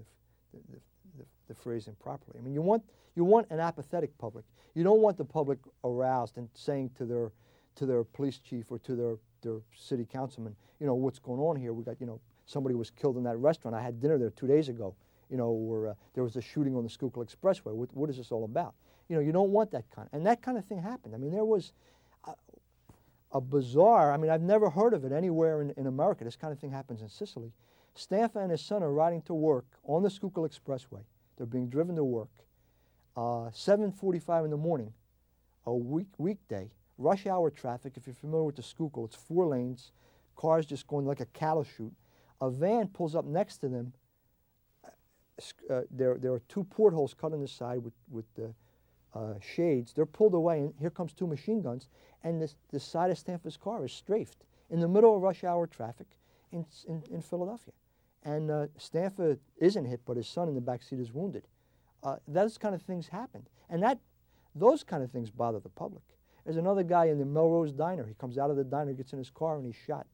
the, 0.53 0.59
the, 0.71 0.79
the, 1.17 1.25
the, 1.47 1.55
phrase 1.55 1.87
improperly. 1.87 2.37
I 2.39 2.41
mean, 2.41 2.53
you 2.53 2.61
want, 2.61 2.83
you 3.15 3.23
want 3.23 3.47
an 3.49 3.59
apathetic 3.59 4.15
public. 4.17 4.45
You 4.75 4.83
don't 4.83 5.01
want 5.01 5.17
the 5.17 5.25
public 5.25 5.57
aroused 5.83 6.37
and 6.37 6.47
saying 6.53 6.91
to 6.97 7.05
their, 7.05 7.31
to 7.75 7.85
their 7.85 8.03
police 8.03 8.37
chief 8.37 8.71
or 8.71 8.77
to 8.79 8.95
their, 8.95 9.15
their 9.41 9.59
city 9.75 10.05
councilman, 10.05 10.55
you 10.79 10.87
know, 10.87 10.95
what's 10.95 11.19
going 11.19 11.39
on 11.39 11.55
here? 11.55 11.73
We 11.73 11.83
got, 11.83 11.99
you 11.99 12.07
know, 12.07 12.19
somebody 12.45 12.75
was 12.75 12.89
killed 12.89 13.17
in 13.17 13.23
that 13.23 13.37
restaurant. 13.37 13.75
I 13.75 13.81
had 13.81 13.99
dinner 14.01 14.17
there 14.17 14.31
two 14.31 14.47
days 14.47 14.69
ago, 14.69 14.95
you 15.29 15.37
know, 15.37 15.51
where 15.51 15.89
uh, 15.89 15.93
there 16.13 16.23
was 16.23 16.35
a 16.35 16.41
shooting 16.41 16.75
on 16.75 16.83
the 16.83 16.89
Schuylkill 16.89 17.23
Expressway. 17.23 17.73
What, 17.73 17.93
what 17.93 18.09
is 18.09 18.17
this 18.17 18.31
all 18.31 18.45
about? 18.45 18.73
You 19.07 19.15
know, 19.15 19.21
you 19.21 19.31
don't 19.31 19.51
want 19.51 19.71
that 19.71 19.89
kind. 19.91 20.07
And 20.11 20.25
that 20.25 20.41
kind 20.41 20.57
of 20.57 20.65
thing 20.65 20.81
happened. 20.81 21.15
I 21.15 21.17
mean, 21.17 21.31
there 21.31 21.45
was 21.45 21.73
a, 22.25 22.33
a 23.31 23.41
bizarre, 23.41 24.11
I 24.11 24.17
mean, 24.17 24.31
I've 24.31 24.41
never 24.41 24.69
heard 24.69 24.93
of 24.93 25.05
it 25.05 25.11
anywhere 25.11 25.61
in, 25.61 25.71
in 25.71 25.87
America. 25.87 26.23
This 26.23 26.35
kind 26.35 26.53
of 26.53 26.59
thing 26.59 26.71
happens 26.71 27.01
in 27.01 27.09
Sicily. 27.09 27.51
Stanfa 27.95 28.37
and 28.37 28.51
his 28.51 28.61
son 28.61 28.83
are 28.83 28.91
riding 28.91 29.21
to 29.23 29.33
work 29.33 29.65
on 29.83 30.03
the 30.03 30.09
Schuylkill 30.09 30.47
Expressway. 30.47 31.03
They're 31.37 31.45
being 31.45 31.69
driven 31.69 31.95
to 31.95 32.03
work. 32.03 32.29
Uh, 33.15 33.49
7.45 33.51 34.45
in 34.45 34.51
the 34.51 34.57
morning, 34.57 34.93
a 35.65 35.73
week, 35.73 36.07
weekday, 36.17 36.69
rush 36.99 37.25
hour 37.25 37.49
traffic. 37.49 37.93
If 37.95 38.05
you're 38.05 38.13
familiar 38.13 38.45
with 38.45 38.57
the 38.57 38.61
Schuylkill, 38.61 39.05
it's 39.05 39.15
four 39.15 39.47
lanes, 39.47 39.91
cars 40.35 40.65
just 40.65 40.85
going 40.85 41.07
like 41.07 41.21
a 41.21 41.25
cattle 41.27 41.63
chute. 41.63 41.93
A 42.41 42.49
van 42.49 42.87
pulls 42.87 43.15
up 43.15 43.25
next 43.25 43.57
to 43.59 43.69
them. 43.69 43.93
Uh, 45.69 45.81
there, 45.89 46.17
there 46.17 46.33
are 46.33 46.41
two 46.49 46.65
portholes 46.65 47.13
cut 47.13 47.31
in 47.31 47.39
the 47.39 47.47
side 47.47 47.79
with, 47.79 47.93
with 48.11 48.25
the 48.35 48.53
uh, 49.15 49.35
shades. 49.41 49.93
They're 49.93 50.05
pulled 50.05 50.33
away, 50.33 50.59
and 50.59 50.73
here 50.79 50.89
comes 50.89 51.13
two 51.13 51.27
machine 51.27 51.61
guns, 51.61 51.87
and 52.23 52.41
this, 52.41 52.55
the 52.71 52.79
side 52.79 53.09
of 53.09 53.17
Stanfa's 53.17 53.55
car 53.57 53.85
is 53.85 53.93
strafed 53.93 54.43
in 54.69 54.81
the 54.81 54.87
middle 54.87 55.15
of 55.15 55.21
rush 55.21 55.43
hour 55.45 55.65
traffic 55.65 56.07
in, 56.51 56.65
in, 56.87 57.03
in 57.09 57.21
Philadelphia. 57.21 57.73
And 58.23 58.51
uh, 58.51 58.67
Stanfa 58.77 59.37
isn't 59.57 59.85
hit, 59.85 60.01
but 60.05 60.17
his 60.17 60.27
son 60.27 60.49
in 60.49 60.55
the 60.55 60.61
back 60.61 60.83
seat 60.83 60.99
is 60.99 61.13
wounded. 61.13 61.47
Uh, 62.03 62.17
those 62.27 62.57
kind 62.57 62.75
of 62.75 62.81
things 62.81 63.07
happened. 63.07 63.49
And 63.69 63.81
that, 63.81 63.99
those 64.53 64.83
kind 64.83 65.03
of 65.03 65.11
things 65.11 65.29
bother 65.29 65.59
the 65.59 65.69
public. 65.69 66.03
There's 66.49 66.57
another 66.57 66.81
guy 66.81 67.05
in 67.05 67.19
the 67.19 67.25
Melrose 67.25 67.71
Diner. 67.71 68.07
He 68.07 68.15
comes 68.15 68.39
out 68.39 68.49
of 68.49 68.57
the 68.57 68.63
diner, 68.63 68.91
gets 68.93 69.13
in 69.13 69.19
his 69.19 69.29
car, 69.29 69.57
and 69.57 69.63
he's 69.63 69.75
shot 69.85 70.07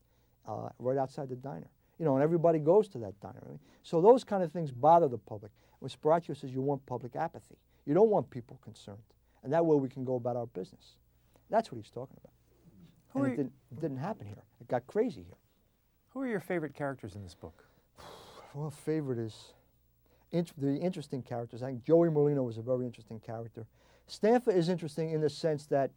uh, 0.46 0.68
right 0.80 0.98
outside 0.98 1.30
the 1.30 1.38
diner. 1.38 1.70
You 1.98 2.04
know, 2.04 2.16
and 2.16 2.22
everybody 2.22 2.60
goes 2.60 2.90
to 2.90 2.98
that 2.98 3.18
diner. 3.22 3.42
Right? 3.42 3.60
So 3.84 4.02
those 4.02 4.26
kind 4.26 4.44
of 4.44 4.52
things 4.52 4.70
bother 4.70 5.08
the 5.08 5.18
public. 5.18 5.54
When 5.80 5.90
Sparacio 5.90 6.36
says 6.36 6.52
you 6.52 6.60
want 6.60 6.86
public 6.88 7.16
apathy, 7.16 7.56
you 7.86 7.94
don't 7.94 8.10
want 8.10 8.30
people 8.30 8.60
concerned. 8.62 8.98
And 9.44 9.54
that 9.54 9.66
way 9.66 9.78
we 9.78 9.88
can 9.88 10.04
go 10.04 10.16
about 10.16 10.36
our 10.36 10.48
business. 10.48 10.98
That's 11.50 11.72
what 11.72 11.78
he's 11.78 11.90
talking 11.90 12.18
about. 12.22 12.34
Who 13.14 13.24
and 13.24 13.32
it 13.32 13.38
didn't, 13.38 13.54
it 13.72 13.80
didn't 13.80 14.00
happen 14.00 14.28
here. 14.28 14.44
It 14.60 14.68
got 14.68 14.86
crazy 14.88 15.24
here. 15.24 15.38
Who 16.10 16.20
are 16.20 16.28
your 16.28 16.42
favorite 16.42 16.76
characters 16.76 17.16
in 17.16 17.24
this 17.24 17.36
book? 17.36 17.64
Well, 18.54 18.72
favorite 18.72 19.20
is 19.20 19.54
int 20.32 20.52
the 20.58 20.76
interesting 20.78 21.22
characters. 21.22 21.64
I 21.64 21.68
think 21.68 21.86
Joey 21.86 22.10
Merlino 22.10 22.46
was 22.46 22.58
a 22.58 22.62
very 22.62 22.86
interesting 22.86 23.22
character. 23.22 23.66
Stanfa 24.10 24.56
is 24.56 24.70
interesting 24.70 25.12
in 25.12 25.22
the 25.22 25.30
sense 25.30 25.66
that, 25.68 25.92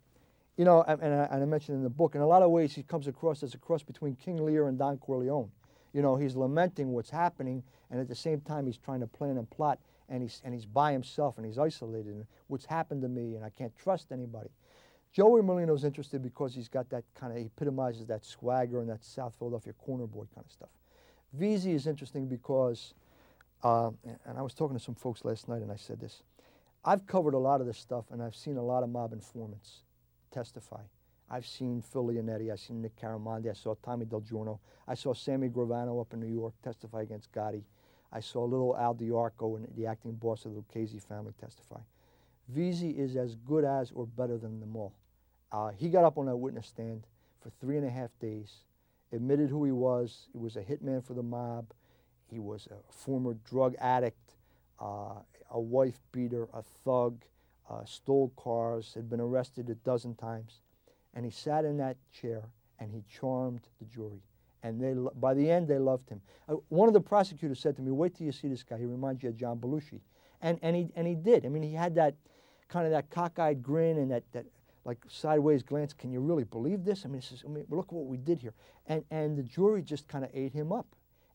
you 0.59 0.65
know, 0.65 0.83
and 0.83 1.15
I, 1.15 1.29
and 1.31 1.43
I, 1.43 1.47
mentioned 1.47 1.77
in 1.77 1.85
the 1.85 1.89
book, 1.89 2.17
in 2.17 2.21
a 2.21 2.27
lot 2.27 2.43
of 2.43 2.51
ways 2.51 2.75
he 2.75 2.83
comes 2.83 3.07
across 3.07 3.45
as 3.45 3.55
a 3.55 3.59
cross 3.59 3.85
between 3.85 4.17
King 4.17 4.45
Lear 4.45 4.67
and 4.67 4.77
Don 4.77 4.99
Corleone. 4.99 5.53
You 5.93 6.03
know, 6.03 6.17
he's 6.17 6.35
lamenting 6.35 6.93
what's 6.93 7.11
happening, 7.11 7.63
and 7.93 8.01
at 8.01 8.09
the 8.09 8.17
same 8.17 8.41
time 8.41 8.67
he's 8.67 8.77
trying 8.77 8.99
to 8.99 9.07
plan 9.07 9.39
and 9.39 9.49
plot, 9.49 9.79
and 10.09 10.21
he's, 10.21 10.43
and 10.45 10.53
he's 10.53 10.67
by 10.67 10.91
himself, 10.93 11.37
and 11.37 11.47
he's 11.47 11.59
isolated, 11.59 12.13
and 12.13 12.27
what's 12.49 12.65
happened 12.65 13.03
to 13.03 13.09
me, 13.09 13.37
and 13.37 13.45
I 13.45 13.51
can't 13.51 13.73
trust 13.79 14.11
anybody. 14.11 14.51
Joey 15.13 15.43
Merlino's 15.43 15.85
interested 15.85 16.23
because 16.23 16.57
he's 16.57 16.69
got 16.69 16.91
that 16.91 17.05
kind 17.15 17.33
of, 17.33 17.39
epitomizes 17.39 18.09
that 18.09 18.25
swagger 18.25 18.81
and 18.81 18.91
that 18.91 19.05
South 19.05 19.35
Philadelphia 19.39 19.73
corner 19.75 20.09
boy 20.09 20.25
kind 20.35 20.45
of 20.45 20.51
stuff. 20.51 20.71
Veasey 21.39 21.73
is 21.75 21.87
interesting 21.87 22.27
because, 22.27 22.95
uh, 23.63 23.91
and 24.27 24.37
I 24.37 24.43
was 24.43 24.55
talking 24.55 24.77
to 24.77 24.83
some 24.83 24.97
folks 24.97 25.25
last 25.25 25.49
night 25.49 25.63
and 25.63 25.71
I 25.71 25.77
said 25.77 26.01
this, 26.01 26.25
I've 26.85 27.07
covered 27.07 27.35
a 27.35 27.39
lot 27.39 27.61
of 27.61 27.67
this 27.69 27.79
stuff 27.79 28.07
and 28.11 28.21
I've 28.21 28.35
seen 28.35 28.57
a 28.57 28.63
lot 28.63 28.83
of 28.83 28.89
mob 28.89 29.13
informants 29.13 29.83
testify. 30.31 30.83
I've 31.31 31.47
seen 31.47 31.83
Phil 31.83 32.07
Leonetti, 32.07 32.51
I've 32.51 32.61
seen 32.61 32.81
Nick 32.81 32.97
Caramandi, 32.97 33.51
I 33.51 33.55
saw 33.55 33.75
Tommy 33.83 34.07
Del 34.07 34.21
Giorno, 34.21 34.61
I 34.87 34.95
saw 34.95 35.13
Sammy 35.13 35.49
Gravano 35.49 36.01
up 36.01 36.15
in 36.15 36.21
New 36.21 36.33
York 36.33 36.55
testify 36.63 37.03
against 37.03 37.31
Gotti. 37.33 37.63
I 38.11 38.21
saw 38.21 38.45
little 38.45 38.75
Al 38.77 38.95
D'Arco 38.95 39.57
and 39.57 39.69
the 39.77 39.87
acting 39.87 40.13
boss 40.13 40.47
of 40.47 40.53
the 40.53 40.59
Lucchese 40.59 40.99
family 41.01 41.35
testify. 41.39 41.81
Veasey 42.55 42.99
is 42.99 43.17
as 43.17 43.35
good 43.35 43.65
as 43.65 43.93
or 43.93 44.07
better 44.07 44.39
than 44.39 44.61
them 44.61 44.75
all. 44.75 44.95
Uh, 45.53 45.71
he 45.77 45.91
got 45.91 46.05
up 46.05 46.17
on 46.17 46.25
that 46.27 46.37
witness 46.37 46.67
stand 46.67 47.07
for 47.43 47.51
three 47.61 47.77
and 47.77 47.87
a 47.87 47.91
half 47.91 48.11
days 48.19 48.63
admitted 49.13 49.51
who 49.51 49.65
he 49.65 49.73
was. 49.73 50.29
He 50.33 50.39
was 50.39 50.57
a 50.57 50.63
hitman 50.63 51.05
for 51.05 51.15
the 51.15 51.23
mob. 51.23 51.73
He 52.31 52.39
was 52.39 52.69
a 52.71 52.93
former 52.93 53.35
drug 53.49 53.75
addict, 53.81 54.35
uh, 54.81 55.21
a 55.51 55.61
wife 55.61 55.99
beater, 56.13 56.49
a 56.53 56.63
thug, 56.63 57.25
uh, 57.71 57.85
stole 57.85 58.33
cars, 58.37 58.93
had 58.95 59.09
been 59.11 59.21
arrested 59.21 59.69
a 59.71 59.75
dozen 59.75 60.15
times. 60.15 60.61
And 61.15 61.25
he 61.25 61.31
sat 61.31 61.65
in 61.65 61.77
that 61.79 61.97
chair 62.13 62.49
and 62.79 62.93
he 62.93 63.03
charmed 63.09 63.63
the 63.79 63.85
jury. 63.87 64.23
And 64.63 64.81
they, 64.81 64.95
by 65.21 65.35
the 65.35 65.51
end, 65.51 65.69
they 65.69 65.79
loved 65.79 66.09
him. 66.09 66.21
Uh, 66.49 66.57
one 66.69 66.89
of 66.89 66.95
the 66.95 67.01
prosecutors 67.01 67.61
said 67.61 67.77
to 67.77 67.83
me, 67.83 67.91
wait 67.91 68.17
till 68.17 68.27
you 68.27 68.33
see 68.33 68.49
this 68.49 68.63
guy. 68.63 68.79
He 68.79 68.85
reminds 68.85 69.23
you 69.23 69.29
of 69.29 69.37
John 69.37 69.59
Belushi. 69.59 70.01
And, 70.43 70.59
and, 70.63 70.75
he, 70.75 70.89
and 70.97 71.07
he 71.07 71.15
did. 71.15 71.45
I 71.47 71.49
mean, 71.49 71.63
he 71.63 71.73
had 71.73 71.95
that 71.97 72.15
kind 72.69 72.87
of 72.87 72.93
that 72.93 73.11
cockeyed 73.11 73.63
grin 73.63 73.99
and 73.99 74.11
that, 74.11 74.25
that 74.33 74.47
like 74.85 74.99
sideways 75.09 75.63
glance. 75.63 75.93
Can 75.93 76.11
you 76.11 76.21
really 76.21 76.45
believe 76.45 76.85
this? 76.85 77.05
I 77.05 77.09
mean, 77.09 77.21
this 77.21 77.33
is, 77.33 77.45
I 77.45 77.49
mean 77.49 77.65
look 77.69 77.93
what 77.93 78.07
we 78.07 78.17
did 78.17 78.41
here. 78.41 78.55
And, 78.87 79.05
and 79.11 79.37
the 79.37 79.43
jury 79.43 79.83
just 79.83 80.09
kind 80.09 80.25
of 80.25 80.31
ate 80.35 80.53
him 80.53 80.73
up. 80.73 80.87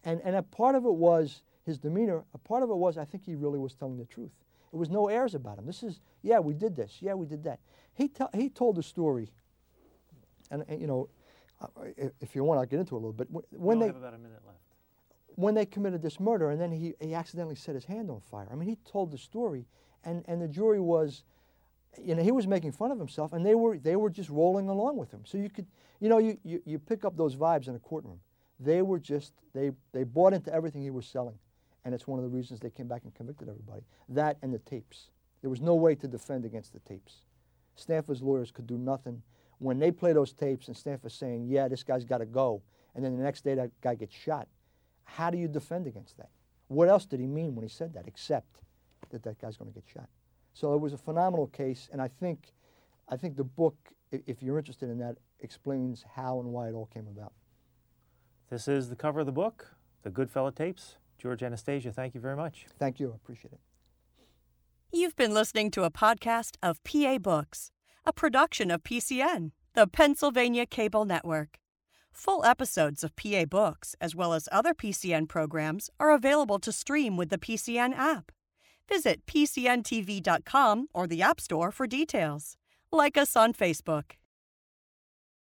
And, 0.03 0.21
and 0.23 0.35
a 0.35 0.43
part 0.43 0.75
of 0.75 0.85
it 0.85 0.93
was 0.93 1.43
his 1.65 1.77
demeanor. 1.77 2.23
A 2.33 2.37
part 2.37 2.63
of 2.63 2.69
it 2.69 2.75
was 2.75 2.97
I 2.97 3.05
think 3.05 3.23
he 3.23 3.35
really 3.35 3.59
was 3.59 3.73
telling 3.73 3.97
the 3.97 4.05
truth. 4.05 4.31
There 4.73 4.79
was 4.79 4.89
no 4.89 5.07
airs 5.07 5.35
about 5.35 5.59
him. 5.59 5.67
This 5.67 5.83
is, 5.83 6.01
yeah, 6.23 6.39
we 6.39 6.55
did 6.55 6.75
this. 6.75 6.97
Yeah, 6.99 7.13
we 7.13 7.27
did 7.27 7.43
that. 7.43 7.59
He, 7.93 8.11
he 8.33 8.49
told 8.49 8.79
a 8.79 8.83
story, 8.83 9.29
and, 10.49 10.65
and 10.67 10.81
you 10.81 10.87
know, 10.87 11.09
uh, 11.61 11.67
if 12.19 12.33
you 12.33 12.43
want, 12.43 12.59
I'll 12.59 12.65
get 12.65 12.79
into 12.79 12.95
it 12.95 12.97
a 12.97 13.05
little 13.05 13.13
bit. 13.13 13.27
When 13.51 13.77
they, 13.77 13.85
have 13.85 13.95
about 13.97 14.15
a 14.15 14.17
minute 14.17 14.41
left. 14.43 14.57
When 15.35 15.53
they 15.53 15.67
committed 15.67 16.01
this 16.01 16.19
murder, 16.19 16.49
and 16.49 16.59
then 16.59 16.71
he, 16.71 16.95
he 16.99 17.13
accidentally 17.13 17.53
set 17.53 17.75
his 17.75 17.85
hand 17.85 18.09
on 18.09 18.19
fire. 18.19 18.49
I 18.51 18.55
mean, 18.55 18.67
he 18.67 18.77
told 18.77 19.11
the 19.11 19.17
story, 19.19 19.67
and, 20.03 20.25
and 20.27 20.41
the 20.41 20.47
jury 20.47 20.79
was 20.79 21.23
you 22.01 22.15
know, 22.15 22.23
he 22.23 22.31
was 22.31 22.47
making 22.47 22.71
fun 22.71 22.89
of 22.89 22.97
himself, 22.97 23.33
and 23.33 23.45
they 23.45 23.53
were 23.53 23.77
they 23.77 23.95
were 23.95 24.09
just 24.09 24.29
rolling 24.29 24.69
along 24.69 24.97
with 24.97 25.11
him. 25.11 25.21
So 25.25 25.37
you 25.37 25.51
could, 25.51 25.67
you 25.99 26.09
know, 26.09 26.17
you, 26.17 26.37
you, 26.43 26.61
you 26.65 26.79
pick 26.79 27.05
up 27.05 27.15
those 27.15 27.35
vibes 27.35 27.67
in 27.67 27.75
a 27.75 27.79
courtroom. 27.79 28.19
They 28.59 28.81
were 28.81 28.97
just 28.97 29.33
they 29.53 29.71
they 29.91 30.03
bought 30.03 30.33
into 30.33 30.51
everything 30.51 30.81
he 30.81 30.89
was 30.89 31.05
selling, 31.05 31.37
and 31.85 31.93
it's 31.93 32.07
one 32.07 32.19
of 32.19 32.23
the 32.23 32.35
reasons 32.35 32.59
they 32.59 32.69
came 32.69 32.87
back 32.87 33.03
and 33.03 33.13
convicted 33.13 33.49
everybody. 33.49 33.83
That 34.09 34.37
and 34.41 34.53
the 34.53 34.59
tapes. 34.59 35.09
There 35.41 35.49
was 35.49 35.61
no 35.61 35.75
way 35.75 35.95
to 35.95 36.07
defend 36.07 36.45
against 36.45 36.73
the 36.73 36.79
tapes. 36.79 37.21
Stanfa's 37.75 38.21
lawyers 38.21 38.51
could 38.51 38.67
do 38.67 38.77
nothing 38.77 39.21
when 39.59 39.79
they 39.79 39.91
play 39.91 40.13
those 40.13 40.33
tapes, 40.33 40.67
and 40.67 40.77
Stanfa's 40.77 41.13
saying, 41.13 41.47
"Yeah, 41.47 41.67
this 41.67 41.83
guy's 41.83 42.05
got 42.05 42.19
to 42.19 42.25
go," 42.25 42.61
and 42.95 43.03
then 43.03 43.17
the 43.17 43.23
next 43.23 43.43
day 43.43 43.55
that 43.55 43.71
guy 43.81 43.95
gets 43.95 44.15
shot. 44.15 44.47
How 45.03 45.29
do 45.29 45.37
you 45.37 45.47
defend 45.47 45.87
against 45.87 46.17
that? 46.17 46.29
What 46.67 46.87
else 46.87 47.05
did 47.05 47.19
he 47.19 47.27
mean 47.27 47.55
when 47.55 47.63
he 47.63 47.69
said 47.69 47.93
that, 47.93 48.07
except 48.07 48.61
that 49.09 49.23
that 49.23 49.39
guy's 49.39 49.57
going 49.57 49.71
to 49.71 49.75
get 49.75 49.87
shot? 49.87 50.09
So 50.53 50.73
it 50.73 50.81
was 50.81 50.93
a 50.93 50.97
phenomenal 50.97 51.47
case, 51.47 51.89
and 51.91 52.01
I 52.01 52.07
think, 52.07 52.53
I 53.09 53.17
think 53.17 53.35
the 53.35 53.43
book, 53.43 53.75
if 54.11 54.41
you're 54.41 54.57
interested 54.57 54.89
in 54.89 54.97
that, 54.99 55.17
explains 55.39 56.03
how 56.15 56.39
and 56.39 56.51
why 56.53 56.67
it 56.69 56.73
all 56.73 56.85
came 56.85 57.07
about. 57.07 57.33
This 58.49 58.67
is 58.67 58.89
the 58.89 58.95
cover 58.95 59.21
of 59.21 59.25
the 59.25 59.31
book, 59.31 59.75
The 60.03 60.11
Goodfella 60.11 60.53
Tapes. 60.53 60.97
George 61.23 61.41
Anastasia, 61.41 61.93
thank 61.93 62.13
you 62.13 62.19
very 62.19 62.35
much. 62.35 62.65
Thank 62.77 62.99
you. 62.99 63.13
I 63.13 63.15
appreciate 63.15 63.53
it. 63.53 63.59
You've 64.91 65.15
been 65.15 65.33
listening 65.33 65.71
to 65.71 65.83
a 65.85 65.89
podcast 65.89 66.57
of 66.61 66.83
PA 66.83 67.17
Books, 67.17 67.71
a 68.05 68.11
production 68.11 68.69
of 68.69 68.83
PCN, 68.83 69.51
the 69.73 69.87
Pennsylvania 69.87 70.65
Cable 70.65 71.05
Network. 71.05 71.59
Full 72.11 72.43
episodes 72.43 73.05
of 73.05 73.15
PA 73.15 73.45
Books, 73.45 73.95
as 74.01 74.13
well 74.13 74.33
as 74.33 74.49
other 74.51 74.73
PCN 74.73 75.29
programs, 75.29 75.89
are 75.97 76.11
available 76.11 76.59
to 76.59 76.73
stream 76.73 77.15
with 77.15 77.29
the 77.29 77.37
PCN 77.37 77.97
app. 77.97 78.33
Visit 78.89 79.25
PCNTV.com 79.25 80.87
or 80.93 81.07
the 81.07 81.21
App 81.21 81.39
Store 81.39 81.71
for 81.71 81.87
details. 81.87 82.57
Like 82.91 83.17
us 83.17 83.37
on 83.37 83.53
Facebook. 83.53 84.17